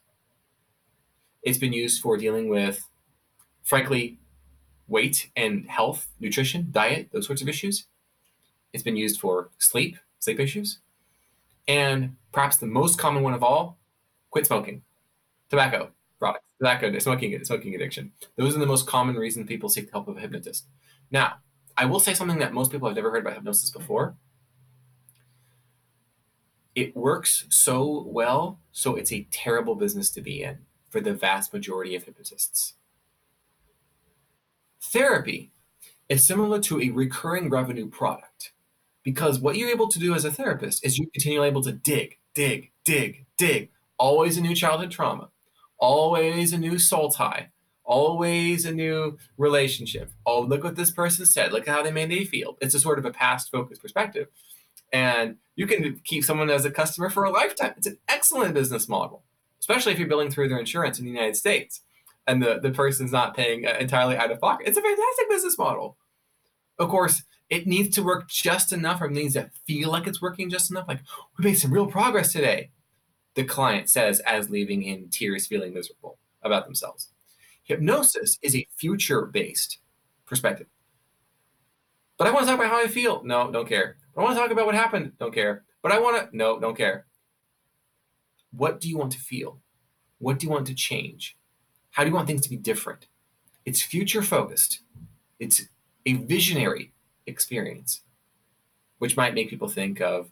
It's 1.43 1.57
been 1.57 1.73
used 1.73 2.01
for 2.01 2.17
dealing 2.17 2.47
with, 2.47 2.87
frankly, 3.63 4.17
weight 4.87 5.29
and 5.35 5.67
health, 5.69 6.07
nutrition, 6.19 6.69
diet, 6.71 7.09
those 7.11 7.27
sorts 7.27 7.41
of 7.41 7.49
issues. 7.49 7.85
It's 8.71 8.83
been 8.83 8.95
used 8.95 9.19
for 9.19 9.49
sleep, 9.57 9.97
sleep 10.19 10.39
issues. 10.39 10.79
And 11.67 12.15
perhaps 12.31 12.57
the 12.57 12.65
most 12.65 12.97
common 12.97 13.23
one 13.23 13.33
of 13.33 13.43
all, 13.43 13.77
quit 14.29 14.45
smoking, 14.45 14.83
tobacco 15.49 15.91
products, 16.17 16.45
tobacco, 16.57 16.97
smoking, 16.99 17.43
smoking 17.43 17.75
addiction. 17.75 18.11
Those 18.37 18.55
are 18.55 18.59
the 18.59 18.65
most 18.65 18.87
common 18.87 19.15
reasons 19.15 19.47
people 19.47 19.67
seek 19.67 19.87
the 19.87 19.91
help 19.91 20.07
of 20.07 20.17
a 20.17 20.21
hypnotist. 20.21 20.65
Now, 21.11 21.35
I 21.75 21.85
will 21.85 21.99
say 21.99 22.13
something 22.13 22.39
that 22.39 22.53
most 22.53 22.71
people 22.71 22.87
have 22.87 22.95
never 22.95 23.11
heard 23.11 23.21
about 23.21 23.33
hypnosis 23.33 23.69
before. 23.69 24.15
It 26.75 26.95
works 26.95 27.45
so 27.49 28.05
well, 28.07 28.59
so 28.71 28.95
it's 28.95 29.11
a 29.11 29.27
terrible 29.29 29.75
business 29.75 30.09
to 30.11 30.21
be 30.21 30.43
in 30.43 30.59
for 30.93 31.01
the 31.01 31.13
vast 31.13 31.51
majority 31.51 31.95
of 31.95 32.03
hypnotists. 32.03 32.75
Therapy 34.79 35.51
is 36.07 36.23
similar 36.23 36.59
to 36.59 36.79
a 36.79 36.91
recurring 36.91 37.49
revenue 37.49 37.89
product 37.89 38.53
because 39.01 39.39
what 39.39 39.57
you're 39.57 39.71
able 39.71 39.87
to 39.87 39.97
do 39.97 40.13
as 40.13 40.23
a 40.23 40.31
therapist 40.31 40.85
is 40.85 40.99
you're 40.99 41.09
continually 41.11 41.47
able 41.47 41.63
to 41.63 41.71
dig, 41.71 42.19
dig, 42.35 42.71
dig, 42.85 43.25
dig 43.37 43.71
always 43.97 44.37
a 44.37 44.41
new 44.41 44.53
childhood 44.53 44.91
trauma, 44.91 45.29
always 45.79 46.53
a 46.53 46.59
new 46.59 46.77
soul 46.77 47.09
tie, 47.09 47.49
always 47.83 48.63
a 48.63 48.71
new 48.71 49.17
relationship. 49.35 50.11
Oh, 50.27 50.41
look 50.41 50.63
what 50.63 50.75
this 50.75 50.91
person 50.91 51.25
said. 51.25 51.51
Look 51.51 51.67
at 51.67 51.73
how 51.73 51.81
they 51.81 51.91
made 51.91 52.09
me 52.09 52.23
feel. 52.23 52.55
It's 52.61 52.75
a 52.75 52.79
sort 52.79 52.99
of 52.99 53.05
a 53.05 53.11
past 53.11 53.49
focused 53.49 53.81
perspective. 53.81 54.27
And 54.91 55.37
you 55.55 55.65
can 55.65 56.01
keep 56.03 56.23
someone 56.23 56.51
as 56.51 56.65
a 56.65 56.71
customer 56.71 57.09
for 57.09 57.23
a 57.23 57.31
lifetime. 57.31 57.73
It's 57.77 57.87
an 57.87 57.97
excellent 58.07 58.53
business 58.53 58.87
model, 58.87 59.23
especially 59.63 59.93
if 59.93 59.97
you're 59.99 60.09
billing 60.09 60.29
through 60.29 60.49
their 60.49 60.59
insurance 60.59 60.99
in 60.99 61.05
the 61.05 61.11
United 61.11 61.37
States 61.37 61.79
and 62.27 62.43
the, 62.43 62.59
the 62.59 62.71
person's 62.71 63.13
not 63.13 63.33
paying 63.33 63.65
uh, 63.65 63.77
entirely 63.79 64.17
out 64.17 64.29
of 64.29 64.41
pocket. 64.41 64.67
It's 64.67 64.77
a 64.77 64.81
fantastic 64.81 65.29
business 65.29 65.57
model. 65.57 65.95
Of 66.77 66.89
course, 66.89 67.23
it 67.49 67.65
needs 67.65 67.95
to 67.95 68.03
work 68.03 68.27
just 68.27 68.73
enough 68.73 69.01
or 69.01 69.09
needs 69.09 69.35
to 69.35 69.49
feel 69.65 69.89
like 69.89 70.05
it's 70.05 70.21
working 70.21 70.49
just 70.49 70.69
enough. 70.69 70.85
Like, 70.89 70.99
we 71.37 71.45
made 71.45 71.53
some 71.53 71.71
real 71.71 71.87
progress 71.87 72.33
today 72.33 72.71
the 73.35 73.43
client 73.43 73.89
says 73.89 74.19
as 74.19 74.49
leaving 74.49 74.83
in 74.83 75.09
tears, 75.09 75.47
feeling 75.47 75.73
miserable 75.73 76.19
about 76.43 76.65
themselves. 76.65 77.09
Hypnosis 77.63 78.37
is 78.41 78.55
a 78.55 78.67
future 78.75 79.25
based 79.25 79.79
perspective. 80.25 80.67
But 82.17 82.27
I 82.27 82.31
want 82.31 82.45
to 82.45 82.51
talk 82.51 82.59
about 82.59 82.71
how 82.71 82.83
I 82.83 82.87
feel. 82.87 83.23
No, 83.23 83.49
don't 83.49 83.67
care. 83.67 83.95
But 84.13 84.21
I 84.21 84.23
want 84.25 84.35
to 84.35 84.41
talk 84.41 84.51
about 84.51 84.65
what 84.65 84.75
happened. 84.75 85.13
Don't 85.19 85.33
care. 85.33 85.63
But 85.81 85.91
I 85.91 85.99
want 85.99 86.31
to, 86.31 86.37
no, 86.37 86.59
don't 86.59 86.77
care. 86.77 87.05
What 88.55 88.79
do 88.79 88.89
you 88.89 88.97
want 88.97 89.11
to 89.13 89.19
feel? 89.19 89.59
What 90.19 90.39
do 90.39 90.45
you 90.45 90.51
want 90.51 90.67
to 90.67 90.75
change? 90.75 91.35
How 91.91 92.03
do 92.03 92.09
you 92.09 92.15
want 92.15 92.27
things 92.27 92.41
to 92.41 92.49
be 92.49 92.55
different? 92.55 93.07
It's 93.65 93.81
future 93.81 94.21
focused, 94.21 94.79
it's 95.39 95.63
a 96.05 96.13
visionary 96.15 96.93
experience, 97.25 98.01
which 98.99 99.15
might 99.15 99.33
make 99.33 99.49
people 99.49 99.67
think 99.67 100.01
of 100.01 100.29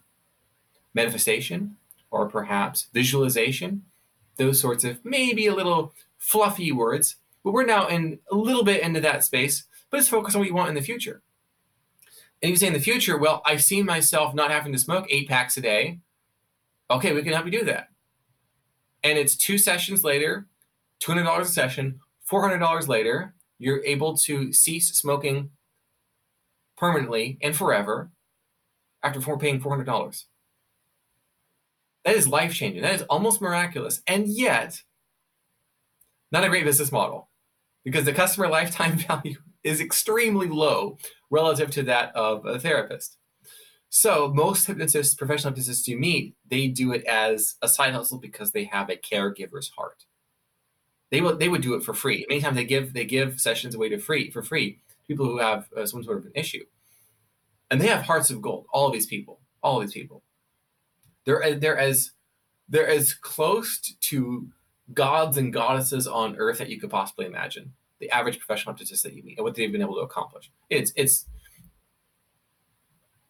manifestation, 0.94 1.76
or 2.10 2.28
perhaps 2.28 2.88
visualization, 2.92 3.84
those 4.36 4.60
sorts 4.60 4.84
of 4.84 5.04
maybe 5.04 5.46
a 5.46 5.54
little 5.54 5.94
fluffy 6.18 6.72
words. 6.72 7.16
But 7.42 7.52
we're 7.52 7.64
now 7.64 7.88
in 7.88 8.18
a 8.30 8.36
little 8.36 8.64
bit 8.64 8.82
into 8.82 9.00
that 9.00 9.24
space, 9.24 9.64
but 9.90 9.98
it's 9.98 10.08
focused 10.08 10.36
on 10.36 10.40
what 10.40 10.48
you 10.48 10.54
want 10.54 10.68
in 10.68 10.74
the 10.74 10.82
future. 10.82 11.22
And 12.42 12.50
you 12.50 12.56
say 12.56 12.66
in 12.66 12.72
the 12.72 12.80
future, 12.80 13.16
well, 13.16 13.40
I 13.46 13.56
see 13.56 13.82
myself 13.82 14.34
not 14.34 14.50
having 14.50 14.72
to 14.72 14.78
smoke 14.78 15.06
eight 15.08 15.28
packs 15.28 15.56
a 15.56 15.60
day. 15.60 16.00
Okay, 16.90 17.12
we 17.12 17.22
can 17.22 17.32
help 17.32 17.46
you 17.46 17.52
do 17.52 17.64
that. 17.64 17.88
And 19.02 19.18
it's 19.18 19.36
two 19.36 19.58
sessions 19.58 20.04
later, 20.04 20.46
$200 21.02 21.40
a 21.40 21.44
session, 21.44 22.00
$400 22.30 22.88
later, 22.88 23.34
you're 23.58 23.84
able 23.84 24.16
to 24.16 24.52
cease 24.52 24.88
smoking 24.92 25.50
permanently 26.76 27.38
and 27.42 27.54
forever 27.54 28.10
after 29.02 29.20
paying 29.36 29.60
$400. 29.60 30.24
That 32.04 32.16
is 32.16 32.26
life 32.26 32.54
changing. 32.54 32.82
That 32.82 32.94
is 32.94 33.02
almost 33.02 33.40
miraculous. 33.40 34.02
And 34.06 34.26
yet, 34.26 34.82
not 36.32 36.44
a 36.44 36.48
great 36.48 36.64
business 36.64 36.90
model 36.90 37.28
because 37.84 38.04
the 38.04 38.12
customer 38.12 38.48
lifetime 38.50 38.98
value 38.98 39.36
is 39.62 39.80
extremely 39.80 40.48
low 40.48 40.98
relative 41.30 41.70
to 41.70 41.82
that 41.84 42.14
of 42.16 42.44
a 42.46 42.58
therapist. 42.58 43.18
So 43.94 44.32
most 44.32 44.66
hypnotists, 44.66 45.14
professional 45.14 45.52
hypnotists 45.52 45.86
you 45.86 45.98
meet, 45.98 46.34
they 46.48 46.66
do 46.68 46.92
it 46.92 47.04
as 47.04 47.56
a 47.60 47.68
side 47.68 47.92
hustle 47.92 48.18
because 48.18 48.52
they 48.52 48.64
have 48.64 48.88
a 48.88 48.96
caregiver's 48.96 49.68
heart. 49.76 50.06
They 51.10 51.20
would 51.20 51.38
they 51.38 51.48
would 51.50 51.60
do 51.62 51.74
it 51.74 51.82
for 51.84 51.92
free. 51.94 52.24
Many 52.28 52.40
times 52.40 52.56
they 52.56 52.64
give 52.64 52.94
they 52.94 53.04
give 53.04 53.38
sessions 53.40 53.74
away 53.74 53.90
to 53.90 53.98
free 53.98 54.30
for 54.30 54.42
free 54.42 54.80
to 54.88 55.06
people 55.06 55.26
who 55.26 55.38
have 55.38 55.68
uh, 55.76 55.84
some 55.86 56.02
sort 56.02 56.18
of 56.18 56.24
an 56.26 56.32
issue. 56.34 56.64
and 57.70 57.80
they 57.80 57.88
have 57.88 58.02
hearts 58.02 58.30
of 58.30 58.42
gold. 58.42 58.66
All 58.72 58.86
of 58.86 58.92
these 58.92 59.06
people, 59.06 59.40
all 59.62 59.80
of 59.80 59.86
these 59.86 59.94
people, 59.94 60.22
they're 61.24 61.54
they're 61.56 61.78
as 61.78 62.12
they're 62.68 62.88
as 62.88 63.14
close 63.14 63.80
to 63.80 64.48
gods 64.94 65.36
and 65.36 65.52
goddesses 65.52 66.06
on 66.06 66.36
earth 66.36 66.58
that 66.58 66.68
you 66.70 66.80
could 66.80 66.90
possibly 66.90 67.26
imagine. 67.26 67.72
The 68.00 68.10
average 68.10 68.38
professional 68.38 68.74
hypnotist 68.74 69.04
that 69.04 69.14
you 69.14 69.22
meet 69.22 69.38
and 69.38 69.44
what 69.44 69.54
they've 69.54 69.72
been 69.72 69.82
able 69.82 69.96
to 69.96 70.00
accomplish. 70.02 70.50
It's 70.70 70.92
it's 70.96 71.26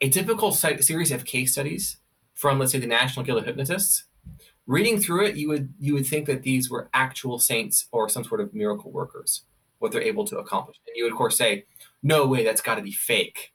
a 0.03 0.09
typical 0.09 0.51
series 0.51 1.13
of 1.13 1.25
case 1.25 1.53
studies 1.53 1.99
from, 2.35 2.59
let's 2.59 2.73
say, 2.73 2.81
the 2.81 2.89
National 2.89 3.25
Guild 3.25 3.39
of 3.39 3.47
Hypnotists. 3.47 4.05
Reading 4.67 5.01
through 5.01 5.27
it, 5.27 5.37
you 5.37 5.49
would 5.49 5.73
you 5.79 5.95
would 5.95 6.07
think 6.07 6.27
that 6.27 6.43
these 6.43 6.69
were 6.69 6.91
actual 6.93 7.39
saints 7.39 7.87
or 7.93 8.09
some 8.09 8.25
sort 8.25 8.41
of 8.41 8.53
miracle 8.53 8.91
workers, 8.91 9.45
what 9.79 9.93
they're 9.93 10.03
able 10.03 10.25
to 10.25 10.39
accomplish. 10.39 10.77
And 10.87 10.97
you 10.97 11.05
would, 11.05 11.13
of 11.13 11.19
course, 11.19 11.37
say, 11.37 11.67
"No 12.03 12.27
way, 12.27 12.45
that's 12.45 12.61
got 12.61 12.77
to 12.77 12.83
be 12.83 12.93
fake." 12.93 13.55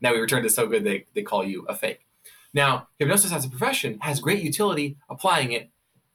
Now 0.00 0.12
we 0.12 0.20
return 0.20 0.42
to 0.42 0.50
so 0.50 0.66
good 0.66 0.82
they, 0.82 1.06
they 1.14 1.22
call 1.22 1.44
you 1.44 1.66
a 1.68 1.74
fake. 1.74 2.06
Now, 2.54 2.88
hypnosis 2.98 3.32
as 3.32 3.44
a 3.44 3.50
profession 3.50 3.98
has 4.00 4.18
great 4.18 4.42
utility 4.42 4.96
applying 5.08 5.52
it 5.52 5.70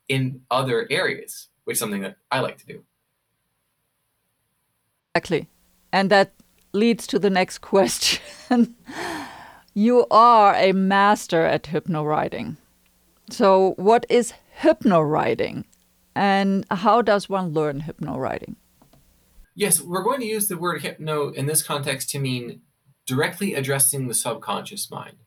in 0.08 0.42
other 0.50 0.88
areas, 0.90 1.50
which 1.66 1.76
is 1.76 1.80
something 1.80 2.02
that 2.02 2.18
I 2.32 2.40
like 2.40 2.58
to 2.60 2.66
do. 2.66 2.84
Exactly. 5.14 5.48
And 5.92 6.10
that 6.10 6.34
leads 6.74 7.08
to 7.08 7.20
the 7.20 7.30
next 7.30 7.60
question. 7.74 8.76
You 9.76 10.08
are 10.10 10.56
a 10.56 10.72
master 10.72 11.46
at 11.46 11.68
hypno 11.68 12.04
writing. 12.04 12.58
So, 13.30 13.76
what 13.78 14.06
is 14.10 14.34
hypno 14.56 15.02
writing? 15.02 15.66
and 16.16 16.66
how 16.72 17.02
does 17.02 17.28
one 17.28 17.50
learn 17.50 17.82
hypno 17.82 18.18
writing? 18.18 18.56
Yes, 19.54 19.82
we're 19.82 20.04
going 20.04 20.22
to 20.22 20.26
use 20.26 20.48
the 20.48 20.58
word 20.58 20.82
hypno 20.82 21.30
in 21.30 21.46
this 21.46 21.62
context 21.62 22.10
to 22.12 22.20
mean 22.20 22.62
directly 23.06 23.54
addressing 23.54 24.08
the 24.08 24.14
subconscious 24.14 24.90
mind 24.90 25.18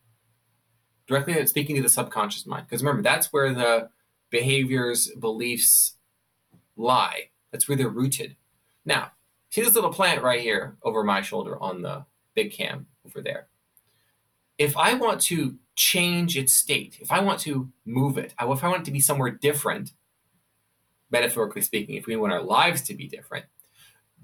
directly 1.07 1.43
speaking 1.47 1.75
to 1.75 1.81
the 1.81 1.89
subconscious 1.89 2.45
mind. 2.45 2.67
Because 2.67 2.83
remember, 2.83 3.01
that's 3.01 3.33
where 3.33 3.51
the 3.51 3.89
behaviors, 4.29 5.09
beliefs 5.19 5.95
lie. 6.77 7.29
That's 7.51 7.67
where 7.67 7.75
they're 7.75 7.89
rooted. 7.89 8.35
Now, 8.85 9.13
see 9.49 9.61
this 9.61 9.73
little 9.73 9.91
plant 9.91 10.21
right 10.21 10.39
here 10.39 10.77
over 10.83 11.03
my 11.03 11.21
shoulder 11.21 11.59
on 11.59 11.81
the 11.81 12.05
big 12.35 12.51
cam 12.51 12.85
over 13.03 13.23
there. 13.23 13.47
If 14.59 14.77
I 14.77 14.93
want 14.93 15.21
to 15.21 15.57
change 15.75 16.37
its 16.37 16.53
state, 16.53 16.97
if 16.99 17.11
I 17.11 17.21
want 17.21 17.39
to 17.41 17.71
move 17.85 18.17
it, 18.17 18.35
if 18.39 18.63
I 18.63 18.67
want 18.67 18.81
it 18.81 18.85
to 18.85 18.91
be 18.91 18.99
somewhere 18.99 19.31
different, 19.31 19.93
metaphorically 21.09 21.61
speaking, 21.61 21.95
if 21.95 22.05
we 22.05 22.17
want 22.17 22.33
our 22.33 22.41
lives 22.41 22.81
to 22.83 22.93
be 22.93 23.07
different, 23.07 23.45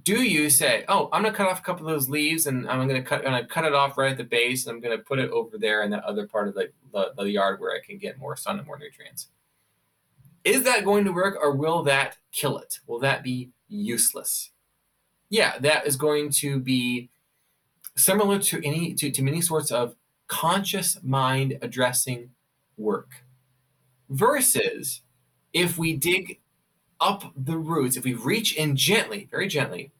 do 0.03 0.21
you 0.21 0.49
say, 0.49 0.85
"Oh, 0.87 1.09
I'm 1.11 1.23
gonna 1.23 1.33
cut 1.33 1.47
off 1.47 1.59
a 1.59 1.63
couple 1.63 1.87
of 1.87 1.93
those 1.93 2.09
leaves, 2.09 2.45
and 2.45 2.69
I'm 2.69 2.87
gonna 2.87 3.01
cut, 3.01 3.19
I'm 3.19 3.31
gonna 3.31 3.47
cut 3.47 3.65
it 3.65 3.73
off 3.73 3.97
right 3.97 4.11
at 4.11 4.17
the 4.17 4.23
base, 4.23 4.67
and 4.67 4.75
I'm 4.75 4.81
gonna 4.81 4.99
put 4.99 5.17
it 5.17 5.31
over 5.31 5.57
there 5.57 5.81
in 5.83 5.89
that 5.91 6.03
other 6.03 6.27
part 6.27 6.47
of 6.47 6.53
the, 6.53 6.69
the, 6.93 7.13
the 7.17 7.31
yard 7.31 7.59
where 7.59 7.71
I 7.75 7.79
can 7.83 7.97
get 7.97 8.19
more 8.19 8.35
sun 8.35 8.59
and 8.59 8.67
more 8.67 8.77
nutrients"? 8.77 9.29
Is 10.43 10.61
that 10.63 10.85
going 10.85 11.05
to 11.05 11.11
work, 11.11 11.37
or 11.41 11.55
will 11.55 11.81
that 11.83 12.17
kill 12.31 12.59
it? 12.59 12.79
Will 12.85 12.99
that 12.99 13.23
be 13.23 13.49
useless? 13.67 14.51
Yeah, 15.29 15.57
that 15.59 15.87
is 15.87 15.95
going 15.95 16.29
to 16.33 16.59
be 16.59 17.09
similar 17.97 18.37
to 18.37 18.63
any 18.63 18.93
to, 18.93 19.09
to 19.09 19.23
many 19.23 19.41
sorts 19.41 19.71
of 19.71 19.95
conscious 20.27 20.97
mind 21.03 21.57
addressing 21.61 22.31
work. 22.77 23.23
Versus 24.09 25.01
if 25.53 25.77
we 25.77 25.95
dig 25.95 26.39
up 26.99 27.31
the 27.35 27.57
roots, 27.57 27.97
if 27.97 28.03
we 28.03 28.13
reach 28.13 28.55
in 28.55 28.75
gently, 28.75 29.27
very 29.31 29.47
gently, 29.47 29.91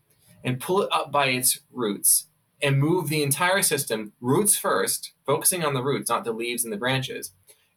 and 0.43 0.59
pull 0.59 0.81
it 0.81 0.89
up 0.91 1.11
by 1.11 1.27
its 1.27 1.59
roots 1.71 2.27
and 2.61 2.79
move 2.79 3.09
the 3.09 3.23
entire 3.23 3.61
system, 3.61 4.13
roots 4.21 4.57
first, 4.57 5.11
focusing 5.25 5.63
on 5.63 5.73
the 5.73 5.83
roots, 5.83 6.09
not 6.09 6.23
the 6.23 6.31
leaves 6.31 6.63
and 6.63 6.71
the 6.71 6.77
branches, 6.77 7.31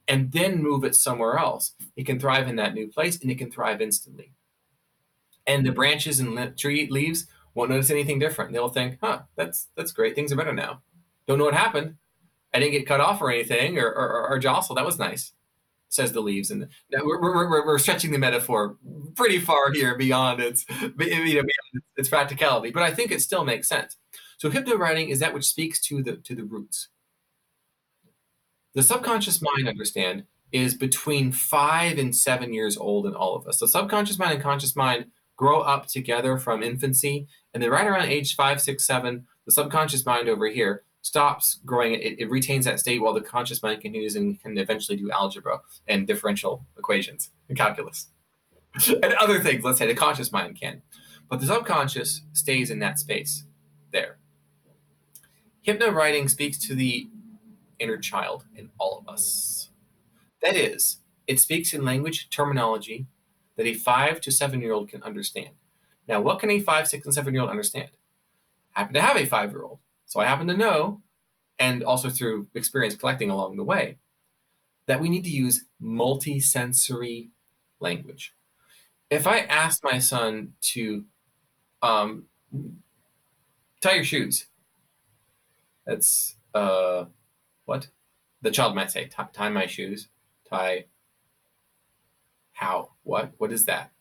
and 0.06 0.32
then 0.32 0.62
move 0.62 0.84
it 0.84 0.94
somewhere 0.94 1.38
else, 1.38 1.74
it 1.96 2.06
can 2.06 2.18
thrive 2.18 2.48
in 2.48 2.56
that 2.56 2.74
new 2.74 2.88
place 2.88 3.20
and 3.20 3.30
it 3.30 3.38
can 3.38 3.50
thrive 3.50 3.80
instantly. 3.80 4.32
And 5.46 5.64
the 5.64 5.72
branches 5.72 6.20
and 6.20 6.56
tree 6.58 6.88
leaves 6.90 7.26
won't 7.54 7.70
notice 7.70 7.90
anything 7.90 8.18
different. 8.18 8.52
They'll 8.52 8.68
think, 8.68 8.98
huh, 9.02 9.20
that's 9.36 9.68
that's 9.74 9.92
great. 9.92 10.14
Things 10.14 10.32
are 10.32 10.36
better 10.36 10.52
now. 10.52 10.82
Don't 11.26 11.38
know 11.38 11.44
what 11.44 11.54
happened. 11.54 11.96
I 12.58 12.60
didn't 12.60 12.72
get 12.72 12.86
cut 12.86 13.00
off 13.00 13.22
or 13.22 13.30
anything 13.30 13.78
or, 13.78 13.86
or, 13.86 14.28
or 14.28 14.38
jostled. 14.38 14.78
That 14.78 14.86
was 14.86 14.98
nice 14.98 15.32
says 15.88 16.12
the 16.12 16.20
leaves. 16.20 16.50
And 16.50 16.68
we're, 16.92 17.20
we're, 17.20 17.66
we're, 17.66 17.78
stretching 17.78 18.10
the 18.10 18.18
metaphor 18.18 18.76
pretty 19.14 19.38
far 19.38 19.72
here 19.72 19.96
beyond 19.96 20.40
its, 20.40 20.64
you 20.80 20.88
know, 20.88 20.94
beyond 20.96 21.46
its 21.96 22.08
practicality, 22.08 22.70
but 22.70 22.82
I 22.82 22.92
think 22.92 23.10
it 23.10 23.22
still 23.22 23.44
makes 23.44 23.68
sense. 23.68 23.96
So 24.38 24.50
hypno 24.50 24.76
writing 24.76 25.08
is 25.08 25.18
that 25.20 25.34
which 25.34 25.46
speaks 25.46 25.80
to 25.82 26.02
the 26.02 26.16
to 26.16 26.34
the 26.34 26.44
roots. 26.44 26.88
The 28.74 28.82
subconscious 28.82 29.42
mind, 29.42 29.66
understand, 29.66 30.24
is 30.52 30.74
between 30.74 31.32
five 31.32 31.98
and 31.98 32.14
seven 32.14 32.52
years 32.52 32.76
old 32.76 33.06
in 33.06 33.14
all 33.14 33.34
of 33.34 33.48
us. 33.48 33.58
So 33.58 33.66
subconscious 33.66 34.18
mind 34.18 34.34
and 34.34 34.42
conscious 34.42 34.76
mind 34.76 35.06
grow 35.36 35.60
up 35.60 35.86
together 35.86 36.36
from 36.36 36.62
infancy, 36.62 37.26
and 37.52 37.62
then 37.62 37.70
right 37.70 37.86
around 37.86 38.08
age 38.08 38.36
five, 38.36 38.60
six, 38.60 38.86
seven, 38.86 39.26
the 39.46 39.52
subconscious 39.52 40.04
mind 40.04 40.28
over 40.28 40.48
here 40.48 40.84
stops 41.08 41.58
growing, 41.64 41.94
it, 41.94 42.20
it 42.20 42.30
retains 42.30 42.66
that 42.66 42.78
state 42.78 43.00
while 43.00 43.14
the 43.14 43.20
conscious 43.20 43.62
mind 43.62 43.80
continues 43.80 44.14
and 44.14 44.40
can 44.40 44.56
eventually 44.58 44.96
do 44.96 45.10
algebra 45.10 45.60
and 45.86 46.06
differential 46.06 46.64
equations 46.78 47.30
and 47.48 47.56
calculus 47.56 48.08
and 48.88 49.14
other 49.14 49.40
things. 49.40 49.64
Let's 49.64 49.78
say 49.78 49.86
the 49.86 49.94
conscious 49.94 50.30
mind 50.30 50.60
can, 50.60 50.82
but 51.28 51.40
the 51.40 51.46
subconscious 51.46 52.22
stays 52.34 52.70
in 52.70 52.78
that 52.80 52.98
space 52.98 53.44
there. 53.90 54.18
Hypno 55.62 55.90
writing 55.90 56.28
speaks 56.28 56.58
to 56.66 56.74
the 56.74 57.08
inner 57.78 57.96
child 57.98 58.44
in 58.54 58.70
all 58.78 58.98
of 58.98 59.12
us. 59.12 59.70
That 60.42 60.54
is, 60.54 60.98
it 61.26 61.40
speaks 61.40 61.72
in 61.72 61.84
language 61.84 62.28
terminology 62.30 63.06
that 63.56 63.66
a 63.66 63.74
five 63.74 64.20
to 64.22 64.30
seven 64.30 64.60
year 64.60 64.72
old 64.72 64.88
can 64.90 65.02
understand. 65.02 65.50
Now, 66.06 66.20
what 66.20 66.38
can 66.38 66.50
a 66.50 66.60
five, 66.60 66.86
six, 66.86 67.04
and 67.06 67.14
seven 67.14 67.32
year 67.32 67.42
old 67.42 67.50
understand? 67.50 67.90
I 68.76 68.80
happen 68.80 68.94
to 68.94 69.02
have 69.02 69.16
a 69.16 69.26
five 69.26 69.50
year 69.50 69.62
old. 69.62 69.80
So 70.08 70.20
I 70.20 70.24
happen 70.24 70.46
to 70.46 70.56
know, 70.56 71.02
and 71.58 71.84
also 71.84 72.08
through 72.08 72.48
experience 72.54 72.96
collecting 72.96 73.30
along 73.30 73.56
the 73.56 73.64
way, 73.64 73.98
that 74.86 75.00
we 75.00 75.10
need 75.10 75.24
to 75.24 75.30
use 75.30 75.66
multisensory 75.80 77.28
language. 77.78 78.34
If 79.10 79.26
I 79.26 79.40
asked 79.40 79.84
my 79.84 79.98
son 79.98 80.54
to 80.72 81.04
um, 81.82 82.24
tie 83.82 83.94
your 83.94 84.04
shoes, 84.04 84.46
that's 85.86 86.36
uh, 86.54 87.04
what 87.66 87.88
the 88.40 88.50
child 88.50 88.74
might 88.74 88.90
say: 88.90 89.10
tie 89.32 89.50
my 89.50 89.66
shoes, 89.66 90.08
tie. 90.48 90.86
How? 92.52 92.92
What? 93.02 93.32
What 93.36 93.52
is 93.52 93.66
that? 93.66 93.92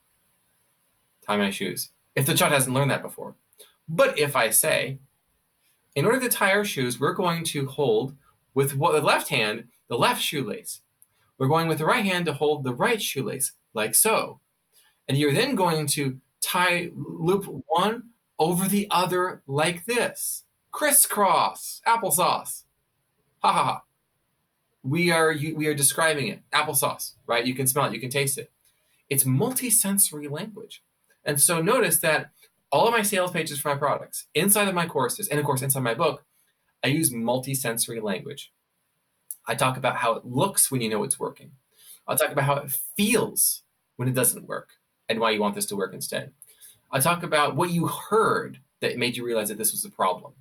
Tie 1.26 1.38
my 1.38 1.51
shoes. 1.51 1.91
If 2.16 2.26
the 2.26 2.34
child 2.34 2.53
hasn't 2.53 2.74
learned 2.74 2.91
that 2.91 3.03
before, 3.03 3.36
but 3.89 4.18
if 4.18 4.36
I 4.36 4.49
say, 4.49 4.99
in 5.98 6.06
order 6.06 6.20
to 6.20 6.30
tie 6.30 6.52
our 6.52 6.64
shoes, 6.64 7.00
we're 7.00 7.14
going 7.14 7.43
to 7.43 7.66
hold 7.66 8.16
with 8.54 8.78
the 8.78 9.02
left 9.02 9.30
hand 9.30 9.64
the 9.88 9.98
left 9.98 10.22
shoelace. 10.22 10.82
We're 11.39 11.48
going 11.48 11.68
with 11.68 11.80
the 11.80 11.86
right 11.86 12.06
hand 12.06 12.28
to 12.28 12.34
hold 12.34 12.64
the 12.64 12.74
right 12.74 13.02
shoelace, 13.02 13.54
like 13.74 13.95
so. 13.95 14.39
And 15.08 15.18
you're 15.18 15.34
then 15.34 15.56
going 15.56 15.88
to 15.88 16.20
tie 16.39 16.91
loop 16.93 17.45
one 17.66 18.10
over 18.38 18.68
the 18.68 18.88
other 18.91 19.41
like 19.48 19.86
this. 19.86 20.43
Crisscross, 20.72 21.82
applesauce. 21.88 22.66
Ha 23.39 23.52
ha 23.52 23.64
ha. 23.64 23.82
We 24.84 25.10
are 25.10 25.34
we 25.56 25.66
are 25.66 25.74
describing 25.74 26.28
it. 26.28 26.41
Applesauce, 26.54 27.14
right? 27.26 27.43
You 27.43 27.56
can 27.56 27.66
smell 27.66 27.86
it, 27.86 27.93
you 27.93 28.00
can 28.00 28.12
taste 28.12 28.38
it. 28.38 28.52
It's 29.10 29.24
multisensory 29.24 30.30
language. 30.30 30.84
And 31.26 31.41
so 31.41 31.60
notice 31.60 31.98
that 32.02 32.30
all 32.72 32.88
of 32.88 32.93
my 32.93 33.01
sales 33.01 33.32
pages 33.32 33.59
for 33.59 33.70
my 33.70 33.78
products, 33.78 34.28
inside 34.34 34.68
of 34.68 34.76
my 34.76 34.86
courses, 34.86 35.28
and 35.28 35.39
of 35.39 35.45
course 35.45 35.61
inside 35.61 35.84
my 35.84 35.93
book, 35.93 36.26
I 36.84 36.88
use 36.88 37.11
multisensory 37.11 38.01
language. 38.01 38.51
I 39.47 39.55
talk 39.55 39.78
about 39.78 39.97
how 39.97 40.13
it 40.13 40.26
looks 40.26 40.70
when 40.70 40.82
you 40.82 40.89
know 40.89 41.03
it's 41.03 41.20
working. 41.20 41.51
I'll 42.07 42.18
talk 42.18 42.32
about 42.32 42.45
how 42.45 42.55
it 42.55 42.72
feels 42.95 43.63
when 43.95 44.07
it 44.07 44.13
doesn't 44.13 44.47
work 44.47 44.72
and 45.09 45.20
why 45.20 45.32
you 45.32 45.41
want 45.41 45.55
this 45.55 45.65
to 45.68 45.76
work 45.76 45.93
instead. 45.93 46.32
I 46.91 46.99
talk 46.99 47.24
about 47.24 47.55
what 47.55 47.72
you 47.72 47.88
heard 47.88 48.59
that 48.82 48.97
made 48.97 49.18
you 49.18 49.26
realize 49.26 49.49
that 49.49 49.57
this 49.57 49.72
was 49.72 49.86
a 49.86 49.89
problem. 49.89 50.34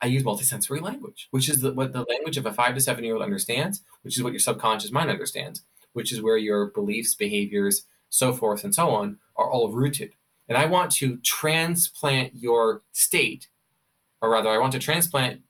I 0.00 0.06
use 0.06 0.24
multisensory 0.24 0.82
language, 0.82 1.28
which 1.30 1.48
is 1.48 1.60
the, 1.60 1.72
what 1.72 1.92
the 1.92 2.04
language 2.08 2.36
of 2.36 2.46
a 2.46 2.52
five 2.52 2.74
to 2.74 2.80
seven 2.80 3.04
year 3.04 3.14
old 3.14 3.22
understands, 3.22 3.82
which 4.02 4.16
is 4.16 4.22
what 4.22 4.32
your 4.32 4.40
subconscious 4.40 4.90
mind 4.90 5.10
understands, 5.10 5.62
which 5.92 6.12
is 6.12 6.20
where 6.20 6.36
your 6.36 6.66
beliefs, 6.66 7.14
behaviors, 7.14 7.84
so 8.08 8.32
forth 8.32 8.64
and 8.64 8.74
so 8.74 8.90
on 8.90 9.18
are 9.36 9.50
all 9.50 9.70
rooted 9.70 10.14
and 10.48 10.58
I 10.58 10.66
want 10.66 10.90
to 10.92 11.18
transplant 11.18 12.34
your 12.34 12.82
state, 12.92 13.48
or 14.20 14.30
rather, 14.30 14.48
I 14.50 14.58
want 14.58 14.72
to 14.72 14.78
transplant 14.78 15.40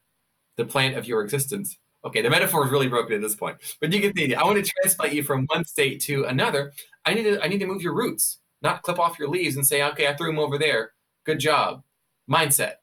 the 0.56 0.64
plant 0.64 0.96
of 0.96 1.06
your 1.06 1.22
existence. 1.22 1.78
Okay, 2.04 2.20
the 2.20 2.30
metaphor 2.30 2.64
is 2.66 2.72
really 2.72 2.88
broken 2.88 3.14
at 3.14 3.20
this 3.20 3.34
point, 3.34 3.58
but 3.80 3.92
you 3.92 4.00
get 4.00 4.14
the 4.14 4.24
idea. 4.24 4.40
I 4.40 4.44
want 4.44 4.64
to 4.64 4.70
transplant 4.80 5.14
you 5.14 5.22
from 5.22 5.46
one 5.46 5.64
state 5.64 6.00
to 6.02 6.24
another. 6.24 6.72
I 7.06 7.14
need 7.14 7.24
to 7.24 7.42
I 7.42 7.48
need 7.48 7.58
to 7.58 7.66
move 7.66 7.82
your 7.82 7.94
roots, 7.94 8.38
not 8.60 8.82
clip 8.82 8.98
off 8.98 9.18
your 9.18 9.28
leaves 9.28 9.56
and 9.56 9.66
say, 9.66 9.82
okay, 9.82 10.08
I 10.08 10.14
threw 10.14 10.28
them 10.28 10.38
over 10.38 10.58
there. 10.58 10.92
Good 11.24 11.38
job. 11.38 11.82
Mindset. 12.28 12.74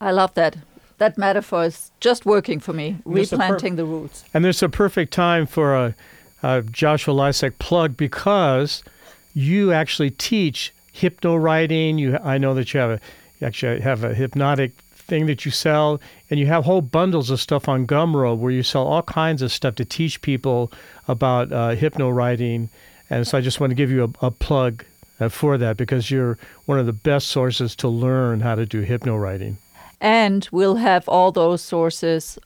I 0.00 0.10
love 0.12 0.34
that. 0.34 0.56
that 0.98 1.18
metaphor 1.18 1.64
is 1.64 1.90
just 2.00 2.24
working 2.26 2.58
for 2.60 2.72
me, 2.72 2.98
That's 3.06 3.32
a 3.32 3.36
per- 3.36 3.42
replanting 3.42 3.76
the 3.76 3.84
roots. 3.84 4.24
And 4.32 4.44
there's 4.44 4.62
a 4.62 4.68
perfect 4.68 5.12
time 5.12 5.46
for 5.46 5.74
a, 5.74 5.94
a 6.42 6.62
Joshua 6.62 7.14
Lisec 7.14 7.58
plug 7.58 7.96
because 7.96 8.82
you 9.34 9.72
actually 9.72 10.10
teach 10.10 10.72
hypno 10.92 11.36
writing. 11.36 11.98
You, 11.98 12.18
I 12.22 12.38
know 12.38 12.54
that 12.54 12.72
you 12.74 12.80
have 12.80 12.90
a, 12.90 13.00
you 13.40 13.46
actually 13.46 13.80
have 13.80 14.04
a 14.04 14.14
hypnotic 14.14 14.72
thing 14.94 15.26
that 15.26 15.44
you 15.44 15.50
sell, 15.50 16.00
and 16.30 16.38
you 16.38 16.46
have 16.46 16.64
whole 16.64 16.82
bundles 16.82 17.30
of 17.30 17.40
stuff 17.40 17.68
on 17.68 17.86
Gumroad 17.86 18.38
where 18.38 18.52
you 18.52 18.62
sell 18.62 18.86
all 18.86 19.02
kinds 19.02 19.42
of 19.42 19.50
stuff 19.50 19.74
to 19.76 19.84
teach 19.84 20.22
people 20.22 20.72
about 21.08 21.52
uh, 21.52 21.70
hypno 21.70 22.10
writing. 22.10 22.70
And 23.08 23.26
so 23.26 23.36
I 23.36 23.40
just 23.40 23.60
want 23.60 23.72
to 23.72 23.74
give 23.74 23.90
you 23.90 24.14
a, 24.22 24.26
a 24.26 24.30
plug 24.30 24.84
uh, 25.18 25.28
for 25.28 25.58
that 25.58 25.76
because 25.76 26.10
you're 26.10 26.38
one 26.66 26.78
of 26.78 26.86
the 26.86 26.92
best 26.92 27.28
sources 27.28 27.74
to 27.76 27.88
learn 27.88 28.40
how 28.40 28.54
to 28.54 28.64
do 28.64 28.82
hypno 28.82 29.16
writing. 29.16 29.58
And 30.00 30.48
we'll 30.50 30.76
have 30.76 31.08
all 31.08 31.32
those 31.32 31.60
sources 31.60 32.38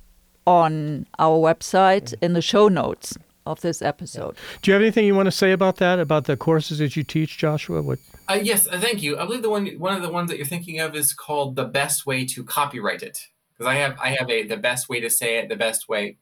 on 0.46 1.06
our 1.18 1.38
website 1.38 2.14
in 2.20 2.32
the 2.32 2.42
show 2.42 2.68
notes 2.68 3.16
of 3.46 3.60
this 3.60 3.82
episode. 3.82 4.36
Do 4.62 4.70
you 4.70 4.74
have 4.74 4.82
anything 4.82 5.04
you 5.04 5.14
want 5.14 5.26
to 5.26 5.32
say 5.32 5.52
about 5.52 5.76
that, 5.76 5.98
about 5.98 6.24
the 6.24 6.36
courses 6.36 6.78
that 6.78 6.96
you 6.96 7.02
teach, 7.02 7.38
Joshua? 7.38 7.82
What? 7.82 7.98
Uh, 8.28 8.38
yes, 8.42 8.66
uh, 8.66 8.78
thank 8.78 9.02
you. 9.02 9.18
I 9.18 9.24
believe 9.26 9.42
the 9.42 9.50
one 9.50 9.66
one 9.78 9.94
of 9.94 10.02
the 10.02 10.10
ones 10.10 10.30
that 10.30 10.36
you're 10.36 10.46
thinking 10.46 10.80
of 10.80 10.94
is 10.94 11.12
called 11.12 11.56
the 11.56 11.64
best 11.64 12.06
way 12.06 12.24
to 12.26 12.44
copyright 12.44 13.02
it 13.02 13.18
because 13.52 13.70
I 13.70 13.76
have 13.76 13.98
I 14.02 14.10
have 14.10 14.30
a 14.30 14.44
the 14.44 14.56
best 14.56 14.88
way 14.88 15.00
to 15.00 15.10
say 15.10 15.38
it, 15.38 15.48
the 15.48 15.56
best 15.56 15.88
way 15.88 16.18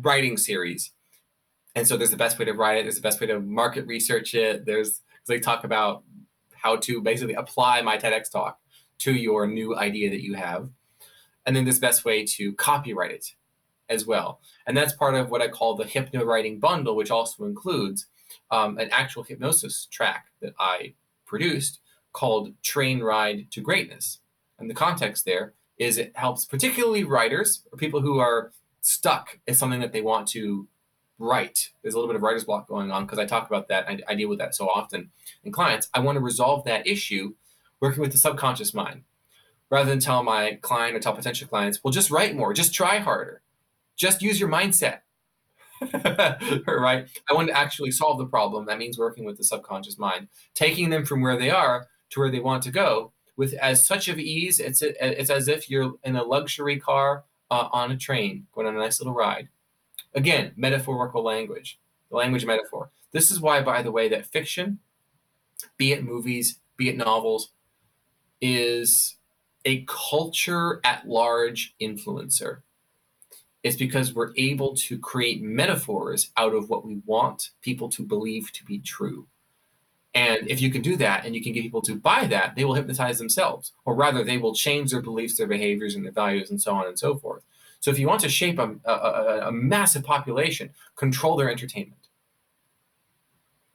writing 0.00 0.36
series, 0.36 0.92
and 1.74 1.86
so 1.86 1.96
there's 1.96 2.10
the 2.10 2.16
best 2.16 2.38
way 2.38 2.44
to 2.44 2.52
write 2.52 2.78
it. 2.78 2.82
There's 2.84 2.96
the 2.96 3.02
best 3.02 3.20
way 3.20 3.26
to 3.28 3.40
market 3.40 3.86
research 3.86 4.34
it. 4.34 4.66
There's 4.66 5.00
because 5.08 5.28
they 5.28 5.40
talk 5.40 5.64
about 5.64 6.02
how 6.54 6.76
to 6.76 7.00
basically 7.00 7.34
apply 7.34 7.82
my 7.82 7.96
TEDx 7.98 8.30
talk 8.30 8.58
to 8.98 9.12
your 9.12 9.46
new 9.46 9.76
idea 9.76 10.10
that 10.10 10.22
you 10.22 10.34
have, 10.34 10.70
and 11.46 11.54
then 11.54 11.64
there's 11.64 11.78
the 11.78 11.86
best 11.86 12.04
way 12.04 12.24
to 12.24 12.52
copyright 12.54 13.12
it 13.12 13.34
as 13.88 14.06
well. 14.06 14.40
And 14.66 14.76
that's 14.76 14.92
part 14.92 15.14
of 15.14 15.30
what 15.30 15.42
I 15.42 15.48
call 15.48 15.74
the 15.74 15.84
hypno 15.84 16.24
writing 16.24 16.58
bundle, 16.58 16.96
which 16.96 17.10
also 17.10 17.44
includes 17.44 18.06
um, 18.50 18.78
an 18.78 18.88
actual 18.90 19.22
hypnosis 19.22 19.86
track 19.90 20.26
that 20.40 20.54
I 20.58 20.94
produced 21.26 21.80
called 22.12 22.52
Train 22.62 23.00
Ride 23.00 23.50
to 23.52 23.60
Greatness. 23.60 24.20
And 24.58 24.68
the 24.68 24.74
context 24.74 25.24
there 25.24 25.54
is 25.78 25.98
it 25.98 26.12
helps 26.14 26.44
particularly 26.44 27.04
writers 27.04 27.64
or 27.72 27.78
people 27.78 28.00
who 28.00 28.18
are 28.18 28.52
stuck 28.80 29.38
in 29.46 29.54
something 29.54 29.80
that 29.80 29.92
they 29.92 30.02
want 30.02 30.28
to 30.28 30.68
write. 31.18 31.70
There's 31.82 31.94
a 31.94 31.98
little 31.98 32.12
bit 32.12 32.16
of 32.16 32.22
writer's 32.22 32.44
block 32.44 32.68
going 32.68 32.90
on 32.90 33.04
because 33.04 33.18
I 33.18 33.26
talk 33.26 33.48
about 33.48 33.68
that. 33.68 33.88
I, 33.88 33.98
I 34.08 34.14
deal 34.14 34.28
with 34.28 34.38
that 34.38 34.54
so 34.54 34.68
often 34.68 35.10
in 35.44 35.52
clients. 35.52 35.88
I 35.94 36.00
want 36.00 36.16
to 36.16 36.20
resolve 36.20 36.64
that 36.64 36.86
issue 36.86 37.34
working 37.80 38.02
with 38.02 38.12
the 38.12 38.18
subconscious 38.18 38.74
mind 38.74 39.02
rather 39.70 39.88
than 39.88 40.00
tell 40.00 40.22
my 40.22 40.58
client 40.60 40.94
or 40.94 41.00
tell 41.00 41.14
potential 41.14 41.48
clients, 41.48 41.82
well, 41.82 41.92
just 41.92 42.10
write 42.10 42.36
more, 42.36 42.52
just 42.52 42.74
try 42.74 42.98
harder 42.98 43.41
just 44.02 44.20
use 44.20 44.40
your 44.40 44.48
mindset. 44.48 44.98
right? 46.66 47.08
I 47.30 47.34
want 47.34 47.48
to 47.48 47.56
actually 47.56 47.92
solve 47.92 48.18
the 48.18 48.26
problem. 48.26 48.66
That 48.66 48.78
means 48.78 48.98
working 48.98 49.24
with 49.24 49.38
the 49.38 49.44
subconscious 49.44 49.96
mind, 49.96 50.26
taking 50.54 50.90
them 50.90 51.04
from 51.06 51.22
where 51.22 51.38
they 51.38 51.50
are 51.50 51.86
to 52.10 52.20
where 52.20 52.30
they 52.30 52.40
want 52.40 52.64
to 52.64 52.72
go 52.72 53.12
with 53.36 53.54
as 53.54 53.86
such 53.86 54.08
of 54.08 54.18
ease. 54.18 54.58
It's 54.58 54.82
it's 54.82 55.30
as 55.30 55.46
if 55.46 55.70
you're 55.70 55.94
in 56.02 56.16
a 56.16 56.24
luxury 56.24 56.80
car 56.80 57.24
uh, 57.50 57.68
on 57.72 57.92
a 57.92 57.96
train 57.96 58.46
going 58.52 58.66
on 58.66 58.74
a 58.74 58.78
nice 58.80 59.00
little 59.00 59.14
ride. 59.14 59.48
Again, 60.14 60.52
metaphorical 60.56 61.22
language, 61.22 61.78
the 62.10 62.16
language 62.16 62.44
metaphor. 62.44 62.90
This 63.12 63.30
is 63.30 63.40
why, 63.40 63.62
by 63.62 63.82
the 63.82 63.92
way, 63.92 64.08
that 64.08 64.26
fiction, 64.26 64.80
be 65.76 65.92
it 65.92 66.04
movies, 66.04 66.58
be 66.76 66.88
it 66.88 66.96
novels, 66.96 67.52
is 68.40 69.16
a 69.64 69.84
culture 69.86 70.80
at 70.84 71.06
large 71.06 71.74
influencer 71.80 72.62
is 73.62 73.76
because 73.76 74.12
we're 74.12 74.32
able 74.36 74.74
to 74.74 74.98
create 74.98 75.42
metaphors 75.42 76.32
out 76.36 76.54
of 76.54 76.68
what 76.68 76.84
we 76.84 77.00
want 77.06 77.50
people 77.60 77.88
to 77.90 78.02
believe 78.02 78.52
to 78.52 78.64
be 78.64 78.78
true. 78.78 79.26
And 80.14 80.50
if 80.50 80.60
you 80.60 80.70
can 80.70 80.82
do 80.82 80.96
that 80.96 81.24
and 81.24 81.34
you 81.34 81.42
can 81.42 81.52
get 81.52 81.62
people 81.62 81.80
to 81.82 81.94
buy 81.94 82.26
that, 82.26 82.54
they 82.54 82.64
will 82.64 82.74
hypnotize 82.74 83.18
themselves, 83.18 83.72
or 83.84 83.94
rather, 83.94 84.22
they 84.22 84.36
will 84.36 84.54
change 84.54 84.90
their 84.90 85.00
beliefs, 85.00 85.38
their 85.38 85.46
behaviors, 85.46 85.94
and 85.94 86.04
their 86.04 86.12
values, 86.12 86.50
and 86.50 86.60
so 86.60 86.74
on 86.74 86.86
and 86.86 86.98
so 86.98 87.16
forth. 87.16 87.42
So, 87.80 87.90
if 87.90 87.98
you 87.98 88.06
want 88.06 88.20
to 88.20 88.28
shape 88.28 88.58
a, 88.58 88.76
a, 88.84 89.48
a 89.48 89.52
massive 89.52 90.04
population, 90.04 90.70
control 90.96 91.36
their 91.36 91.50
entertainment. 91.50 92.08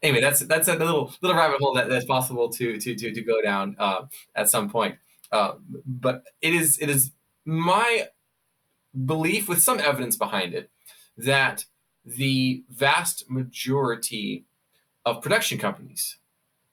Anyway, 0.04 0.22
that's 0.22 0.42
that's 0.42 0.68
a 0.68 0.76
little 0.76 1.12
little 1.22 1.36
rabbit 1.36 1.60
hole 1.60 1.74
that, 1.74 1.90
that's 1.90 2.06
possible 2.06 2.50
to 2.50 2.80
to 2.80 2.96
to, 2.96 3.12
to 3.12 3.22
go 3.22 3.42
down 3.42 3.76
uh, 3.80 4.06
at 4.36 4.48
some 4.48 4.70
point. 4.70 4.96
Uh, 5.32 5.54
but 5.88 6.24
it 6.42 6.54
is 6.54 6.78
it 6.80 6.90
is 6.90 7.12
my 7.46 8.08
belief 9.06 9.48
with 9.48 9.62
some 9.62 9.80
evidence 9.80 10.16
behind 10.16 10.54
it 10.54 10.70
that 11.18 11.66
the 12.06 12.64
vast 12.70 13.30
majority 13.30 14.46
of 15.06 15.22
production 15.22 15.58
companies 15.58 16.18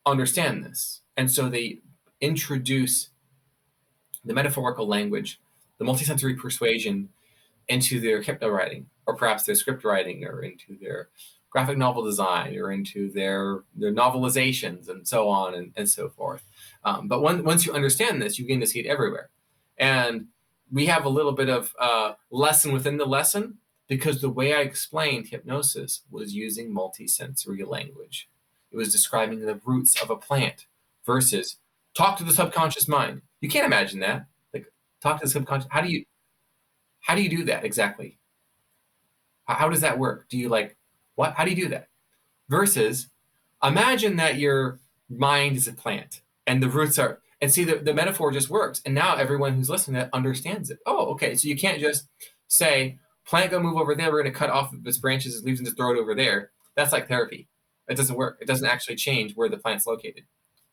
understand 0.07 0.65
this. 0.65 1.01
And 1.17 1.31
so 1.31 1.49
they 1.49 1.79
introduce 2.21 3.11
the 4.25 4.35
metaphorical 4.35 4.87
language, 4.87 5.41
the 5.79 5.85
multisensory 5.85 6.39
persuasion 6.39 7.11
into 7.69 8.01
their 8.01 8.23
hypno 8.23 8.49
writing, 8.49 8.87
or 9.07 9.17
perhaps 9.17 9.45
their 9.45 9.55
script 9.55 9.85
writing, 9.85 10.25
or 10.25 10.43
into 10.43 10.77
their 10.81 11.09
graphic 11.51 11.79
novel 11.79 12.05
design, 12.05 12.57
or 12.57 12.73
into 12.73 13.11
their, 13.11 13.63
their 13.75 13.93
novelizations, 13.93 14.89
and 14.89 15.07
so 15.07 15.29
on 15.29 15.55
and, 15.55 15.73
and 15.77 15.89
so 15.89 16.09
forth. 16.09 16.43
Um, 16.85 17.09
but 17.09 17.23
when, 17.23 17.45
once 17.45 17.65
you 17.67 17.73
understand 17.73 18.21
this, 18.21 18.39
you 18.39 18.45
begin 18.45 18.61
to 18.61 18.67
see 18.67 18.81
it 18.81 18.87
everywhere. 18.87 19.31
And 19.79 20.27
we 20.75 20.87
have 20.87 21.05
a 21.05 21.09
little 21.09 21.33
bit 21.33 21.49
of 21.49 21.73
uh, 21.79 22.15
lesson 22.33 22.73
within 22.73 22.97
the 22.97 23.07
lesson 23.07 23.59
because 23.87 24.21
the 24.21 24.29
way 24.29 24.53
I 24.53 24.63
explained 24.63 25.29
hypnosis 25.29 26.03
was 26.11 26.35
using 26.35 26.75
multisensory 26.75 27.65
language. 27.65 28.29
It 28.73 28.77
was 28.77 28.91
describing 28.91 29.39
the 29.39 29.61
roots 29.65 30.03
of 30.03 30.11
a 30.11 30.17
plant 30.17 30.67
versus 31.07 31.59
talk 31.97 32.19
to 32.19 32.25
the 32.25 32.33
subconscious 32.33 32.89
mind. 32.89 33.23
You 33.41 33.49
can't 33.49 33.65
imagine 33.65 34.01
that. 34.01 34.27
Like 34.53 34.67
talk 35.01 35.21
to 35.21 35.27
the 35.27 35.31
subconscious. 35.31 35.69
How 35.71 35.81
do 35.81 35.89
you 35.89 36.05
how 37.03 37.15
do 37.15 37.23
you 37.23 37.29
do 37.29 37.45
that 37.45 37.65
exactly? 37.65 38.19
How, 39.45 39.55
how 39.55 39.69
does 39.69 39.83
that 39.83 39.99
work? 39.99 40.29
Do 40.29 40.37
you 40.37 40.49
like 40.49 40.77
what? 41.15 41.35
How 41.35 41.45
do 41.45 41.51
you 41.51 41.57
do 41.57 41.69
that? 41.69 41.87
Versus 42.49 43.11
imagine 43.63 44.17
that 44.17 44.39
your 44.39 44.81
mind 45.09 45.57
is 45.57 45.69
a 45.69 45.73
plant 45.73 46.23
and 46.49 46.61
the 46.61 46.69
roots 46.69 46.99
are 46.99 47.21
and 47.41 47.53
see 47.53 47.65
the, 47.65 47.77
the 47.77 47.95
metaphor 47.95 48.31
just 48.31 48.51
works. 48.51 48.81
And 48.85 48.95
now 48.95 49.17
everyone 49.17 49.55
who's 49.55 49.71
listening 49.71 50.01
to 50.01 50.15
understands 50.15 50.71
it. 50.71 50.79
Oh 50.87 51.13
okay. 51.13 51.35
So 51.35 51.49
you 51.49 51.57
can't 51.57 51.81
just 51.81 52.09
say 52.49 52.99
plant 53.27 53.51
go 53.51 53.61
move 53.61 53.77
over 53.77 53.95
there 53.95 54.11
we're 54.11 54.23
going 54.23 54.33
to 54.33 54.39
cut 54.39 54.51
off 54.51 54.75
its 54.85 54.99
branches 54.99 55.35
its 55.35 55.45
leaves 55.45 55.61
and 55.61 55.67
just 55.67 55.77
throw 55.77 55.93
it 55.93 55.99
over 55.99 56.15
there. 56.15 56.51
That's 56.77 56.93
like 56.93 57.09
therapy. 57.09 57.49
It 57.89 57.97
doesn't 57.97 58.17
work. 58.17 58.39
It 58.41 58.47
doesn't 58.47 58.67
actually 58.67 58.97
change 58.97 59.35
where 59.35 59.49
the 59.49 59.59
plant's 59.59 59.87
located. 59.87 60.25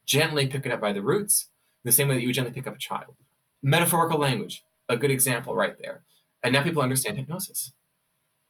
Gently 0.06 0.48
pick 0.48 0.66
it 0.66 0.72
up 0.72 0.82
by 0.82 0.94
the 0.94 1.02
roots 1.02 1.50
the 1.84 1.92
same 1.92 2.08
way 2.08 2.16
that 2.16 2.22
you 2.22 2.28
would 2.28 2.36
gently 2.36 2.54
pick 2.54 2.68
up 2.68 2.76
a 2.76 2.80
child. 2.80 3.16
Metaphorical 3.62 4.20
language 4.20 4.64
a 4.90 4.98
good 4.98 5.12
example 5.12 5.56
right 5.56 5.76
there. 5.82 6.04
And 6.44 6.54
now 6.54 6.64
people 6.64 6.82
understand 6.82 7.18
hypnosis. 7.18 7.72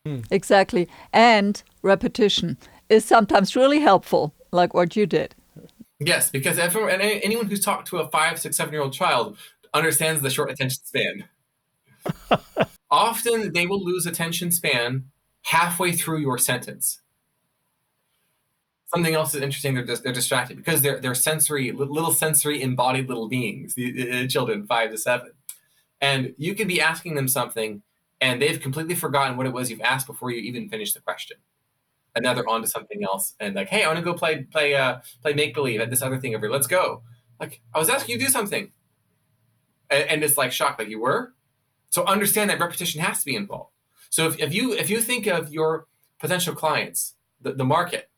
Hmm. 0.05 0.21
exactly. 0.31 0.89
And 1.13 1.61
repetition 1.83 2.57
is 2.89 3.05
sometimes 3.05 3.55
really 3.55 3.79
helpful 3.79 4.33
like 4.51 4.73
what 4.73 4.95
you 4.95 5.05
did 5.05 5.35
Yes, 6.03 6.31
because 6.31 6.57
everyone, 6.57 6.99
anyone 6.99 7.45
who's 7.45 7.63
talked 7.63 7.87
to 7.89 7.99
a 7.99 8.09
five, 8.09 8.39
six, 8.39 8.57
seven 8.57 8.73
year 8.73 8.81
old 8.81 8.91
child 8.91 9.37
understands 9.71 10.21
the 10.21 10.31
short 10.31 10.49
attention 10.49 10.81
span. 10.83 11.25
Often 12.91 13.53
they 13.53 13.67
will 13.67 13.83
lose 13.83 14.07
attention 14.07 14.51
span 14.51 15.05
halfway 15.43 15.91
through 15.91 16.17
your 16.17 16.39
sentence. 16.39 17.01
Something 18.87 19.13
else 19.13 19.35
is 19.35 19.43
interesting. 19.43 19.75
They're 19.75 19.85
just, 19.85 20.03
they're 20.03 20.11
distracted 20.11 20.57
because 20.57 20.81
they're 20.81 20.99
they're 20.99 21.15
sensory 21.15 21.71
little 21.71 22.11
sensory 22.11 22.63
embodied 22.63 23.07
little 23.07 23.29
beings. 23.29 23.75
The, 23.75 23.91
the 23.91 24.27
children 24.27 24.65
five 24.65 24.89
to 24.89 24.97
seven, 24.97 25.31
and 26.01 26.33
you 26.37 26.55
can 26.55 26.67
be 26.67 26.81
asking 26.81 27.13
them 27.13 27.27
something, 27.27 27.83
and 28.19 28.41
they've 28.41 28.59
completely 28.59 28.95
forgotten 28.95 29.37
what 29.37 29.45
it 29.45 29.53
was 29.53 29.69
you've 29.69 29.81
asked 29.81 30.07
before 30.07 30.31
you 30.31 30.41
even 30.41 30.67
finish 30.67 30.93
the 30.93 30.99
question 30.99 31.37
and 32.15 32.23
now 32.23 32.33
they're 32.33 32.47
on 32.47 32.61
to 32.61 32.67
something 32.67 33.03
else. 33.03 33.35
And 33.39 33.55
like 33.55 33.69
hey 33.69 33.83
i 33.83 33.87
want 33.87 33.99
to 33.99 34.03
go 34.03 34.13
play 34.13 34.43
play 34.43 34.75
uh 34.75 34.99
play 35.21 35.33
make 35.33 35.53
believe 35.53 35.79
at 35.79 35.89
this 35.89 36.01
other 36.01 36.19
thing 36.19 36.35
over 36.35 36.45
here. 36.45 36.53
Let's 36.53 36.67
go. 36.67 37.03
Like 37.39 37.61
i 37.73 37.79
was 37.79 37.89
asking 37.89 38.13
you 38.13 38.19
to 38.19 38.25
do 38.25 38.31
something. 38.31 38.71
And, 39.89 40.09
and 40.09 40.23
it's 40.23 40.37
like 40.37 40.51
shock 40.51 40.79
like 40.79 40.89
you 40.89 41.01
were. 41.01 41.33
So 41.89 42.05
understand 42.05 42.49
that 42.49 42.59
repetition 42.59 43.01
has 43.01 43.19
to 43.19 43.25
be 43.25 43.35
involved. 43.35 43.71
So 44.09 44.27
if, 44.27 44.39
if 44.39 44.53
you 44.53 44.73
if 44.73 44.89
you 44.89 45.01
think 45.01 45.27
of 45.27 45.51
your 45.53 45.87
potential 46.19 46.55
clients 46.55 47.15
the, 47.41 47.53
the 47.53 47.65
market 47.65 48.09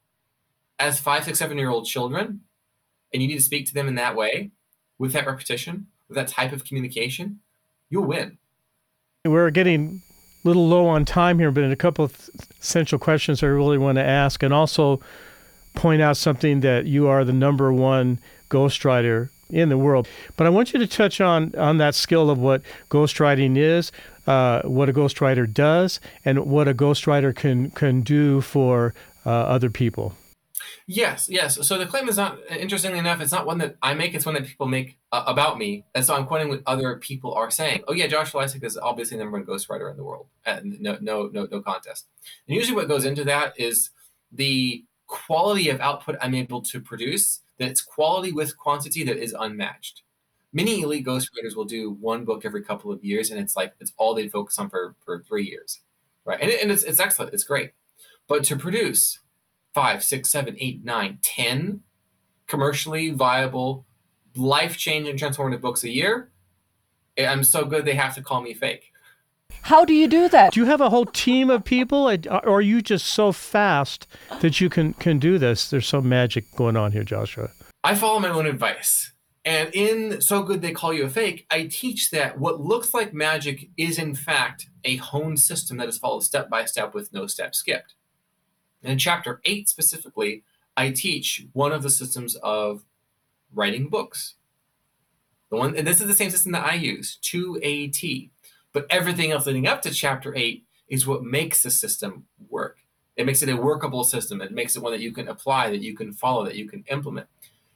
as 0.80 1.00
five 1.00 1.24
six 1.24 1.40
seven 1.40 1.58
year 1.58 1.70
old 1.70 1.86
children 1.86 2.42
and 3.14 3.22
you 3.22 3.28
need 3.28 3.38
to 3.38 3.44
speak 3.44 3.66
to 3.68 3.74
them 3.74 3.88
in 3.88 3.96
that 3.96 4.16
way 4.16 4.52
with 4.98 5.14
that 5.14 5.26
repetition 5.26 5.88
with 6.08 6.16
that 6.16 6.28
type 6.28 6.52
of 6.52 6.66
communication 6.66 7.40
you'll 7.90 8.06
win. 8.06 8.40
We're 9.24 9.52
getting 9.52 10.02
little 10.44 10.68
low 10.68 10.88
on 10.88 11.06
time 11.06 11.40
here, 11.40 11.52
but 11.52 11.64
in 11.64 11.72
a 11.72 11.76
couple 11.76 12.06
of 12.06 12.30
essential 12.62 13.00
questions 13.00 13.44
I 13.44 13.48
really 13.48 13.78
want 13.78 13.98
to 13.98 14.04
ask, 14.04 14.44
and 14.44 14.54
also 14.54 15.00
point 15.74 16.02
out 16.02 16.18
something 16.18 16.60
that 16.62 16.86
you 16.86 17.08
are 17.08 17.26
the 17.26 17.34
number 17.34 17.74
one 17.74 18.20
ghostwriter 18.50 19.30
in 19.50 19.70
the 19.70 19.78
world. 19.78 20.08
But 20.36 20.48
I 20.48 20.50
want 20.50 20.74
you 20.74 20.80
to 20.80 20.88
touch 20.88 21.22
on 21.22 21.54
on 21.56 21.78
that 21.78 21.96
skill 21.96 22.30
of 22.30 22.40
what 22.40 22.62
ghostwriting 22.90 23.58
is, 23.58 23.92
uh, 24.28 24.62
what 24.64 24.90
a 24.90 24.94
ghostwriter 24.94 25.52
does, 25.52 26.00
and 26.26 26.46
what 26.46 26.68
a 26.68 26.74
ghostwriter 26.74 27.36
can 27.36 27.70
can 27.72 28.02
do 28.02 28.42
for 28.42 28.94
uh, 29.26 29.30
other 29.30 29.70
people. 29.70 30.16
Yes, 30.88 31.30
yes. 31.30 31.66
So 31.66 31.78
the 31.78 31.86
claim 31.86 32.10
is 32.10 32.18
not, 32.18 32.38
interestingly 32.50 33.00
enough, 33.00 33.22
it's 33.22 33.32
not 33.32 33.46
one 33.46 33.58
that 33.60 33.76
I 33.82 33.94
make. 33.94 34.14
It's 34.14 34.26
one 34.26 34.36
that 34.36 34.46
people 34.46 34.68
make 34.68 34.98
uh, 35.12 35.24
about 35.28 35.58
me. 35.58 35.86
And 35.96 36.06
so 36.06 36.16
I'm 36.16 36.26
quoting 36.26 36.50
what 36.50 36.62
other 36.66 36.98
people 36.98 37.34
are 37.34 37.50
saying. 37.50 37.84
Oh 37.88 37.94
yeah, 37.94 38.08
Joshua 38.08 38.44
Lisec 38.44 38.64
is 38.64 38.78
obviously 38.78 39.18
the 39.18 39.24
number 39.24 39.38
one 39.38 39.48
ghostwriter 39.48 39.90
in 39.90 39.98
the 39.98 40.04
world. 40.04 40.28
And 40.46 40.80
no, 40.82 40.98
no, 41.02 41.30
no, 41.32 41.48
no 41.50 41.62
contest. 41.62 42.08
And 42.48 42.56
usually 42.56 42.76
what 42.76 42.88
goes 42.88 43.06
into 43.06 43.24
that 43.26 43.60
is 43.60 43.92
the 44.32 44.84
quality 45.08 45.70
of 45.70 45.80
output 45.80 46.18
I'm 46.22 46.36
able 46.36 46.62
to 46.64 46.80
produce. 46.80 47.42
That 47.60 47.70
it's 47.70 47.82
quality 47.82 48.32
with 48.32 48.58
quantity 48.58 49.04
that 49.04 49.18
is 49.18 49.36
unmatched. 49.40 50.02
Many 50.54 50.82
elite 50.82 51.06
ghostwriters 51.06 51.56
will 51.56 51.66
do 51.66 51.92
one 51.92 52.26
book 52.26 52.46
every 52.46 52.64
couple 52.64 52.92
of 52.92 53.04
years, 53.04 53.32
and 53.32 53.40
it's 53.40 53.56
like 53.56 53.74
it's 53.80 53.94
all 53.98 54.14
they 54.14 54.28
focus 54.28 54.58
on 54.60 54.70
for 54.70 54.96
for 55.06 55.20
three 55.20 55.46
years, 55.46 55.82
right? 56.26 56.40
And, 56.42 56.50
it, 56.50 56.62
and 56.62 56.72
it's 56.72 56.84
it's 56.84 57.00
excellent. 57.00 57.34
It's 57.34 57.44
great. 57.44 57.72
But 58.28 58.44
to 58.46 58.56
produce 58.56 59.20
five, 59.74 60.04
six, 60.04 60.30
seven, 60.30 60.56
eight, 60.60 60.84
nine, 60.84 61.20
ten 61.22 61.82
commercially 62.48 63.10
viable, 63.10 63.86
life 64.36 64.78
changing, 64.78 65.18
transformative 65.18 65.62
books 65.62 65.84
a 65.84 65.90
year. 65.90 66.30
I'm 67.18 67.44
so 67.44 67.66
good 67.66 67.86
they 67.86 67.96
have 67.96 68.16
to 68.16 68.22
call 68.22 68.42
me 68.42 68.54
fake. 68.54 68.92
How 69.62 69.86
do 69.86 69.94
you 69.94 70.08
do 70.08 70.28
that? 70.30 70.54
Do 70.54 70.60
you 70.60 70.66
have 70.66 70.82
a 70.82 70.90
whole 70.90 71.06
team 71.06 71.50
of 71.50 71.64
people, 71.64 72.10
or 72.10 72.48
are 72.48 72.62
you 72.62 72.82
just 72.82 73.08
so 73.08 73.32
fast 73.32 74.08
that 74.42 74.60
you 74.60 74.70
can 74.70 74.94
can 74.94 75.20
do 75.20 75.38
this? 75.38 75.70
There's 75.70 75.88
some 75.88 76.10
magic 76.10 76.46
going 76.56 76.76
on 76.76 76.92
here, 76.92 77.04
Joshua. 77.04 77.50
I 77.84 77.96
follow 77.96 78.20
my 78.20 78.30
own 78.30 78.46
advice. 78.46 79.12
And 79.46 79.70
in 79.74 80.22
So 80.22 80.42
Good 80.42 80.62
They 80.62 80.72
Call 80.72 80.94
You 80.94 81.06
a 81.06 81.10
Fake, 81.10 81.46
I 81.52 81.68
teach 81.68 82.12
that 82.12 82.40
what 82.40 82.62
looks 82.62 82.94
like 82.94 83.14
magic 83.14 83.70
is 83.78 84.00
in 84.00 84.16
fact 84.16 84.68
a 84.86 84.96
honed 84.98 85.40
system 85.40 85.78
that 85.78 85.90
is 85.90 85.98
followed 85.98 86.24
step 86.24 86.50
by 86.50 86.64
step 86.66 86.94
with 86.94 87.12
no 87.12 87.28
step 87.28 87.54
skipped. 87.54 87.96
And 88.84 88.92
in 88.92 88.98
chapter 88.98 89.42
eight 89.46 89.70
specifically, 89.70 90.44
I 90.76 90.92
teach 90.92 91.46
one 91.54 91.72
of 91.72 91.84
the 91.84 91.90
systems 91.90 92.36
of 92.36 92.84
writing 93.54 93.90
books. 93.90 94.36
The 95.50 95.58
one, 95.58 95.76
and 95.76 95.88
this 95.88 96.02
is 96.02 96.08
the 96.08 96.14
same 96.14 96.30
system 96.30 96.52
that 96.54 96.66
I 96.66 96.74
use, 96.74 97.20
2AT. 97.22 98.30
But 98.74 98.88
everything 98.90 99.32
else 99.32 99.46
leading 99.46 99.68
up 99.68 99.82
to 99.84 99.92
chapter 99.92 100.36
eight 100.36 100.66
is 100.90 101.08
what 101.08 101.24
makes 101.24 101.64
the 101.64 101.70
system 101.70 102.26
work. 102.50 102.80
It 103.16 103.26
makes 103.28 103.44
it 103.44 103.50
a 103.50 103.56
workable 103.56 104.04
system. 104.04 104.42
It 104.42 104.52
makes 104.52 104.76
it 104.76 104.82
one 104.82 104.92
that 104.92 105.02
you 105.02 105.12
can 105.12 105.28
apply, 105.28 105.70
that 105.70 105.82
you 105.82 105.96
can 105.96 106.12
follow, 106.12 106.44
that 106.46 106.56
you 106.56 106.68
can 106.68 106.84
implement. 106.90 107.28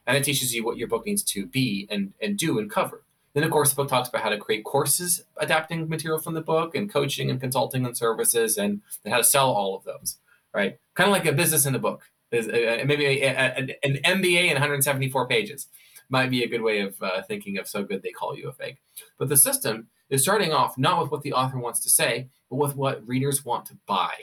And 0.08 0.18
it 0.18 0.24
teaches 0.24 0.56
you 0.56 0.66
what 0.66 0.78
your 0.78 0.88
book 0.88 1.06
needs 1.06 1.22
to 1.24 1.46
be 1.46 1.88
and, 1.92 2.14
and 2.20 2.38
do 2.38 2.58
and 2.58 2.70
cover. 2.70 3.04
Then, 3.34 3.44
of 3.44 3.52
course, 3.52 3.70
the 3.70 3.76
book 3.76 3.90
talks 3.90 4.10
about 4.10 4.24
how 4.24 4.30
to 4.30 4.38
create 4.38 4.64
courses 4.64 5.24
adapting 5.38 5.88
material 5.88 6.20
from 6.20 6.34
the 6.34 6.42
book 6.42 6.74
and 6.74 6.92
coaching 6.92 7.30
and 7.30 7.40
consulting 7.40 7.86
and 7.86 7.96
services 7.96 8.58
and, 8.58 8.82
and 9.04 9.14
how 9.14 9.20
to 9.20 9.24
sell 9.24 9.52
all 9.52 9.76
of 9.76 9.84
those 9.84 10.18
right? 10.54 10.78
Kind 10.96 11.10
of 11.10 11.14
like 11.14 11.26
a 11.26 11.34
business 11.34 11.66
in 11.66 11.76
a 11.76 11.80
book. 11.80 12.04
Is 12.32 12.50
uh, 12.50 12.84
maybe 12.86 13.06
a, 13.06 13.28
a, 13.28 13.78
an 13.84 14.00
MBA 14.04 14.48
in 14.48 14.54
174 14.54 15.28
pages 15.28 15.68
might 16.10 16.30
be 16.30 16.44
a 16.44 16.48
good 16.48 16.62
way 16.62 16.80
of 16.82 17.02
uh, 17.02 17.22
thinking 17.24 17.58
of 17.58 17.68
so 17.68 17.84
good 17.84 18.02
they 18.02 18.12
call 18.12 18.36
you 18.36 18.50
a 18.50 18.54
fake. 18.54 18.78
But 19.18 19.30
the 19.30 19.38
system 19.38 19.88
is 20.10 20.22
starting 20.22 20.52
off 20.52 20.78
not 20.78 21.02
with 21.02 21.12
what 21.12 21.22
the 21.22 21.34
author 21.34 21.58
wants 21.58 21.80
to 21.82 21.90
say, 21.90 22.30
but 22.50 22.58
with 22.58 22.76
what 22.76 23.08
readers 23.08 23.46
want 23.46 23.66
to 23.68 23.78
buy. 23.86 24.14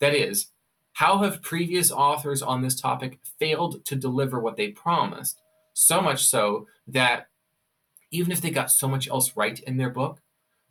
That 0.00 0.14
is, 0.14 0.48
how 0.94 1.18
have 1.18 1.42
previous 1.42 1.90
authors 1.90 2.42
on 2.42 2.62
this 2.62 2.80
topic 2.80 3.20
failed 3.38 3.84
to 3.84 3.96
deliver 3.96 4.40
what 4.40 4.56
they 4.56 4.68
promised? 4.68 5.40
So 5.74 6.00
much 6.00 6.24
so 6.24 6.66
that 6.88 7.28
even 8.10 8.32
if 8.32 8.40
they 8.40 8.50
got 8.50 8.70
so 8.70 8.88
much 8.88 9.08
else 9.08 9.36
right 9.36 9.58
in 9.60 9.76
their 9.76 9.90
book, 9.90 10.20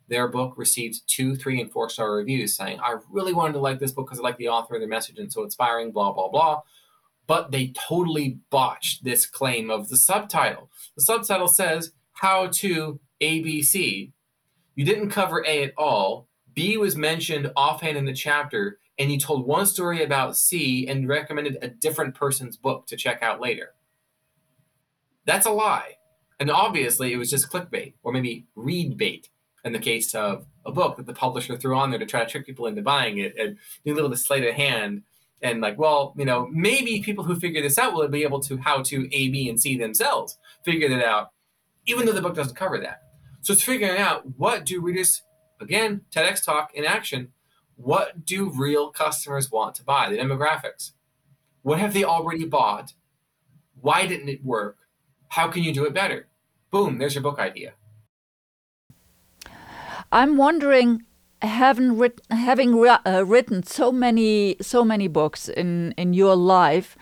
their 0.08 0.28
book 0.28 0.54
received 0.56 1.02
two, 1.06 1.36
three, 1.36 1.60
and 1.60 1.70
four 1.70 1.88
star 1.90 2.14
reviews 2.14 2.56
saying, 2.56 2.80
I 2.80 2.96
really 3.10 3.32
wanted 3.32 3.54
to 3.54 3.60
like 3.60 3.78
this 3.78 3.92
book 3.92 4.06
because 4.06 4.18
I 4.18 4.22
like 4.22 4.38
the 4.38 4.48
author 4.48 4.74
and 4.74 4.82
their 4.82 4.88
message 4.88 5.18
and 5.18 5.32
so 5.32 5.42
inspiring, 5.44 5.92
blah, 5.92 6.12
blah, 6.12 6.28
blah. 6.28 6.62
But 7.26 7.50
they 7.50 7.72
totally 7.88 8.40
botched 8.50 9.04
this 9.04 9.26
claim 9.26 9.70
of 9.70 9.90
the 9.90 9.96
subtitle. 9.96 10.70
The 10.96 11.02
subtitle 11.02 11.48
says, 11.48 11.92
How 12.12 12.46
to 12.46 13.00
ABC. 13.20 14.12
You 14.74 14.84
didn't 14.84 15.10
cover 15.10 15.44
A 15.46 15.64
at 15.64 15.74
all. 15.76 16.28
B 16.54 16.76
was 16.76 16.96
mentioned 16.96 17.52
offhand 17.54 17.98
in 17.98 18.04
the 18.04 18.14
chapter, 18.14 18.78
and 18.98 19.12
you 19.12 19.18
told 19.18 19.46
one 19.46 19.66
story 19.66 20.02
about 20.02 20.36
C 20.36 20.86
and 20.88 21.06
recommended 21.06 21.58
a 21.60 21.68
different 21.68 22.14
person's 22.14 22.56
book 22.56 22.86
to 22.86 22.96
check 22.96 23.22
out 23.22 23.40
later. 23.40 23.74
That's 25.24 25.46
a 25.46 25.50
lie. 25.50 25.96
And 26.40 26.50
obviously, 26.50 27.12
it 27.12 27.16
was 27.16 27.30
just 27.30 27.50
clickbait 27.50 27.94
or 28.02 28.12
maybe 28.12 28.46
read 28.54 28.96
bait 28.96 29.28
in 29.68 29.72
the 29.72 29.78
case 29.78 30.14
of 30.14 30.46
a 30.66 30.72
book 30.72 30.96
that 30.96 31.06
the 31.06 31.12
publisher 31.12 31.56
threw 31.56 31.76
on 31.76 31.90
there 31.90 31.98
to 32.00 32.06
try 32.06 32.24
to 32.24 32.30
trick 32.30 32.46
people 32.46 32.66
into 32.66 32.82
buying 32.82 33.18
it 33.18 33.36
and 33.38 33.56
do 33.84 33.92
a 33.92 33.94
little 33.94 34.10
bit 34.10 34.18
sleight 34.18 34.44
of 34.44 34.54
hand. 34.54 35.02
And 35.40 35.60
like 35.60 35.78
well 35.78 36.14
you 36.16 36.24
know 36.24 36.48
maybe 36.50 37.00
people 37.00 37.22
who 37.22 37.38
figure 37.38 37.62
this 37.62 37.78
out 37.78 37.94
will 37.94 38.08
be 38.08 38.24
able 38.24 38.40
to 38.40 38.56
how 38.56 38.82
to 38.82 39.08
a 39.14 39.28
b 39.28 39.48
and 39.48 39.60
c 39.60 39.78
themselves 39.78 40.36
figure 40.64 40.88
that 40.88 41.04
out 41.04 41.28
even 41.86 42.06
though 42.06 42.12
the 42.12 42.20
book 42.20 42.34
doesn't 42.34 42.56
cover 42.56 42.78
that. 42.78 43.02
So 43.42 43.52
it's 43.52 43.62
figuring 43.62 44.00
out 44.00 44.24
what 44.36 44.64
do 44.64 44.80
readers 44.80 45.22
again 45.60 46.00
tedx 46.10 46.42
talk 46.42 46.74
in 46.74 46.84
action 46.84 47.28
what 47.76 48.24
do 48.24 48.50
real 48.50 48.90
customers 48.90 49.52
want 49.52 49.76
to 49.76 49.84
buy? 49.84 50.10
The 50.10 50.18
demographics. 50.18 50.90
What 51.62 51.78
have 51.78 51.94
they 51.94 52.02
already 52.02 52.44
bought? 52.44 52.92
Why 53.80 54.04
didn't 54.04 54.28
it 54.28 54.44
work? 54.44 54.78
How 55.28 55.46
can 55.46 55.62
you 55.62 55.72
do 55.72 55.84
it 55.84 55.94
better? 55.94 56.26
Boom 56.70 56.98
there's 56.98 57.14
your 57.14 57.22
book 57.22 57.38
idea 57.38 57.74
I'm 60.10 60.36
wondering, 60.36 61.04
having 61.42 62.10
having 62.30 62.88
uh, 62.88 63.24
written 63.26 63.62
so 63.62 63.92
many 63.92 64.56
so 64.60 64.84
many 64.84 65.08
books 65.08 65.48
in 65.48 65.92
in 65.96 66.14
your 66.14 66.34
life, 66.34 66.96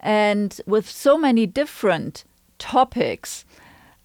and 0.00 0.60
with 0.66 0.90
so 0.90 1.16
many 1.16 1.46
different 1.46 2.24
topics, 2.58 3.44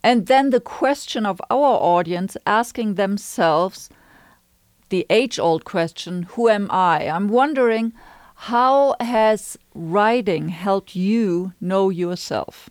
and 0.03 0.27
then 0.27 0.51
the 0.51 0.59
question 0.59 1.25
of 1.25 1.41
our 1.49 1.79
audience 1.81 2.37
asking 2.45 2.93
themselves 2.95 3.89
the 4.89 5.05
age-old 5.09 5.65
question, 5.65 6.23
"Who 6.35 6.49
am 6.49 6.67
I?" 6.69 7.09
I'm 7.09 7.27
wondering. 7.27 7.93
How 8.35 8.95
has 8.99 9.57
writing 9.73 10.49
helped 10.49 10.95
you 10.95 11.53
know 11.61 11.89
yourself? 11.89 12.69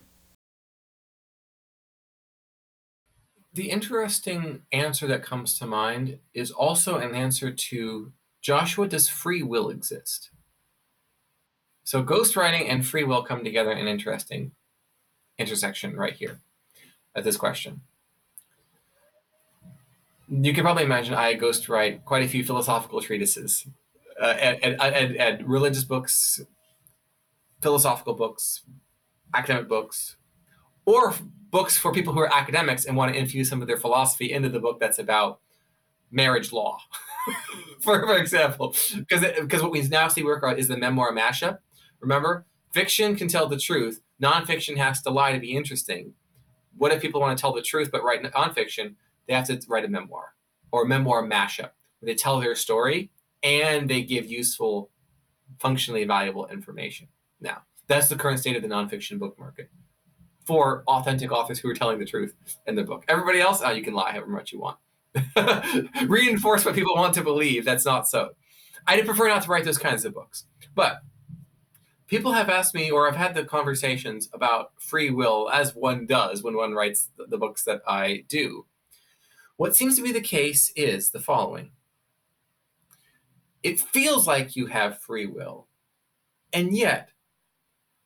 The 3.54 3.70
interesting 3.70 4.62
answer 4.72 5.06
that 5.06 5.22
comes 5.22 5.58
to 5.58 5.66
mind 5.66 6.18
is 6.32 6.50
also 6.50 6.96
an 6.96 7.14
answer 7.14 7.52
to 7.52 8.12
Joshua, 8.40 8.88
does 8.88 9.08
free 9.08 9.42
will 9.42 9.68
exist? 9.68 10.30
So 11.84 12.02
ghostwriting 12.02 12.70
and 12.70 12.86
free 12.86 13.04
will 13.04 13.22
come 13.22 13.44
together 13.44 13.70
in 13.70 13.78
an 13.78 13.88
interesting 13.88 14.52
intersection 15.38 15.96
right 15.96 16.14
here 16.14 16.40
at 17.14 17.24
this 17.24 17.36
question. 17.36 17.82
You 20.28 20.54
can 20.54 20.64
probably 20.64 20.84
imagine 20.84 21.14
I 21.14 21.34
ghostwrite 21.34 22.04
quite 22.04 22.22
a 22.22 22.28
few 22.28 22.44
philosophical 22.44 23.02
treatises 23.02 23.66
uh, 24.20 24.26
and, 24.26 24.80
and, 24.80 25.16
and, 25.16 25.48
religious 25.48 25.84
books, 25.84 26.40
philosophical 27.60 28.14
books, 28.14 28.62
academic 29.34 29.68
books, 29.68 30.16
or 30.86 31.14
books 31.52 31.78
for 31.78 31.92
people 31.92 32.12
who 32.12 32.18
are 32.18 32.34
academics 32.34 32.86
and 32.86 32.96
want 32.96 33.12
to 33.12 33.18
infuse 33.18 33.48
some 33.48 33.60
of 33.60 33.68
their 33.68 33.76
philosophy 33.76 34.32
into 34.32 34.48
the 34.48 34.58
book 34.58 34.80
that's 34.80 34.98
about 34.98 35.38
marriage 36.10 36.50
law, 36.50 36.78
for, 37.80 38.04
for 38.04 38.16
example. 38.16 38.74
Because 38.96 39.20
because 39.40 39.62
what 39.62 39.70
we 39.70 39.82
now 39.82 40.08
see 40.08 40.24
work 40.24 40.42
out 40.42 40.58
is 40.58 40.66
the 40.66 40.76
memoir 40.76 41.14
mashup. 41.14 41.58
Remember, 42.00 42.46
fiction 42.72 43.14
can 43.14 43.28
tell 43.28 43.46
the 43.46 43.58
truth. 43.58 44.00
Nonfiction 44.20 44.76
has 44.76 45.02
to 45.02 45.10
lie 45.10 45.32
to 45.32 45.38
be 45.38 45.54
interesting. 45.54 46.14
What 46.76 46.90
if 46.90 47.02
people 47.02 47.20
want 47.20 47.36
to 47.36 47.40
tell 47.40 47.52
the 47.52 47.62
truth 47.62 47.90
but 47.92 48.02
write 48.02 48.22
nonfiction? 48.22 48.94
They 49.28 49.34
have 49.34 49.46
to 49.46 49.60
write 49.68 49.84
a 49.84 49.88
memoir 49.88 50.34
or 50.72 50.82
a 50.82 50.88
memoir 50.88 51.22
mashup 51.22 51.70
where 52.00 52.06
they 52.06 52.14
tell 52.14 52.40
their 52.40 52.56
story 52.56 53.10
and 53.42 53.88
they 53.88 54.02
give 54.02 54.30
useful, 54.30 54.90
functionally 55.58 56.04
valuable 56.04 56.46
information. 56.48 57.08
Now, 57.40 57.62
that's 57.88 58.08
the 58.08 58.16
current 58.16 58.40
state 58.40 58.56
of 58.56 58.62
the 58.62 58.68
nonfiction 58.68 59.18
book 59.18 59.38
market 59.38 59.68
for 60.44 60.82
authentic 60.86 61.30
authors 61.30 61.58
who 61.58 61.68
are 61.68 61.74
telling 61.74 61.98
the 61.98 62.04
truth 62.04 62.34
in 62.66 62.74
the 62.74 62.82
book. 62.82 63.04
Everybody 63.08 63.40
else, 63.40 63.62
oh, 63.64 63.70
you 63.70 63.82
can 63.82 63.94
lie 63.94 64.12
however 64.12 64.30
much 64.30 64.52
you 64.52 64.60
want. 64.60 64.78
Reinforce 66.08 66.64
what 66.64 66.74
people 66.74 66.94
want 66.94 67.14
to 67.14 67.22
believe. 67.22 67.64
That's 67.64 67.84
not 67.84 68.08
so. 68.08 68.30
I'd 68.86 69.04
prefer 69.06 69.28
not 69.28 69.42
to 69.42 69.50
write 69.50 69.64
those 69.64 69.78
kinds 69.78 70.04
of 70.04 70.14
books. 70.14 70.46
But 70.74 71.02
people 72.08 72.32
have 72.32 72.48
asked 72.48 72.74
me, 72.74 72.90
or 72.90 73.08
I've 73.08 73.16
had 73.16 73.34
the 73.34 73.44
conversations 73.44 74.28
about 74.32 74.72
free 74.78 75.10
will, 75.10 75.48
as 75.50 75.74
one 75.74 76.06
does 76.06 76.42
when 76.42 76.56
one 76.56 76.72
writes 76.72 77.08
the 77.16 77.38
books 77.38 77.64
that 77.64 77.82
I 77.86 78.24
do. 78.28 78.66
What 79.56 79.76
seems 79.76 79.96
to 79.96 80.02
be 80.02 80.12
the 80.12 80.20
case 80.20 80.72
is 80.74 81.10
the 81.10 81.20
following 81.20 81.72
it 83.62 83.78
feels 83.78 84.26
like 84.26 84.56
you 84.56 84.66
have 84.66 85.00
free 85.00 85.26
will, 85.26 85.68
and 86.52 86.76
yet 86.76 87.11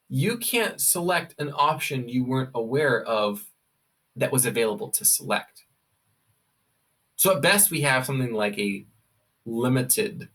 you 0.09 0.36
can't 0.38 0.80
select 0.80 1.34
an 1.38 1.52
option 1.54 2.09
you 2.09 2.24
weren't 2.24 2.50
aware 2.54 3.02
of 3.04 3.44
that 4.14 4.32
was 4.32 4.46
available 4.46 4.88
to 4.90 5.04
select. 5.04 5.64
So 7.16 7.34
at 7.34 7.42
best, 7.42 7.70
we 7.70 7.80
have 7.82 8.07
something 8.07 8.32
like 8.32 8.59
a 8.59 8.86
limited 9.44 10.28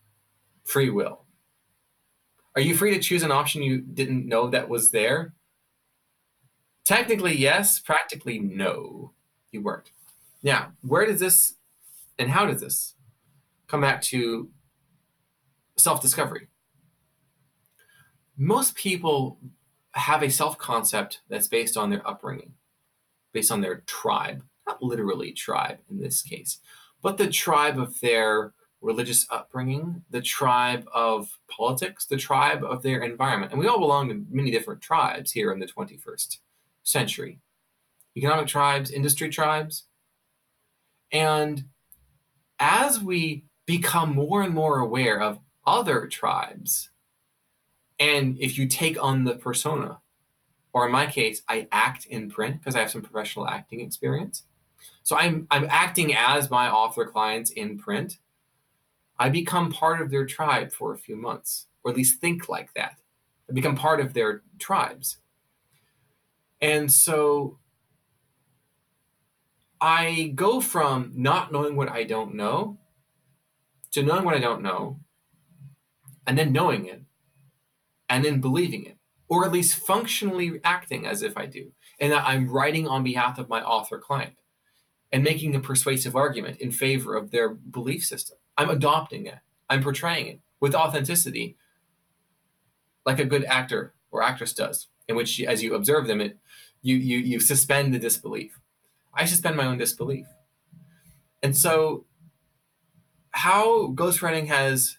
free 0.63 0.89
will. 0.89 1.25
Are 2.55 2.61
you 2.61 2.75
free 2.75 2.93
to 2.93 2.99
choose 2.99 3.23
an 3.23 3.31
option 3.31 3.63
you 3.63 3.79
didn't 3.81 4.27
know 4.27 4.49
that 4.49 4.67
was 4.67 4.91
there? 4.91 5.33
Technically, 6.83 7.37
yes. 7.37 7.79
Practically, 7.79 8.39
no. 8.39 9.13
You 9.51 9.61
weren't. 9.61 9.91
Now, 10.43 10.73
where 10.81 11.05
does 11.05 11.19
this 11.19 11.55
and 12.17 12.29
how 12.29 12.45
does 12.45 12.61
this 12.61 12.95
come 13.67 13.81
back 13.81 14.01
to 14.03 14.49
self 15.77 16.01
discovery? 16.01 16.47
Most 18.37 18.75
people 18.75 19.39
have 19.93 20.23
a 20.23 20.29
self 20.29 20.57
concept 20.57 21.21
that's 21.29 21.47
based 21.47 21.77
on 21.77 21.89
their 21.89 22.07
upbringing, 22.07 22.53
based 23.33 23.51
on 23.51 23.61
their 23.61 23.83
tribe, 23.87 24.43
not 24.67 24.81
literally 24.81 25.31
tribe 25.31 25.79
in 25.89 25.99
this 25.99 26.21
case, 26.21 26.59
but 27.01 27.17
the 27.17 27.29
tribe 27.29 27.79
of 27.79 27.99
their 27.99 28.53
religious 28.81 29.27
upbringing, 29.29 30.03
the 30.09 30.21
tribe 30.21 30.87
of 30.93 31.37
politics, 31.49 32.05
the 32.05 32.17
tribe 32.17 32.63
of 32.63 32.81
their 32.81 33.01
environment. 33.03 33.51
And 33.51 33.59
we 33.59 33.67
all 33.67 33.79
belong 33.79 34.09
to 34.09 34.25
many 34.29 34.49
different 34.49 34.81
tribes 34.81 35.31
here 35.31 35.51
in 35.51 35.59
the 35.59 35.67
21st 35.67 36.37
century 36.83 37.39
economic 38.17 38.47
tribes, 38.47 38.91
industry 38.91 39.29
tribes. 39.29 39.85
And 41.11 41.65
as 42.59 42.99
we 42.99 43.45
become 43.65 44.13
more 44.13 44.41
and 44.43 44.53
more 44.53 44.79
aware 44.79 45.21
of 45.21 45.39
other 45.65 46.07
tribes, 46.07 46.89
and 48.01 48.35
if 48.39 48.57
you 48.57 48.67
take 48.67 49.01
on 49.01 49.25
the 49.25 49.35
persona, 49.35 49.99
or 50.73 50.87
in 50.87 50.91
my 50.91 51.05
case, 51.05 51.43
I 51.47 51.67
act 51.71 52.07
in 52.07 52.31
print 52.31 52.59
because 52.59 52.75
I 52.75 52.79
have 52.79 52.89
some 52.89 53.03
professional 53.03 53.47
acting 53.47 53.79
experience. 53.79 54.43
So 55.03 55.15
I'm 55.15 55.45
I'm 55.51 55.67
acting 55.69 56.15
as 56.15 56.49
my 56.49 56.67
author 56.69 57.05
clients 57.05 57.51
in 57.51 57.77
print. 57.77 58.17
I 59.19 59.29
become 59.29 59.71
part 59.71 60.01
of 60.01 60.09
their 60.09 60.25
tribe 60.25 60.73
for 60.73 60.93
a 60.93 60.97
few 60.97 61.15
months, 61.15 61.67
or 61.83 61.91
at 61.91 61.97
least 61.97 62.19
think 62.19 62.49
like 62.49 62.73
that. 62.73 62.97
I 63.47 63.53
become 63.53 63.75
part 63.75 63.99
of 63.99 64.13
their 64.13 64.41
tribes. 64.57 65.17
And 66.59 66.91
so 66.91 67.59
I 69.79 70.31
go 70.33 70.59
from 70.59 71.11
not 71.15 71.51
knowing 71.51 71.75
what 71.75 71.89
I 71.89 72.03
don't 72.03 72.33
know 72.33 72.79
to 73.91 74.01
knowing 74.01 74.23
what 74.23 74.35
I 74.35 74.39
don't 74.39 74.63
know, 74.63 74.99
and 76.25 76.37
then 76.37 76.51
knowing 76.51 76.85
it, 76.85 77.03
and 78.11 78.25
then 78.25 78.41
believing 78.41 78.85
it, 78.85 78.97
or 79.29 79.45
at 79.45 79.53
least 79.53 79.79
functionally 79.79 80.59
acting 80.65 81.07
as 81.07 81.23
if 81.23 81.37
I 81.37 81.45
do, 81.45 81.71
and 81.99 82.11
that 82.11 82.27
I'm 82.27 82.49
writing 82.49 82.87
on 82.87 83.05
behalf 83.05 83.39
of 83.39 83.47
my 83.47 83.63
author 83.63 83.97
client 83.97 84.33
and 85.13 85.23
making 85.23 85.55
a 85.55 85.61
persuasive 85.61 86.15
argument 86.15 86.59
in 86.59 86.71
favor 86.71 87.15
of 87.15 87.31
their 87.31 87.49
belief 87.49 88.03
system. 88.03 88.37
I'm 88.57 88.69
adopting 88.69 89.27
it, 89.27 89.39
I'm 89.69 89.81
portraying 89.81 90.27
it 90.27 90.39
with 90.59 90.75
authenticity, 90.75 91.55
like 93.05 93.19
a 93.19 93.25
good 93.25 93.45
actor 93.45 93.93
or 94.11 94.21
actress 94.21 94.53
does, 94.53 94.87
in 95.07 95.15
which, 95.15 95.41
as 95.41 95.63
you 95.63 95.73
observe 95.73 96.05
them, 96.05 96.19
it 96.19 96.37
you 96.81 96.97
you 96.97 97.17
you 97.17 97.39
suspend 97.39 97.93
the 97.93 97.99
disbelief. 97.99 98.59
I 99.13 99.23
suspend 99.23 99.55
my 99.55 99.65
own 99.65 99.77
disbelief, 99.77 100.25
and 101.41 101.55
so 101.55 102.05
how 103.31 103.87
ghostwriting 103.93 104.47
has 104.47 104.97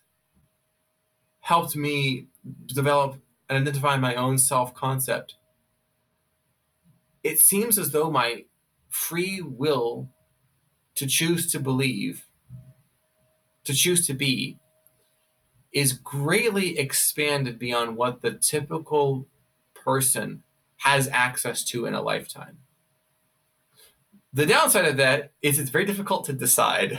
helped 1.43 1.77
me 1.77 2.29
develop 2.67 3.21
and 3.49 3.59
identify 3.61 3.97
my 3.97 4.15
own 4.15 4.39
self 4.39 4.73
concept. 4.75 5.35
It 7.23 7.39
seems 7.39 7.79
as 7.79 7.91
though 7.91 8.11
my 8.11 8.45
free 8.89 9.43
will 9.43 10.09
to 10.95 11.07
choose 11.07 11.51
to 11.53 11.61
believe, 11.61 12.27
to 13.65 13.75
choose 13.75 14.07
to 14.07 14.15
be, 14.15 14.59
is 15.73 15.93
greatly 15.93 16.79
expanded 16.79 17.59
beyond 17.59 17.97
what 17.97 18.21
the 18.21 18.33
typical 18.33 19.27
person 19.75 20.43
has 20.79 21.09
access 21.09 21.65
to 21.65 21.87
in 21.87 21.95
a 21.95 22.03
lifetime. 22.03 22.59
The 24.33 24.47
downside 24.47 24.85
of 24.85 24.97
that 24.97 25.33
is 25.43 25.59
it's 25.59 25.71
very 25.71 25.85
difficult 25.85 26.25
to 26.27 26.33
decide 26.33 26.99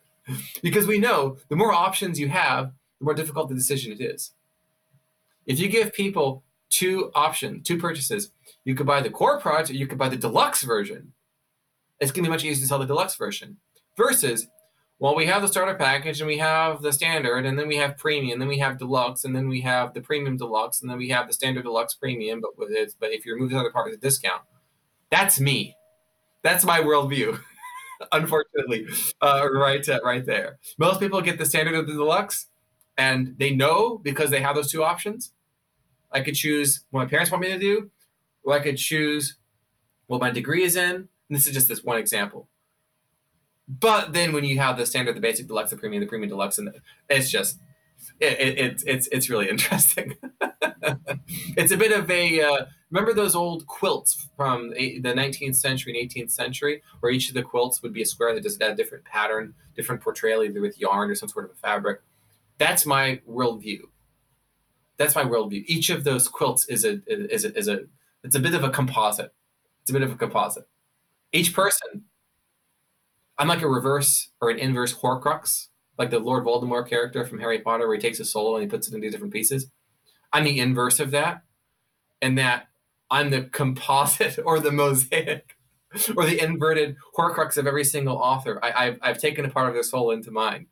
because 0.62 0.86
we 0.86 0.98
know 0.98 1.36
the 1.48 1.56
more 1.56 1.72
options 1.72 2.18
you 2.18 2.28
have, 2.28 2.72
the 3.02 3.04
more 3.04 3.14
difficult 3.14 3.48
the 3.48 3.54
decision 3.54 3.92
it 3.92 4.00
is. 4.00 4.32
If 5.44 5.58
you 5.58 5.68
give 5.68 5.92
people 5.92 6.44
two 6.70 7.10
options, 7.16 7.66
two 7.66 7.76
purchases, 7.76 8.30
you 8.64 8.76
could 8.76 8.86
buy 8.86 9.00
the 9.00 9.10
core 9.10 9.40
product 9.40 9.70
or 9.70 9.74
you 9.74 9.88
could 9.88 9.98
buy 9.98 10.08
the 10.08 10.16
deluxe 10.16 10.62
version. 10.62 11.12
It's 11.98 12.12
going 12.12 12.22
to 12.24 12.28
be 12.28 12.32
much 12.32 12.44
easier 12.44 12.62
to 12.62 12.68
sell 12.68 12.78
the 12.78 12.86
deluxe 12.86 13.16
version. 13.16 13.56
Versus, 13.96 14.46
well, 15.00 15.16
we 15.16 15.26
have 15.26 15.42
the 15.42 15.48
starter 15.48 15.74
package 15.74 16.20
and 16.20 16.28
we 16.28 16.38
have 16.38 16.80
the 16.80 16.92
standard, 16.92 17.44
and 17.44 17.58
then 17.58 17.68
we 17.68 17.76
have 17.76 17.98
premium, 17.98 18.34
and 18.34 18.40
then 18.40 18.48
we 18.48 18.58
have 18.58 18.78
deluxe, 18.78 19.24
and 19.24 19.34
then 19.34 19.48
we 19.48 19.60
have 19.62 19.94
the 19.94 20.00
premium 20.00 20.36
deluxe, 20.36 20.80
and 20.80 20.88
then 20.88 20.96
we 20.96 21.08
have 21.08 21.26
the 21.26 21.32
standard 21.34 21.64
deluxe 21.64 21.94
premium. 21.94 22.40
But 22.40 22.56
with 22.56 22.70
it, 22.70 22.94
but 23.00 23.12
if 23.12 23.26
you 23.26 23.34
remove 23.34 23.50
the 23.50 23.58
other 23.58 23.70
part 23.70 23.90
with 23.90 23.98
a 23.98 24.00
discount, 24.00 24.42
that's 25.10 25.40
me. 25.40 25.76
That's 26.42 26.64
my 26.64 26.80
worldview. 26.80 27.38
Unfortunately, 28.12 28.86
uh, 29.20 29.48
right, 29.52 29.86
uh, 29.88 30.00
right 30.02 30.24
there. 30.24 30.58
Most 30.78 31.00
people 31.00 31.20
get 31.20 31.38
the 31.38 31.46
standard 31.46 31.74
of 31.74 31.86
the 31.86 31.92
deluxe, 31.92 32.46
and 32.96 33.34
they 33.38 33.50
know 33.54 33.98
because 33.98 34.30
they 34.30 34.40
have 34.40 34.54
those 34.54 34.70
two 34.70 34.84
options. 34.84 35.32
I 36.10 36.20
could 36.20 36.34
choose 36.34 36.84
what 36.90 37.00
my 37.00 37.06
parents 37.06 37.30
want 37.30 37.42
me 37.42 37.48
to 37.48 37.58
do, 37.58 37.90
or 38.42 38.54
I 38.54 38.60
could 38.60 38.76
choose 38.76 39.36
what 40.06 40.20
my 40.20 40.30
degree 40.30 40.62
is 40.62 40.76
in. 40.76 40.94
And 40.94 41.08
this 41.30 41.46
is 41.46 41.54
just 41.54 41.68
this 41.68 41.82
one 41.82 41.96
example. 41.96 42.48
But 43.66 44.12
then 44.12 44.32
when 44.32 44.44
you 44.44 44.58
have 44.58 44.76
the 44.76 44.84
standard, 44.84 45.16
the 45.16 45.20
basic, 45.20 45.46
deluxe, 45.46 45.70
the 45.70 45.76
premium, 45.76 46.02
the 46.02 46.08
premium 46.08 46.28
deluxe, 46.28 46.58
and 46.58 46.70
it's 47.08 47.30
just 47.30 47.58
it, 48.20 48.38
it, 48.40 48.58
it 48.58 48.82
it's 48.86 49.06
it's 49.08 49.30
really 49.30 49.48
interesting. 49.54 50.16
it's 51.56 51.72
a 51.72 51.76
bit 51.76 51.92
of 51.92 52.10
a 52.10 52.42
uh, 52.42 52.66
remember 52.90 53.14
those 53.14 53.34
old 53.34 53.66
quilts 53.66 54.28
from 54.36 54.70
the 54.70 55.00
19th 55.02 55.56
century 55.56 55.98
and 55.98 56.10
18th 56.10 56.30
century, 56.30 56.82
where 57.00 57.12
each 57.12 57.28
of 57.28 57.34
the 57.34 57.42
quilts 57.42 57.82
would 57.82 57.92
be 57.92 58.02
a 58.02 58.06
square 58.06 58.34
that 58.34 58.42
just 58.42 58.60
had 58.60 58.72
a 58.72 58.76
different 58.76 59.04
pattern, 59.04 59.54
different 59.76 60.00
portrayal, 60.00 60.42
either 60.42 60.60
with 60.60 60.78
yarn 60.78 61.10
or 61.10 61.14
some 61.14 61.28
sort 61.28 61.46
of 61.46 61.52
a 61.52 61.54
fabric. 61.54 62.00
That's 62.58 62.86
my 62.86 63.20
worldview. 63.28 63.80
That's 64.96 65.14
my 65.14 65.24
worldview. 65.24 65.64
Each 65.66 65.90
of 65.90 66.04
those 66.04 66.28
quilts 66.28 66.68
is 66.68 66.84
a 66.84 67.00
is 67.06 67.44
a, 67.44 67.56
is 67.56 67.68
a 67.68 67.80
it's 68.22 68.36
a 68.36 68.40
bit 68.40 68.54
of 68.54 68.62
a 68.62 68.70
composite. 68.70 69.34
It's 69.82 69.90
a 69.90 69.92
bit 69.92 70.02
of 70.02 70.12
a 70.12 70.16
composite. 70.16 70.64
Each 71.32 71.52
person, 71.52 72.04
I'm 73.38 73.48
like 73.48 73.62
a 73.62 73.68
reverse 73.68 74.30
or 74.40 74.50
an 74.50 74.58
inverse 74.58 74.94
Horcrux, 74.94 75.68
like 75.98 76.10
the 76.10 76.20
Lord 76.20 76.44
Voldemort 76.44 76.88
character 76.88 77.24
from 77.24 77.40
Harry 77.40 77.60
Potter, 77.60 77.86
where 77.86 77.96
he 77.96 78.02
takes 78.02 78.20
a 78.20 78.24
soul 78.24 78.54
and 78.54 78.62
he 78.62 78.68
puts 78.68 78.86
it 78.86 78.94
into 78.94 79.10
different 79.10 79.32
pieces. 79.32 79.70
I'm 80.32 80.44
the 80.44 80.60
inverse 80.60 81.00
of 81.00 81.10
that, 81.10 81.42
and 82.20 82.38
that 82.38 82.68
I'm 83.10 83.30
the 83.30 83.42
composite 83.42 84.38
or 84.44 84.60
the 84.60 84.72
mosaic 84.72 85.56
or 86.16 86.24
the 86.24 86.42
inverted 86.42 86.96
Horcrux 87.16 87.56
of 87.56 87.66
every 87.66 87.84
single 87.84 88.16
author. 88.16 88.58
I, 88.62 88.84
have 88.84 88.98
I've 89.02 89.18
taken 89.18 89.44
a 89.44 89.50
part 89.50 89.68
of 89.68 89.74
their 89.74 89.82
soul 89.82 90.10
into 90.10 90.30
mine 90.30 90.66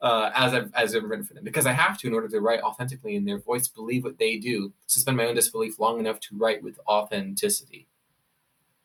uh, 0.00 0.30
as 0.34 0.54
I've 0.54 0.72
as 0.74 0.94
I've 0.94 1.04
written 1.04 1.24
for 1.24 1.34
them 1.34 1.44
because 1.44 1.66
I 1.66 1.72
have 1.72 1.98
to 1.98 2.06
in 2.06 2.14
order 2.14 2.28
to 2.28 2.40
write 2.40 2.60
authentically 2.60 3.16
in 3.16 3.24
their 3.24 3.38
voice, 3.38 3.68
believe 3.68 4.04
what 4.04 4.18
they 4.18 4.38
do, 4.38 4.72
suspend 4.86 5.16
my 5.16 5.26
own 5.26 5.34
disbelief 5.34 5.78
long 5.78 5.98
enough 6.00 6.20
to 6.20 6.36
write 6.36 6.62
with 6.62 6.78
authenticity 6.88 7.86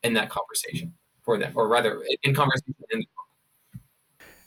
in 0.04 0.14
that 0.14 0.30
conversation 0.30 0.94
for 1.24 1.38
them, 1.38 1.54
or 1.56 1.68
rather, 1.68 2.04
in 2.24 2.36
conversation 2.36 2.76
in 2.92 3.00
the 3.00 3.06
book. 3.06 3.82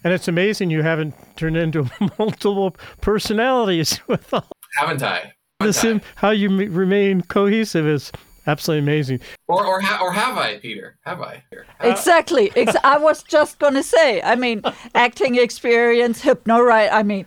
And 0.05 0.13
it's 0.13 0.29
amazing 0.29 0.71
you 0.71 0.83
haven't 0.83 1.15
turned 1.37 1.57
into 1.57 1.91
multiple 2.19 2.77
personalities 3.01 4.01
with 4.07 4.33
all. 4.33 4.49
Haven't 4.77 5.03
I? 5.03 5.33
Haven't 5.61 6.03
I? 6.05 6.11
how 6.17 6.31
you 6.31 6.51
remain 6.51 7.23
cohesive 7.23 7.87
is 7.87 8.13
absolutely 8.47 8.83
amazing. 8.83 9.21
Or 9.49 9.65
or, 9.65 9.81
ha- 9.81 10.03
or 10.03 10.13
have 10.13 10.37
I, 10.37 10.59
Peter? 10.59 10.99
Have 11.05 11.21
I? 11.21 11.43
Exactly. 11.81 12.53
Ex- 12.57 12.77
I 12.85 12.99
was 12.99 13.23
just 13.23 13.59
gonna 13.59 13.83
say. 13.83 14.23
I 14.23 14.35
mean, 14.35 14.63
acting 14.95 15.37
experience, 15.37 16.21
hypno, 16.21 16.61
right? 16.61 16.91
I 16.93 17.03
mean, 17.03 17.27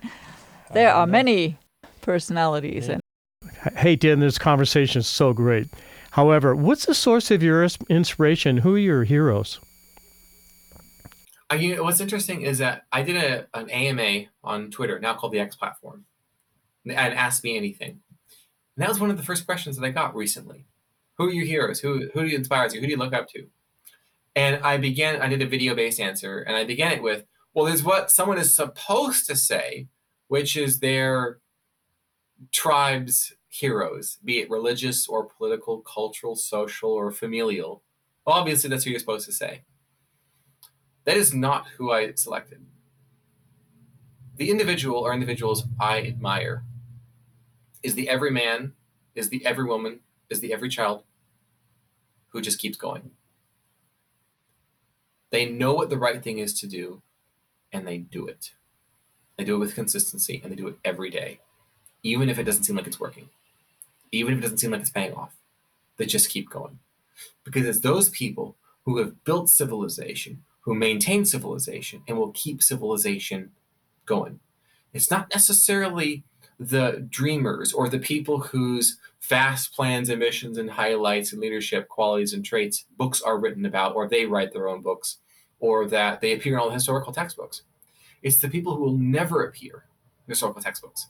there 0.73 0.93
are 0.93 1.07
many 1.07 1.57
personalities. 2.01 2.87
Yeah. 2.87 2.93
And 2.93 3.77
hey, 3.77 3.95
Dan, 3.95 4.19
this 4.19 4.37
conversation 4.37 4.99
is 4.99 5.07
so 5.07 5.33
great. 5.33 5.67
However, 6.11 6.55
what's 6.55 6.85
the 6.85 6.95
source 6.95 7.31
of 7.31 7.43
your 7.43 7.67
inspiration? 7.89 8.57
Who 8.57 8.75
are 8.75 8.79
your 8.79 9.03
heroes? 9.03 9.59
Uh, 11.51 11.55
you 11.55 11.75
know, 11.75 11.83
what's 11.83 11.99
interesting 11.99 12.41
is 12.41 12.59
that 12.59 12.83
I 12.91 13.01
did 13.01 13.15
a, 13.15 13.47
an 13.57 13.69
AMA 13.69 14.25
on 14.43 14.69
Twitter, 14.69 14.99
now 14.99 15.13
called 15.13 15.33
the 15.33 15.39
X 15.39 15.55
platform, 15.55 16.05
and 16.85 16.93
asked 16.93 17.43
me 17.43 17.57
anything. 17.57 17.89
And 17.89 18.83
that 18.83 18.89
was 18.89 18.99
one 18.99 19.09
of 19.09 19.17
the 19.17 19.23
first 19.23 19.45
questions 19.45 19.77
that 19.77 19.85
I 19.85 19.89
got 19.89 20.15
recently. 20.15 20.65
Who 21.19 21.27
are 21.27 21.31
your 21.31 21.45
heroes? 21.45 21.81
Who 21.81 22.09
who 22.13 22.21
inspires 22.21 22.73
you? 22.73 22.79
Who 22.79 22.87
do 22.87 22.91
you 22.91 22.97
look 22.97 23.13
up 23.13 23.27
to? 23.29 23.45
And 24.35 24.63
I 24.63 24.77
began. 24.77 25.21
I 25.21 25.27
did 25.27 25.41
a 25.41 25.47
video 25.47 25.75
based 25.75 25.99
answer, 25.99 26.39
and 26.39 26.55
I 26.55 26.63
began 26.63 26.93
it 26.93 27.03
with, 27.03 27.25
"Well, 27.53 27.65
there's 27.65 27.83
what 27.83 28.09
someone 28.09 28.37
is 28.37 28.55
supposed 28.55 29.27
to 29.27 29.35
say, 29.35 29.89
which 30.29 30.55
is 30.55 30.79
their 30.79 31.39
tribe's 32.53 33.33
heroes, 33.49 34.17
be 34.23 34.39
it 34.39 34.49
religious 34.49 35.07
or 35.07 35.25
political, 35.25 35.81
cultural, 35.81 36.37
social, 36.37 36.91
or 36.91 37.11
familial. 37.11 37.83
Obviously, 38.25 38.69
that's 38.69 38.85
who 38.85 38.91
you're 38.91 38.99
supposed 38.99 39.25
to 39.25 39.33
say. 39.33 39.63
That 41.03 41.17
is 41.17 41.33
not 41.33 41.67
who 41.77 41.91
I 41.91 42.13
selected. 42.13 42.65
The 44.37 44.49
individual 44.49 44.99
or 44.99 45.13
individuals 45.13 45.65
I 45.79 46.01
admire 46.01 46.63
is 47.83 47.95
the 47.95 48.07
every 48.07 48.31
man, 48.31 48.73
is 49.15 49.27
the 49.29 49.45
every 49.45 49.65
woman, 49.65 49.99
is 50.29 50.39
the 50.39 50.53
every 50.53 50.69
child 50.69 51.03
who 52.29 52.41
just 52.41 52.59
keeps 52.59 52.77
going. 52.77 53.11
They 55.31 55.49
know 55.49 55.73
what 55.73 55.89
the 55.89 55.97
right 55.97 56.23
thing 56.23 56.39
is 56.39 56.59
to 56.59 56.67
do 56.67 57.01
and 57.71 57.87
they 57.87 57.97
do 57.97 58.27
it. 58.27 58.51
They 59.37 59.43
do 59.43 59.55
it 59.55 59.59
with 59.59 59.75
consistency 59.75 60.41
and 60.43 60.51
they 60.51 60.55
do 60.55 60.67
it 60.67 60.77
every 60.83 61.09
day, 61.09 61.39
even 62.03 62.29
if 62.29 62.39
it 62.39 62.43
doesn't 62.43 62.63
seem 62.63 62.75
like 62.75 62.87
it's 62.87 62.99
working, 62.99 63.29
even 64.11 64.33
if 64.33 64.39
it 64.39 64.41
doesn't 64.41 64.57
seem 64.57 64.71
like 64.71 64.81
it's 64.81 64.89
paying 64.89 65.13
off. 65.13 65.35
They 65.97 66.05
just 66.05 66.29
keep 66.29 66.49
going. 66.49 66.79
Because 67.43 67.65
it's 67.65 67.81
those 67.81 68.09
people 68.09 68.55
who 68.85 68.97
have 68.97 69.23
built 69.23 69.49
civilization, 69.49 70.43
who 70.61 70.73
maintain 70.73 71.25
civilization, 71.25 72.01
and 72.07 72.17
will 72.17 72.31
keep 72.31 72.63
civilization 72.63 73.51
going. 74.05 74.39
It's 74.93 75.11
not 75.11 75.29
necessarily 75.29 76.23
the 76.59 77.07
dreamers 77.09 77.71
or 77.71 77.87
the 77.87 77.99
people 77.99 78.39
whose 78.39 78.97
fast 79.19 79.73
plans, 79.73 80.09
ambitions, 80.09 80.57
and 80.57 80.69
highlights 80.69 81.31
and 81.31 81.41
leadership 81.41 81.87
qualities 81.87 82.33
and 82.33 82.43
traits 82.43 82.85
books 82.97 83.21
are 83.21 83.39
written 83.39 83.65
about, 83.65 83.95
or 83.95 84.07
they 84.07 84.25
write 84.25 84.51
their 84.51 84.67
own 84.67 84.81
books, 84.81 85.17
or 85.59 85.87
that 85.87 86.19
they 86.21 86.33
appear 86.33 86.53
in 86.53 86.59
all 86.59 86.67
the 86.67 86.73
historical 86.73 87.13
textbooks. 87.13 87.63
It's 88.21 88.39
the 88.41 88.49
people 88.49 88.75
who 88.75 88.83
will 88.83 88.97
never 88.97 89.43
appear 89.45 89.85
in 90.27 90.31
historical 90.31 90.61
textbooks. 90.61 91.07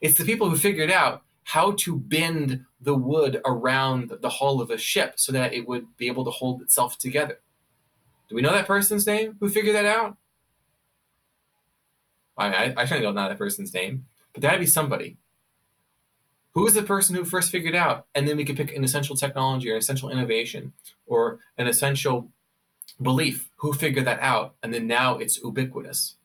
It's 0.00 0.16
the 0.16 0.24
people 0.24 0.48
who 0.48 0.56
figured 0.56 0.90
out 0.90 1.22
how 1.44 1.72
to 1.72 1.96
bend 1.96 2.64
the 2.80 2.94
wood 2.94 3.40
around 3.44 4.12
the 4.20 4.30
hull 4.30 4.60
of 4.60 4.70
a 4.70 4.78
ship 4.78 5.14
so 5.16 5.32
that 5.32 5.52
it 5.52 5.66
would 5.68 5.86
be 5.96 6.06
able 6.06 6.24
to 6.24 6.30
hold 6.30 6.62
itself 6.62 6.98
together. 6.98 7.40
Do 8.28 8.34
we 8.34 8.42
know 8.42 8.52
that 8.52 8.66
person's 8.66 9.06
name 9.06 9.36
who 9.40 9.48
figured 9.48 9.76
that 9.76 9.84
out? 9.84 10.16
I, 12.36 12.46
I, 12.46 12.74
I 12.76 12.84
certainly 12.84 13.02
don't 13.02 13.14
know 13.14 13.28
that 13.28 13.38
person's 13.38 13.74
name, 13.74 14.06
but 14.34 14.42
that'd 14.42 14.60
be 14.60 14.66
somebody. 14.66 15.16
Who 16.52 16.66
is 16.66 16.74
the 16.74 16.82
person 16.82 17.16
who 17.16 17.24
first 17.24 17.50
figured 17.50 17.74
out? 17.74 18.06
And 18.14 18.28
then 18.28 18.36
we 18.36 18.44
could 18.44 18.56
pick 18.56 18.74
an 18.76 18.84
essential 18.84 19.16
technology 19.16 19.70
or 19.70 19.74
an 19.74 19.78
essential 19.78 20.10
innovation 20.10 20.72
or 21.06 21.40
an 21.56 21.66
essential 21.66 22.30
belief. 23.00 23.50
Who 23.56 23.72
figured 23.72 24.04
that 24.06 24.20
out? 24.20 24.54
And 24.62 24.72
then 24.72 24.86
now 24.86 25.18
it's 25.18 25.38
ubiquitous. 25.42 26.16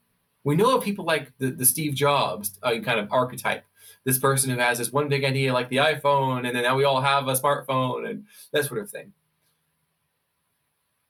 We 0.43 0.55
know 0.55 0.75
of 0.75 0.83
people 0.83 1.05
like 1.05 1.35
the, 1.37 1.51
the 1.51 1.65
Steve 1.65 1.95
Jobs 1.95 2.59
uh, 2.61 2.77
kind 2.79 2.99
of 2.99 3.11
archetype. 3.11 3.65
This 4.03 4.19
person 4.19 4.49
who 4.49 4.57
has 4.57 4.77
this 4.77 4.91
one 4.91 5.09
big 5.09 5.25
idea 5.25 5.53
like 5.53 5.69
the 5.69 5.77
iPhone, 5.77 6.45
and 6.45 6.55
then 6.55 6.63
now 6.63 6.75
we 6.75 6.85
all 6.85 7.01
have 7.01 7.27
a 7.27 7.33
smartphone 7.33 8.09
and 8.09 8.25
that 8.51 8.65
sort 8.65 8.79
of 8.79 8.89
thing. 8.89 9.13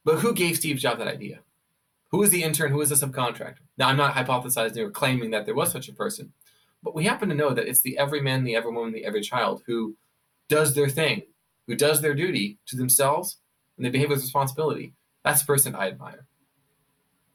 But 0.03 0.19
who 0.19 0.33
gave 0.33 0.57
Steve 0.57 0.77
Jobs 0.77 0.97
that 0.97 1.07
idea? 1.07 1.39
Who 2.11 2.23
is 2.23 2.31
the 2.31 2.41
intern? 2.41 2.71
Who 2.71 2.81
is 2.81 2.89
the 2.89 2.95
subcontractor? 2.95 3.59
Now, 3.77 3.89
I'm 3.89 3.97
not 3.97 4.15
hypothesizing 4.15 4.77
or 4.77 4.89
claiming 4.89 5.29
that 5.31 5.45
there 5.45 5.53
was 5.53 5.71
such 5.71 5.87
a 5.87 5.93
person, 5.93 6.33
but 6.83 6.95
we 6.95 7.05
happen 7.05 7.29
to 7.29 7.35
know 7.35 7.53
that 7.53 7.67
it's 7.67 7.81
the 7.81 7.97
every 7.97 8.21
man, 8.21 8.43
the 8.43 8.55
every 8.55 8.71
woman, 8.71 8.93
the 8.93 9.05
every 9.05 9.21
child 9.21 9.63
who 9.67 9.95
does 10.47 10.73
their 10.75 10.89
thing, 10.89 11.23
who 11.67 11.75
does 11.75 12.01
their 12.01 12.13
duty 12.13 12.59
to 12.67 12.75
themselves, 12.75 13.37
and 13.77 13.85
they 13.85 13.89
behave 13.89 14.09
with 14.09 14.21
responsibility. 14.21 14.93
That's 15.23 15.41
the 15.41 15.47
person 15.47 15.75
I 15.75 15.87
admire 15.87 16.25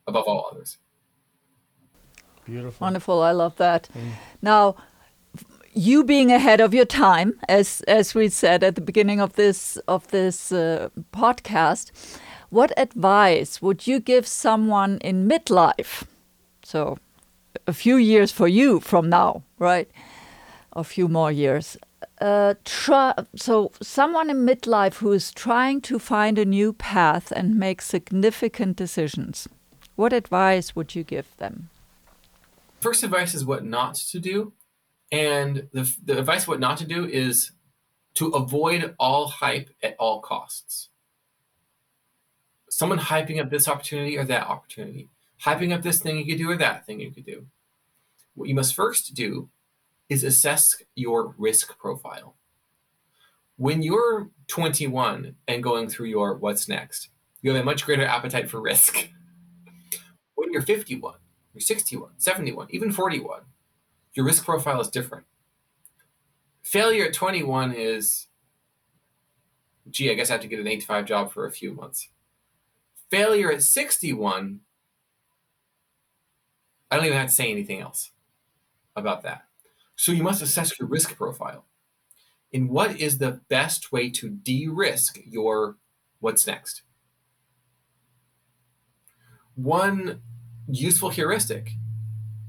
above 0.06 0.24
all 0.24 0.50
others. 0.50 0.78
Beautiful. 2.44 2.84
Wonderful. 2.84 3.22
I 3.22 3.30
love 3.30 3.56
that. 3.56 3.88
Now, 4.42 4.76
you 5.72 6.04
being 6.04 6.30
ahead 6.30 6.60
of 6.60 6.74
your 6.74 6.84
time, 6.84 7.38
as 7.48 7.80
as 7.82 8.14
we 8.14 8.28
said 8.28 8.62
at 8.62 8.74
the 8.74 8.80
beginning 8.80 9.20
of 9.20 9.34
this 9.34 9.76
of 9.88 10.06
this 10.08 10.52
uh, 10.52 10.88
podcast, 11.12 11.90
what 12.50 12.72
advice 12.76 13.60
would 13.60 13.86
you 13.86 13.98
give 13.98 14.26
someone 14.26 14.98
in 14.98 15.28
midlife? 15.28 16.04
So, 16.62 16.98
a 17.66 17.72
few 17.72 17.96
years 17.96 18.32
for 18.32 18.48
you 18.48 18.80
from 18.80 19.08
now, 19.08 19.42
right? 19.58 19.90
A 20.72 20.84
few 20.84 21.08
more 21.08 21.32
years. 21.32 21.76
Uh, 22.20 22.54
try, 22.64 23.14
so, 23.34 23.72
someone 23.82 24.30
in 24.30 24.46
midlife 24.46 24.94
who 24.94 25.12
is 25.12 25.32
trying 25.32 25.80
to 25.80 25.98
find 25.98 26.38
a 26.38 26.44
new 26.44 26.72
path 26.72 27.32
and 27.32 27.56
make 27.58 27.80
significant 27.82 28.76
decisions. 28.76 29.48
What 29.96 30.12
advice 30.12 30.74
would 30.74 30.94
you 30.94 31.04
give 31.04 31.36
them? 31.38 31.70
First 32.80 33.02
advice 33.02 33.34
is 33.34 33.44
what 33.44 33.64
not 33.64 33.94
to 33.94 34.18
do. 34.18 34.52
And 35.10 35.68
the, 35.72 35.90
the 36.04 36.18
advice 36.18 36.48
what 36.48 36.60
not 36.60 36.78
to 36.78 36.86
do 36.86 37.06
is 37.06 37.52
to 38.14 38.28
avoid 38.28 38.94
all 38.98 39.28
hype 39.28 39.70
at 39.82 39.96
all 39.98 40.20
costs. 40.20 40.88
Someone 42.68 42.98
hyping 42.98 43.40
up 43.40 43.50
this 43.50 43.68
opportunity 43.68 44.18
or 44.18 44.24
that 44.24 44.46
opportunity, 44.46 45.08
hyping 45.44 45.74
up 45.74 45.82
this 45.82 46.00
thing 46.00 46.16
you 46.16 46.24
could 46.24 46.38
do 46.38 46.50
or 46.50 46.56
that 46.56 46.86
thing 46.86 47.00
you 47.00 47.10
could 47.10 47.26
do. 47.26 47.46
What 48.34 48.48
you 48.48 48.54
must 48.54 48.74
first 48.74 49.14
do 49.14 49.50
is 50.08 50.24
assess 50.24 50.82
your 50.94 51.34
risk 51.38 51.78
profile. 51.78 52.36
When 53.56 53.82
you're 53.82 54.30
21 54.48 55.36
and 55.46 55.62
going 55.62 55.88
through 55.88 56.06
your 56.06 56.34
what's 56.34 56.68
next, 56.68 57.10
you 57.42 57.52
have 57.52 57.60
a 57.60 57.64
much 57.64 57.84
greater 57.84 58.04
appetite 58.04 58.50
for 58.50 58.60
risk. 58.60 59.10
When 60.34 60.52
you're 60.52 60.62
51, 60.62 61.14
you're 61.52 61.60
61, 61.60 62.10
71, 62.16 62.68
even 62.70 62.90
41, 62.90 63.42
your 64.14 64.26
risk 64.26 64.44
profile 64.44 64.80
is 64.80 64.88
different. 64.88 65.26
Failure 66.62 67.04
at 67.04 67.14
21 67.14 67.74
is, 67.74 68.26
gee, 69.90 70.10
I 70.10 70.14
guess 70.14 70.30
I 70.30 70.34
have 70.34 70.42
to 70.42 70.48
get 70.48 70.58
an 70.58 70.66
8 70.66 70.80
to 70.80 70.86
5 70.86 71.04
job 71.04 71.32
for 71.32 71.46
a 71.46 71.52
few 71.52 71.72
months. 71.72 72.08
Failure 73.10 73.52
at 73.52 73.62
61, 73.62 74.60
I 76.94 76.96
don't 76.96 77.06
even 77.06 77.18
have 77.18 77.26
to 77.26 77.34
say 77.34 77.50
anything 77.50 77.80
else 77.80 78.12
about 78.94 79.24
that. 79.24 79.46
So 79.96 80.12
you 80.12 80.22
must 80.22 80.42
assess 80.42 80.78
your 80.78 80.88
risk 80.88 81.16
profile. 81.16 81.64
And 82.52 82.70
what 82.70 83.00
is 83.00 83.18
the 83.18 83.40
best 83.48 83.90
way 83.90 84.10
to 84.10 84.28
de 84.28 84.68
risk 84.68 85.18
your 85.26 85.76
what's 86.20 86.46
next? 86.46 86.82
One 89.56 90.20
useful 90.68 91.08
heuristic 91.08 91.72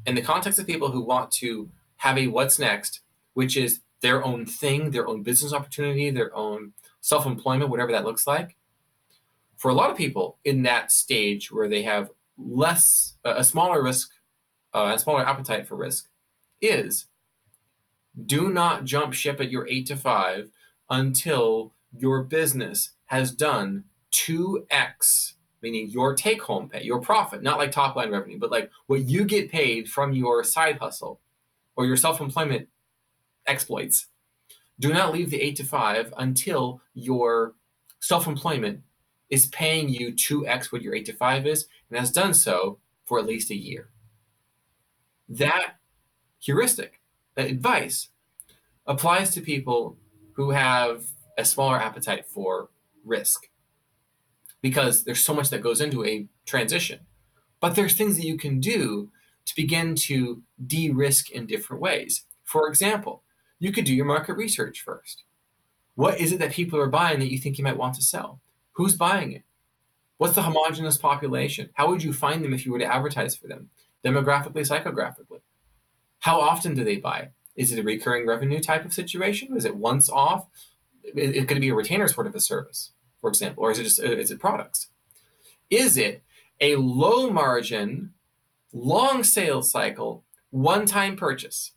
in 0.06 0.14
the 0.14 0.22
context 0.22 0.60
of 0.60 0.68
people 0.68 0.92
who 0.92 1.02
want 1.02 1.32
to 1.32 1.72
have 1.98 2.20
a 2.20 2.28
what's 2.28 2.60
next, 2.60 3.00
which 3.34 3.58
is 3.58 3.80
their 4.02 4.24
own 4.24 4.46
thing, 4.46 4.92
their 4.92 5.08
own 5.08 5.24
business 5.24 5.54
opportunity, 5.54 6.12
their 6.12 6.36
own 6.36 6.74
self 7.02 7.26
employment, 7.26 7.72
whatever 7.72 7.92
that 7.94 8.06
looks 8.06 8.28
like. 8.28 8.58
For 9.58 9.72
a 9.72 9.74
lot 9.74 9.90
of 9.90 9.98
people 9.98 10.38
in 10.46 10.62
that 10.62 10.92
stage 10.92 11.52
where 11.52 11.68
they 11.68 11.82
have 11.82 12.12
less, 12.38 13.16
a 13.24 13.44
smaller 13.44 13.82
risk, 13.82 14.12
uh, 14.76 14.94
a 14.94 15.00
smaller 15.00 15.28
appetite 15.28 15.68
for 15.68 15.76
risk, 15.76 16.10
is 16.62 17.06
do 18.26 18.50
not 18.50 18.86
jump 18.86 19.14
ship 19.14 19.40
at 19.40 19.52
your 19.52 19.68
eight 19.68 19.88
to 19.88 19.96
five 19.96 20.50
until 20.90 21.74
your 21.98 22.24
business 22.24 22.92
has 23.06 23.32
done 23.32 23.86
2x 24.12 25.36
meaning 25.66 25.90
your 25.90 26.16
take 26.16 26.44
home 26.44 26.70
pay, 26.70 26.84
your 26.84 27.02
profit, 27.02 27.42
not 27.42 27.58
like 27.58 27.72
top 27.72 27.96
line 27.96 28.12
revenue, 28.12 28.38
but 28.38 28.52
like 28.52 28.70
what 28.86 29.02
you 29.02 29.26
get 29.26 29.52
paid 29.52 29.90
from 29.90 30.14
your 30.14 30.44
side 30.44 30.78
hustle 30.78 31.20
or 31.76 31.88
your 31.88 31.98
self 31.98 32.22
employment 32.22 32.70
exploits. 33.48 34.06
Do 34.80 34.94
not 34.94 35.12
leave 35.12 35.32
the 35.32 35.42
eight 35.42 35.56
to 35.56 35.64
five 35.64 36.14
until 36.18 36.82
your 36.94 37.56
self 38.00 38.28
employment 38.28 38.82
is 39.32 39.48
paying 39.48 39.90
you 39.90 40.14
2x 40.14 40.72
what 40.72 40.84
your 40.84 40.94
eight 40.94 41.06
to 41.06 41.14
five 41.14 41.48
is 41.48 41.66
and 41.90 41.98
has 41.98 42.12
done 42.12 42.36
so 42.36 42.78
for 43.04 43.18
at 43.18 43.26
least 43.26 43.50
a 43.50 43.56
year. 43.56 43.90
That 45.28 45.78
heuristic, 46.40 47.02
that 47.36 47.50
advice, 47.50 48.10
applies 48.86 49.32
to 49.32 49.42
people 49.42 49.98
who 50.34 50.52
have 50.52 51.06
a 51.38 51.46
smaller 51.46 51.78
appetite 51.78 52.26
for 52.28 52.70
risk 53.04 53.48
because 54.62 55.04
there's 55.04 55.24
so 55.24 55.34
much 55.34 55.50
that 55.50 55.62
goes 55.62 55.82
into 55.82 56.04
a 56.06 56.28
transition. 56.46 57.02
But 57.60 57.76
there's 57.76 57.94
things 57.94 58.16
that 58.18 58.26
you 58.26 58.38
can 58.38 58.60
do 58.60 59.12
to 59.46 59.56
begin 59.56 59.96
to 59.96 60.42
de 60.66 60.90
risk 60.90 61.30
in 61.30 61.46
different 61.46 61.82
ways. 61.82 62.26
For 62.44 62.68
example, 62.68 63.24
you 63.60 63.72
could 63.72 63.86
do 63.86 63.94
your 63.94 64.06
market 64.06 64.36
research 64.36 64.82
first. 64.82 65.24
What 65.96 66.20
is 66.20 66.32
it 66.32 66.40
that 66.40 66.52
people 66.52 66.80
are 66.80 66.90
buying 66.90 67.20
that 67.20 67.32
you 67.32 67.38
think 67.38 67.58
you 67.58 67.64
might 67.64 67.78
want 67.78 67.96
to 67.96 68.02
sell? 68.02 68.42
Who's 68.74 68.96
buying 68.96 69.32
it? 69.32 69.44
What's 70.18 70.36
the 70.36 70.42
homogenous 70.42 70.98
population? 70.98 71.70
How 71.74 71.90
would 71.90 72.04
you 72.04 72.12
find 72.12 72.44
them 72.44 72.54
if 72.54 72.66
you 72.66 72.72
were 72.72 72.80
to 72.80 72.94
advertise 72.94 73.36
for 73.36 73.48
them? 73.48 73.70
Demographically, 74.06 74.68
psychographically. 74.68 75.42
How 76.20 76.40
often 76.40 76.76
do 76.76 76.84
they 76.84 76.98
buy? 76.98 77.30
Is 77.56 77.72
it 77.72 77.80
a 77.80 77.84
recurring 77.84 78.28
revenue 78.28 78.60
type 78.60 78.86
of 78.86 78.94
situation? 78.94 79.56
Is 79.56 79.66
it 79.66 79.76
once 79.76 80.10
off? 80.10 80.48
It, 81.04 81.48
could 81.48 81.62
be 81.62 81.70
a 81.70 81.76
retainer 81.76 82.08
sort 82.08 82.28
of 82.28 82.36
a 82.36 82.40
service 82.40 82.92
for 83.26 83.30
example, 83.30 83.64
or 83.64 83.72
is 83.72 83.80
it 83.80 83.86
just 83.86 84.00
uh, 84.00 84.12
is 84.12 84.30
it 84.30 84.40
products? 84.40 84.90
Is 85.72 85.98
it 85.98 86.22
a 86.62 86.76
low 86.76 87.32
margin, 87.32 88.14
long 88.72 89.24
sales 89.24 89.72
cycle, 89.72 90.24
one 90.52 90.86
time 90.86 91.16
purchase? 91.16 91.72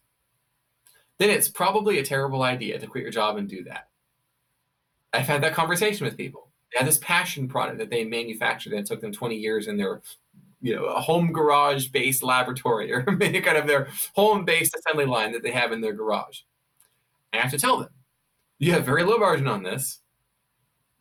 Then 1.16 1.30
it's 1.30 1.48
probably 1.48 1.98
a 1.98 2.04
terrible 2.04 2.42
idea 2.42 2.78
to 2.78 2.86
quit 2.86 3.00
your 3.02 3.10
job 3.10 3.38
and 3.38 3.48
do 3.48 3.64
that. 3.64 3.88
I've 5.14 5.26
had 5.26 5.42
that 5.42 5.54
conversation 5.54 6.04
with 6.04 6.18
people. 6.18 6.50
They 6.70 6.80
had 6.80 6.86
this 6.86 6.98
passion 6.98 7.48
product 7.48 7.78
that 7.78 7.88
they 7.88 8.04
manufactured 8.04 8.74
and 8.74 8.80
it 8.80 8.86
took 8.86 9.00
them 9.00 9.10
20 9.10 9.34
years 9.34 9.68
in 9.68 9.78
their 9.78 10.02
you 10.60 10.74
know, 10.74 10.84
a 10.86 11.00
home 11.00 11.32
garage 11.32 11.88
based 11.88 12.22
laboratory 12.22 12.92
or 12.92 13.02
kind 13.04 13.58
of 13.58 13.66
their 13.66 13.88
home 14.14 14.44
based 14.44 14.74
assembly 14.76 15.06
line 15.06 15.32
that 15.32 15.42
they 15.42 15.52
have 15.52 15.72
in 15.72 15.80
their 15.80 15.92
garage. 15.92 16.40
I 17.32 17.38
have 17.38 17.50
to 17.50 17.58
tell 17.58 17.78
them, 17.78 17.90
you 18.58 18.72
have 18.72 18.84
very 18.84 19.04
low 19.04 19.18
margin 19.18 19.46
on 19.46 19.62
this. 19.62 20.00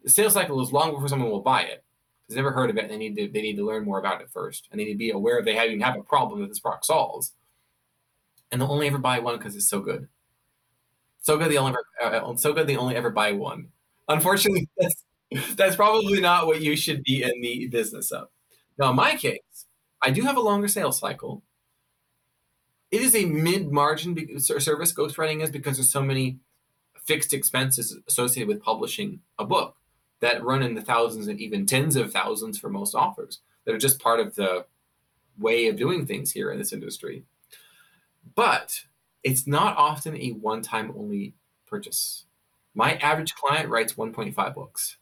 The 0.03 0.09
sales 0.09 0.33
cycle 0.33 0.61
is 0.61 0.71
long 0.71 0.91
before 0.91 1.07
someone 1.07 1.29
will 1.29 1.41
buy 1.41 1.63
it. 1.63 1.83
They've 2.27 2.35
never 2.35 2.51
heard 2.51 2.69
of 2.69 2.77
it. 2.77 2.83
And 2.83 2.91
they 2.91 2.97
need 2.97 3.15
to 3.15 3.27
they 3.29 3.41
need 3.41 3.55
to 3.55 3.65
learn 3.65 3.85
more 3.85 3.99
about 3.99 4.21
it 4.21 4.29
first, 4.29 4.67
and 4.71 4.79
they 4.79 4.85
need 4.85 4.93
to 4.93 4.97
be 4.97 5.11
aware 5.11 5.41
they 5.41 5.55
have, 5.55 5.67
even 5.67 5.81
have 5.81 5.97
a 5.97 6.03
problem 6.03 6.41
that 6.41 6.47
this 6.47 6.59
product 6.59 6.85
solves. 6.85 7.33
And 8.51 8.61
they'll 8.61 8.71
only 8.71 8.87
ever 8.87 8.97
buy 8.97 9.19
one 9.19 9.37
because 9.37 9.55
it's 9.55 9.69
so 9.69 9.81
good. 9.81 10.07
So 11.21 11.37
good 11.37 11.51
they 11.51 11.57
only 11.57 11.75
ever, 12.01 12.15
uh, 12.15 12.35
so 12.35 12.53
good 12.53 12.67
they 12.67 12.77
only 12.77 12.95
ever 12.95 13.09
buy 13.09 13.33
one. 13.33 13.69
Unfortunately, 14.07 14.69
that's 14.77 15.03
that's 15.55 15.75
probably 15.75 16.21
not 16.21 16.47
what 16.47 16.61
you 16.61 16.75
should 16.75 17.03
be 17.03 17.23
in 17.23 17.41
the 17.41 17.67
business 17.67 18.11
of. 18.11 18.29
Now, 18.77 18.91
in 18.91 18.95
my 18.95 19.15
case, 19.15 19.65
I 20.01 20.11
do 20.11 20.23
have 20.23 20.37
a 20.37 20.41
longer 20.41 20.67
sales 20.67 20.99
cycle. 20.99 21.43
It 22.91 23.01
is 23.01 23.15
a 23.15 23.25
mid-margin 23.25 24.39
service 24.39 24.93
ghostwriting 24.93 25.43
is 25.43 25.51
because 25.51 25.77
there's 25.77 25.91
so 25.91 26.03
many 26.03 26.37
fixed 27.03 27.33
expenses 27.33 27.97
associated 28.07 28.47
with 28.47 28.61
publishing 28.61 29.19
a 29.39 29.45
book 29.45 29.75
that 30.19 30.43
run 30.43 30.63
in 30.63 30.75
the 30.75 30.81
thousands 30.81 31.27
and 31.27 31.39
even 31.39 31.65
tens 31.65 31.95
of 31.95 32.11
thousands 32.11 32.57
for 32.57 32.69
most 32.69 32.93
authors 32.93 33.39
that 33.65 33.73
are 33.73 33.79
just 33.79 33.99
part 33.99 34.19
of 34.19 34.35
the 34.35 34.65
way 35.37 35.67
of 35.67 35.75
doing 35.75 36.05
things 36.05 36.31
here 36.31 36.51
in 36.51 36.57
this 36.57 36.73
industry. 36.73 37.23
But 38.35 38.83
it's 39.23 39.47
not 39.47 39.77
often 39.77 40.15
a 40.15 40.31
one-time 40.31 40.93
only 40.97 41.33
purchase. 41.65 42.25
My 42.73 42.93
average 42.95 43.35
client 43.35 43.69
writes 43.69 43.93
1.5 43.93 44.55
books 44.55 44.97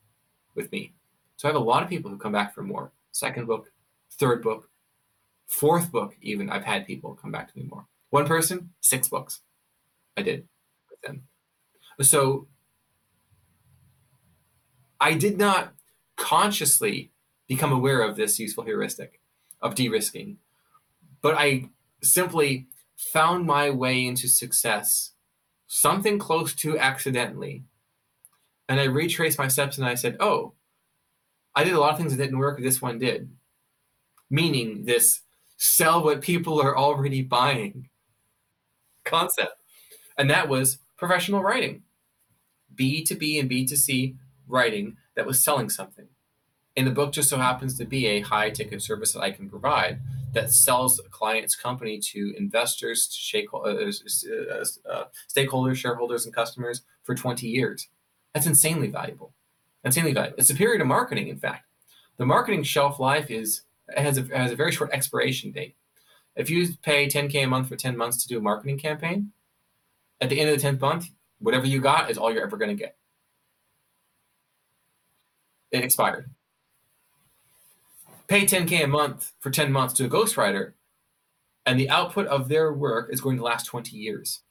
with 0.54 0.72
me. 0.72 0.94
So 1.38 1.48
I 1.48 1.52
have 1.52 1.62
a 1.62 1.64
lot 1.64 1.84
of 1.84 1.90
people 1.90 2.10
who 2.10 2.18
come 2.18 2.32
back 2.32 2.54
for 2.54 2.64
more 2.64 2.92
second 3.16 3.47
book, 3.47 3.72
third 4.20 4.43
book, 4.43 4.70
fourth 5.47 5.89
book, 5.91 6.16
even. 6.22 6.49
I've 6.49 6.66
had 6.66 6.86
people 6.86 7.16
come 7.16 7.32
back 7.32 7.51
to 7.51 7.57
me 7.57 7.66
more. 7.66 7.86
One 8.09 8.28
person, 8.28 8.72
six 8.82 9.07
books. 9.07 9.41
I 10.18 10.22
did 10.22 10.47
with 10.89 11.01
them. 11.01 11.24
So 12.01 12.47
I 14.99 15.13
did 15.13 15.38
not 15.38 15.74
consciously 16.18 17.11
become 17.47 17.72
aware 17.72 18.01
of 18.01 18.18
this 18.18 18.38
useful 18.38 18.66
heuristic 18.66 19.22
of 19.61 19.76
de 19.76 19.88
risking, 19.88 20.38
but 21.22 21.36
I 21.36 21.70
simply 22.03 22.68
found 22.97 23.45
my 23.45 23.70
way 23.70 24.05
into 24.05 24.28
success, 24.28 25.11
something 25.68 26.20
close 26.20 26.53
to 26.55 26.78
accidentally. 26.78 27.63
And 28.68 28.80
I 28.80 28.86
retraced 28.86 29.38
my 29.38 29.47
steps 29.47 29.78
and 29.78 29.88
I 29.88 29.95
said, 29.95 30.18
oh, 30.20 30.53
I 31.56 31.64
did 31.64 31.74
a 31.74 31.80
lot 31.80 31.91
of 31.91 31.97
things 31.97 32.12
that 32.16 32.22
didn't 32.22 32.38
work. 32.38 32.60
This 32.62 32.82
one 32.82 32.99
did. 32.99 33.30
Meaning 34.30 34.86
this 34.86 35.22
sell 35.58 36.03
what 36.03 36.22
people 36.22 36.62
are 36.62 36.78
already 36.78 37.22
buying 37.22 37.89
concept. 39.06 39.62
And 40.18 40.30
that 40.30 40.49
was 40.49 40.80
professional 40.97 41.41
writing. 41.41 41.84
B2B 42.76 43.39
and 43.39 43.49
B2C 43.49 44.18
writing 44.47 44.97
that 45.16 45.26
was 45.26 45.43
selling 45.43 45.70
something. 45.70 46.08
And 46.78 46.86
the 46.86 46.91
book 46.91 47.14
just 47.14 47.30
so 47.30 47.38
happens 47.38 47.78
to 47.78 47.86
be 47.86 48.06
a 48.08 48.20
high 48.20 48.49
ticket 48.49 48.82
service 48.82 49.14
that 49.14 49.22
I 49.22 49.32
can 49.32 49.49
provide 49.49 50.01
that 50.34 50.51
sells 50.51 50.99
a 50.99 51.10
client's 51.10 51.56
company 51.56 51.97
to 51.97 52.34
investors, 52.38 53.08
to 53.32 53.47
uh, 53.53 53.60
uh, 53.60 54.91
uh, 54.91 55.03
stakeholders, 55.34 55.78
shareholders, 55.78 56.26
and 56.26 56.36
customers 56.36 56.82
for 57.03 57.16
20 57.16 57.47
years. 57.47 57.88
That's 58.34 58.45
insanely 58.45 58.89
valuable 58.89 59.35
insanely 59.86 60.14
valuable. 60.14 60.34
Uh, 60.34 60.40
it's 60.40 60.48
superior 60.48 60.78
to 60.78 60.86
marketing, 60.86 61.28
in 61.28 61.38
fact. 61.38 61.66
The 62.18 62.26
marketing 62.26 62.64
shelf 62.64 63.00
life 63.00 63.30
is 63.30 63.62
has 63.96 64.18
a, 64.18 64.24
has 64.36 64.52
a 64.52 64.56
very 64.56 64.72
short 64.72 64.92
expiration 64.92 65.52
date. 65.52 65.76
If 66.36 66.50
you 66.50 66.68
pay 66.82 67.08
10K 67.08 67.44
a 67.44 67.48
month 67.48 67.70
for 67.70 67.76
10 67.76 67.96
months 67.96 68.22
to 68.24 68.28
do 68.28 68.40
a 68.40 68.42
marketing 68.42 68.80
campaign, 68.80 69.32
at 70.20 70.30
the 70.30 70.40
end 70.40 70.50
of 70.50 70.60
the 70.60 70.68
10th 70.68 70.82
month, 70.82 71.10
whatever 71.40 71.66
you 71.66 71.80
got 71.80 72.10
is 72.10 72.18
all 72.18 72.34
you're 72.34 72.44
ever 72.44 72.58
going 72.58 72.76
to 72.76 72.84
get. 72.84 72.98
It 75.72 75.84
expired. 75.84 76.30
Pay 78.28 78.46
10K 78.46 78.84
a 78.84 78.88
month 78.88 79.34
for 79.40 79.52
10 79.52 79.72
months 79.72 79.94
to 79.96 80.06
a 80.06 80.10
ghostwriter, 80.10 80.74
and 81.66 81.80
the 81.80 81.90
output 81.90 82.28
of 82.28 82.50
their 82.50 82.74
work 82.74 83.14
is 83.14 83.22
going 83.22 83.38
to 83.38 83.44
last 83.44 83.66
20 83.66 83.96
years. 83.96 84.42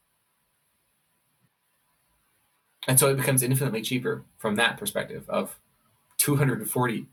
And 2.87 2.99
so 2.99 3.09
it 3.11 3.17
becomes 3.17 3.43
infinitely 3.43 3.83
cheaper 3.83 4.25
from 4.37 4.57
that 4.57 4.77
perspective 4.77 5.25
of 5.29 5.59
240, 6.19 7.07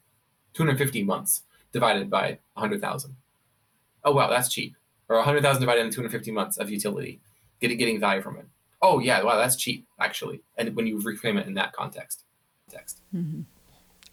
250 0.53 1.03
months 1.03 1.43
divided 1.72 2.09
by 2.09 2.39
100,000. 2.53 3.15
Oh, 4.03 4.13
wow, 4.13 4.30
that's 4.30 4.49
cheap. 4.49 4.76
Or 5.07 5.17
100,000 5.17 5.61
divided 5.61 5.82
into 5.82 5.95
250 5.95 6.32
months 6.32 6.57
of 6.57 6.69
utility, 6.69 7.19
getting, 7.59 7.78
getting 7.78 7.99
value 7.99 8.22
from 8.22 8.38
it. 8.38 8.45
Oh, 8.82 8.99
yeah, 8.99 9.22
wow, 9.24 9.38
that's 9.38 9.55
cheap, 9.55 9.86
actually. 9.99 10.41
And 10.57 10.76
when 10.76 10.88
you 10.88 10.97
reframe 10.97 11.39
it 11.39 11.47
in 11.47 11.53
that 11.55 11.74
context. 11.74 12.24
context. 12.69 13.01
Mm-hmm. 13.15 13.41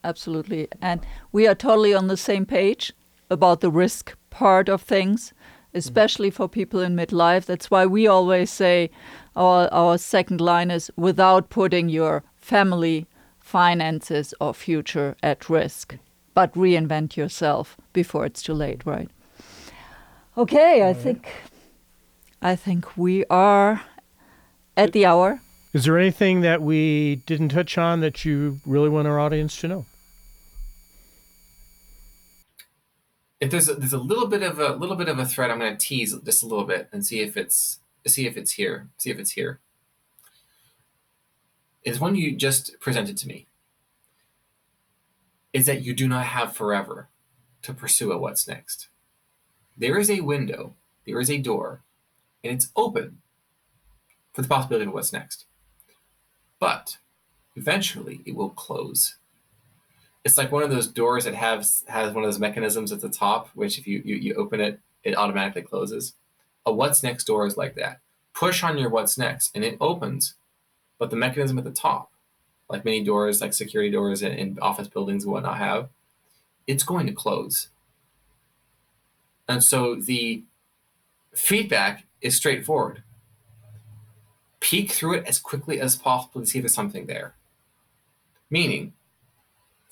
Absolutely. 0.04 0.68
And 0.80 1.04
we 1.32 1.46
are 1.46 1.54
totally 1.54 1.94
on 1.94 2.08
the 2.08 2.16
same 2.16 2.46
page 2.46 2.92
about 3.30 3.60
the 3.60 3.70
risk 3.70 4.16
part 4.30 4.68
of 4.68 4.82
things, 4.82 5.32
especially 5.74 6.28
mm-hmm. 6.28 6.36
for 6.36 6.48
people 6.48 6.80
in 6.80 6.96
midlife. 6.96 7.44
That's 7.44 7.70
why 7.70 7.86
we 7.86 8.06
always 8.06 8.50
say, 8.50 8.90
our, 9.36 9.68
our 9.72 9.98
second 9.98 10.40
line 10.40 10.70
is 10.70 10.90
without 10.96 11.50
putting 11.50 11.88
your 11.88 12.24
family, 12.36 13.06
finances, 13.40 14.34
or 14.40 14.54
future 14.54 15.16
at 15.22 15.48
risk, 15.48 15.96
but 16.34 16.52
reinvent 16.54 17.16
yourself 17.16 17.76
before 17.92 18.26
it's 18.26 18.42
too 18.42 18.54
late, 18.54 18.84
right? 18.84 19.08
Okay, 20.36 20.88
I 20.88 20.92
think 20.92 21.28
I 22.40 22.54
think 22.54 22.96
we 22.96 23.24
are 23.26 23.82
at 24.76 24.92
the 24.92 25.04
hour. 25.04 25.40
Is 25.72 25.84
there 25.84 25.98
anything 25.98 26.42
that 26.42 26.62
we 26.62 27.16
didn't 27.26 27.48
touch 27.48 27.76
on 27.76 28.00
that 28.00 28.24
you 28.24 28.60
really 28.64 28.88
want 28.88 29.08
our 29.08 29.18
audience 29.18 29.60
to 29.60 29.68
know? 29.68 29.86
If 33.40 33.50
there's 33.50 33.68
a, 33.68 33.74
there's 33.74 33.92
a 33.92 33.98
little 33.98 34.26
bit 34.26 34.42
of 34.42 34.58
a 34.58 34.74
little 34.74 34.96
bit 34.96 35.08
of 35.08 35.18
a 35.18 35.24
thread, 35.24 35.50
I'm 35.50 35.58
going 35.58 35.76
to 35.76 35.86
tease 35.86 36.14
just 36.24 36.42
a 36.42 36.46
little 36.46 36.64
bit 36.64 36.88
and 36.92 37.06
see 37.06 37.20
if 37.20 37.36
it's 37.36 37.78
see 38.06 38.26
if 38.26 38.36
it's 38.36 38.52
here. 38.52 38.88
See 38.98 39.10
if 39.10 39.18
it's 39.18 39.32
here. 39.32 39.60
Is 41.84 42.00
one 42.00 42.14
you 42.16 42.34
just 42.34 42.78
presented 42.80 43.16
to 43.18 43.28
me. 43.28 43.46
Is 45.52 45.66
that 45.66 45.82
you 45.82 45.94
do 45.94 46.08
not 46.08 46.26
have 46.26 46.54
forever 46.56 47.08
to 47.62 47.72
pursue 47.72 48.12
a 48.12 48.18
what's 48.18 48.48
next. 48.48 48.88
There 49.76 49.98
is 49.98 50.10
a 50.10 50.20
window, 50.20 50.74
there 51.06 51.20
is 51.20 51.30
a 51.30 51.38
door, 51.38 51.82
and 52.42 52.52
it's 52.52 52.70
open 52.74 53.18
for 54.32 54.42
the 54.42 54.48
possibility 54.48 54.86
of 54.86 54.94
what's 54.94 55.12
next. 55.12 55.46
But 56.58 56.98
eventually 57.56 58.20
it 58.24 58.34
will 58.34 58.50
close. 58.50 59.16
It's 60.28 60.36
like 60.36 60.52
one 60.52 60.62
of 60.62 60.68
those 60.68 60.86
doors 60.86 61.24
that 61.24 61.34
has 61.34 61.84
has 61.88 62.12
one 62.12 62.22
of 62.22 62.28
those 62.28 62.38
mechanisms 62.38 62.92
at 62.92 63.00
the 63.00 63.08
top, 63.08 63.48
which 63.54 63.78
if 63.78 63.86
you, 63.86 64.02
you, 64.04 64.16
you 64.16 64.34
open 64.34 64.60
it, 64.60 64.78
it 65.02 65.16
automatically 65.16 65.62
closes 65.62 66.12
a 66.66 66.70
what's 66.72 67.02
next 67.02 67.24
door 67.24 67.46
is 67.46 67.56
like 67.56 67.76
that. 67.76 68.00
Push 68.34 68.62
on 68.62 68.76
your 68.76 68.90
what's 68.90 69.16
next 69.16 69.50
and 69.54 69.64
it 69.64 69.78
opens, 69.80 70.34
but 70.98 71.08
the 71.08 71.16
mechanism 71.16 71.56
at 71.56 71.64
the 71.64 71.70
top, 71.70 72.12
like 72.68 72.84
many 72.84 73.02
doors, 73.02 73.40
like 73.40 73.54
security 73.54 73.90
doors 73.90 74.20
in, 74.20 74.32
in 74.32 74.58
office 74.60 74.86
buildings 74.86 75.24
and 75.24 75.32
whatnot 75.32 75.56
have, 75.56 75.88
it's 76.66 76.84
going 76.84 77.06
to 77.06 77.12
close. 77.14 77.70
And 79.48 79.64
so 79.64 79.94
the 79.94 80.44
feedback 81.34 82.04
is 82.20 82.36
straightforward. 82.36 83.02
Peek 84.60 84.90
through 84.90 85.14
it 85.14 85.26
as 85.26 85.38
quickly 85.38 85.80
as 85.80 85.96
possible 85.96 86.42
to 86.42 86.46
see 86.46 86.58
if 86.58 86.64
there's 86.64 86.74
something 86.74 87.06
there. 87.06 87.34
Meaning, 88.50 88.92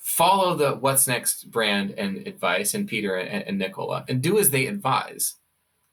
follow 0.07 0.55
the 0.55 0.71
what's 0.71 1.05
next 1.05 1.51
brand 1.51 1.91
and 1.97 2.25
advice 2.25 2.73
and 2.73 2.87
Peter 2.87 3.17
and, 3.17 3.43
and 3.43 3.59
Nicola 3.59 4.05
and 4.07 4.21
do 4.21 4.39
as 4.39 4.51
they 4.51 4.65
advise 4.65 5.35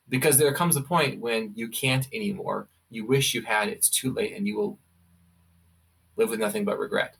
because 0.09 0.39
there 0.39 0.55
comes 0.55 0.77
a 0.77 0.81
point 0.81 1.21
when 1.21 1.51
you 1.57 1.67
can't 1.69 2.07
anymore. 2.13 2.69
You 2.91 3.05
wish 3.07 3.35
you 3.35 3.43
had, 3.43 3.69
it's 3.69 3.91
too 3.91 4.13
late, 4.13 4.37
and 4.37 4.47
you 4.47 4.57
will 4.57 4.79
live 6.15 6.31
with 6.31 6.39
nothing 6.39 6.65
but 6.65 6.79
regret. 6.79 7.17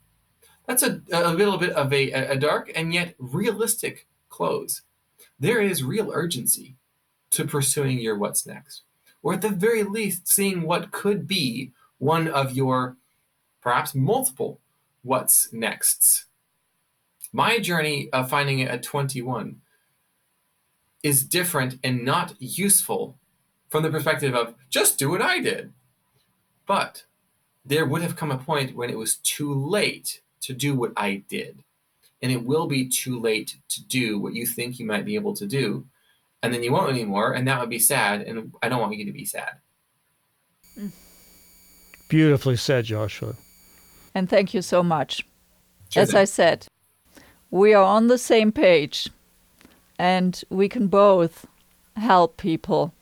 That's 0.69 0.85
a, 0.85 1.01
a 1.13 1.35
little 1.35 1.59
bit 1.59 1.71
of 1.71 1.93
a, 1.93 2.13
a 2.13 2.37
dark 2.37 2.71
and 2.77 2.95
yet 2.95 3.17
realistic 3.19 4.07
close. 4.29 4.83
There 5.41 5.61
is 5.61 5.83
real 5.83 6.13
urgency 6.13 6.77
to 7.31 7.45
pursuing 7.45 7.99
your 7.99 8.17
what's 8.17 8.47
next, 8.47 8.83
or 9.21 9.35
at 9.35 9.43
the 9.43 9.49
very 9.49 9.83
least, 9.83 10.29
seeing 10.29 10.63
what 10.63 10.93
could 10.93 11.27
be 11.27 11.73
one 11.99 12.29
of 12.29 12.53
your 12.53 12.97
perhaps 13.61 13.97
multiple 13.97 14.61
what's 15.03 15.53
nexts. 15.53 16.27
My 17.37 17.59
journey 17.59 18.09
of 18.13 18.31
finding 18.31 18.61
it 18.61 18.69
at 18.69 18.85
21 18.85 19.61
is 21.03 21.25
different 21.25 21.81
and 21.83 22.05
not 22.05 22.35
useful 22.39 23.19
from 23.71 23.83
the 23.83 23.91
perspective 23.91 24.37
of 24.37 24.55
just 24.71 25.01
do 25.01 25.11
what 25.11 25.21
I 25.21 25.41
did. 25.41 25.73
But 26.65 27.05
there 27.65 27.87
would 27.87 28.03
have 28.03 28.15
come 28.15 28.31
a 28.31 28.39
point 28.39 28.77
when 28.77 28.89
it 28.89 28.97
was 28.97 29.17
too 29.17 29.53
late 29.53 30.21
to 30.43 30.53
do 30.55 30.77
what 30.77 30.93
I 30.97 31.25
did. 31.29 31.65
and 32.25 32.33
it 32.33 32.43
will 32.43 32.67
be 32.67 32.89
too 32.89 33.21
late 33.21 33.59
to 33.69 33.85
do 33.85 34.19
what 34.19 34.33
you 34.33 34.47
think 34.47 34.79
you 34.79 34.87
might 34.87 35.05
be 35.05 35.15
able 35.15 35.35
to 35.37 35.47
do. 35.47 35.85
And 36.43 36.55
then 36.55 36.63
you 36.63 36.73
won't 36.73 36.89
anymore, 36.89 37.35
and 37.35 37.47
that 37.47 37.61
would 37.61 37.69
be 37.69 37.79
sad, 37.79 38.23
and 38.23 38.51
I 38.63 38.71
don't 38.71 38.81
want 38.81 38.97
you 38.97 39.05
to 39.05 39.13
be 39.13 39.27
sad. 39.27 39.59
Beautifully 42.09 42.57
said, 42.57 42.87
Joshua. 42.87 43.35
And 44.15 44.27
thank 44.27 44.55
you 44.55 44.63
so 44.63 44.83
much. 44.83 45.23
Sure 45.91 46.03
As 46.03 46.13
thing. 46.13 46.21
I 46.21 46.25
said, 46.25 46.67
we 47.55 47.73
are 47.73 47.85
on 47.85 48.09
the 48.09 48.19
same 48.19 48.51
page 48.51 49.09
and 49.97 50.43
we 50.51 50.69
can 50.69 50.89
both 50.89 51.47
help 51.97 52.37
people 52.37 52.93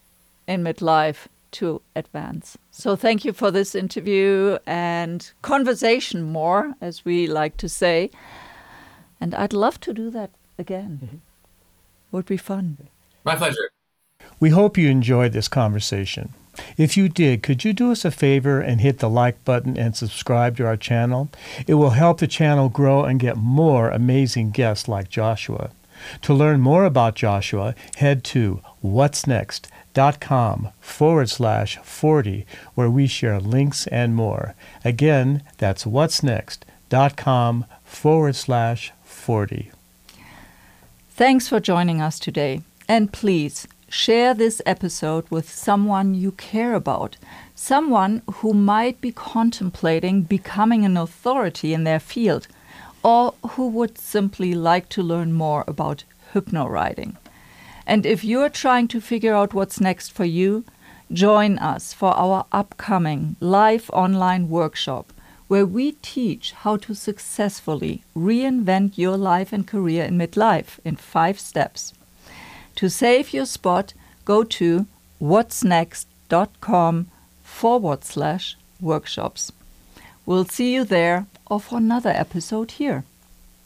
in 0.47 0.63
midlife 0.63 1.27
to 1.53 1.81
advance. 1.97 2.59
So 2.71 2.95
thank 2.95 3.25
you 3.25 3.33
for 3.33 3.51
this 3.51 3.75
interview 3.75 4.59
and 4.67 5.33
conversation 5.41 6.23
more, 6.23 6.75
as 6.83 7.03
we 7.03 7.27
like 7.27 7.57
to 7.59 7.69
say. 7.69 8.11
And 9.19 9.35
I'd 9.35 9.55
love 9.55 9.81
to 9.81 9.95
do 9.95 10.11
that 10.11 10.31
again. 10.59 11.01
Mm-hmm. 11.03 11.17
Would 12.11 12.27
be 12.27 12.37
fun. 12.37 12.77
My 13.25 13.37
pleasure. 13.37 13.71
We 14.39 14.51
hope 14.51 14.77
you 14.77 14.91
enjoyed 14.91 15.33
this 15.33 15.49
conversation. 15.49 16.35
If 16.77 16.97
you 16.97 17.09
did, 17.09 17.43
could 17.43 17.65
you 17.65 17.73
do 17.73 17.93
us 17.93 18.05
a 18.05 18.11
favor 18.11 18.61
and 18.61 18.81
hit 18.81 18.99
the 18.99 19.09
like 19.09 19.45
button 19.45 19.79
and 19.79 19.97
subscribe 19.97 20.57
to 20.57 20.67
our 20.67 20.77
channel? 20.77 21.31
It 21.67 21.75
will 21.75 21.91
help 21.91 22.19
the 22.19 22.27
channel 22.27 22.69
grow 22.69 23.05
and 23.05 23.21
get 23.21 23.37
more 23.37 23.91
amazing 23.91 24.51
guests 24.51 24.89
like 24.89 25.09
Joshua. 25.09 25.71
To 26.23 26.35
learn 26.35 26.61
more 26.61 26.85
about 26.85 27.15
Joshua, 27.15 27.75
head 27.97 28.25
to 28.25 28.61
what'snext.com 28.85 30.69
forward 30.81 31.31
slash 31.31 31.79
40, 31.79 32.47
where 32.75 32.91
we 32.91 33.07
share 33.07 33.39
links 33.41 33.87
and 33.87 34.15
more. 34.15 34.55
Again, 34.85 35.43
that's 35.59 35.85
what'snext.com 35.85 37.67
forward 37.85 38.37
slash 38.37 38.93
40. 39.05 39.71
Thanks 41.11 41.49
for 41.49 41.61
joining 41.61 42.01
us 42.01 42.19
today. 42.19 42.63
And 42.89 43.13
please 43.13 43.69
share 43.93 44.33
this 44.33 44.63
episode 44.65 45.31
with 45.31 45.51
someone 45.51 46.15
you 46.15 46.33
care 46.33 46.73
about, 46.73 47.17
someone 47.55 48.23
who 48.37 48.55
might 48.55 48.99
be 49.03 49.13
contemplating 49.13 50.23
becoming 50.23 50.87
an 50.87 50.97
authority 50.97 51.75
in 51.75 51.85
their 51.85 52.01
field, 52.01 52.49
or 53.03 53.35
who 53.51 53.69
would 53.69 53.99
simply 53.99 54.55
like 54.55 54.89
to 54.89 55.03
learn 55.03 55.31
more 55.31 55.63
about 55.69 56.05
hypnowriting. 56.33 57.17
And 57.87 58.07
if 58.07 58.25
you're 58.25 58.49
trying 58.49 58.89
to 58.89 59.01
figure 59.01 59.35
out 59.35 59.53
what's 59.53 59.81
next 59.81 60.09
for 60.09 60.25
you, 60.25 60.65
join 61.13 61.59
us 61.59 61.93
for 61.93 62.17
our 62.17 62.47
upcoming 62.51 63.37
live 63.41 63.91
online 63.93 64.49
workshop 64.49 65.13
where 65.49 65.67
we 65.67 65.93
teach 66.01 66.53
how 66.53 66.79
to 66.79 66.95
successfully 66.95 68.03
reinvent 68.17 68.97
your 68.97 69.19
life 69.19 69.53
and 69.53 69.67
career 69.67 70.05
in 70.05 70.17
midlife 70.17 70.79
in 70.83 70.97
five 70.97 71.39
steps. 71.39 71.93
To 72.77 72.89
save 72.89 73.33
your 73.33 73.47
spot, 73.47 73.95
go 74.25 74.45
to 74.45 74.87
what'snext.com 75.21 77.07
forward 77.43 78.05
slash 78.05 78.57
workshops. 78.81 79.53
We'll 80.25 80.45
see 80.47 80.75
you 80.75 80.85
there 80.85 81.27
or 81.47 81.61
for 81.61 81.79
another 81.79 82.11
episode 82.11 82.73
here. 82.73 83.05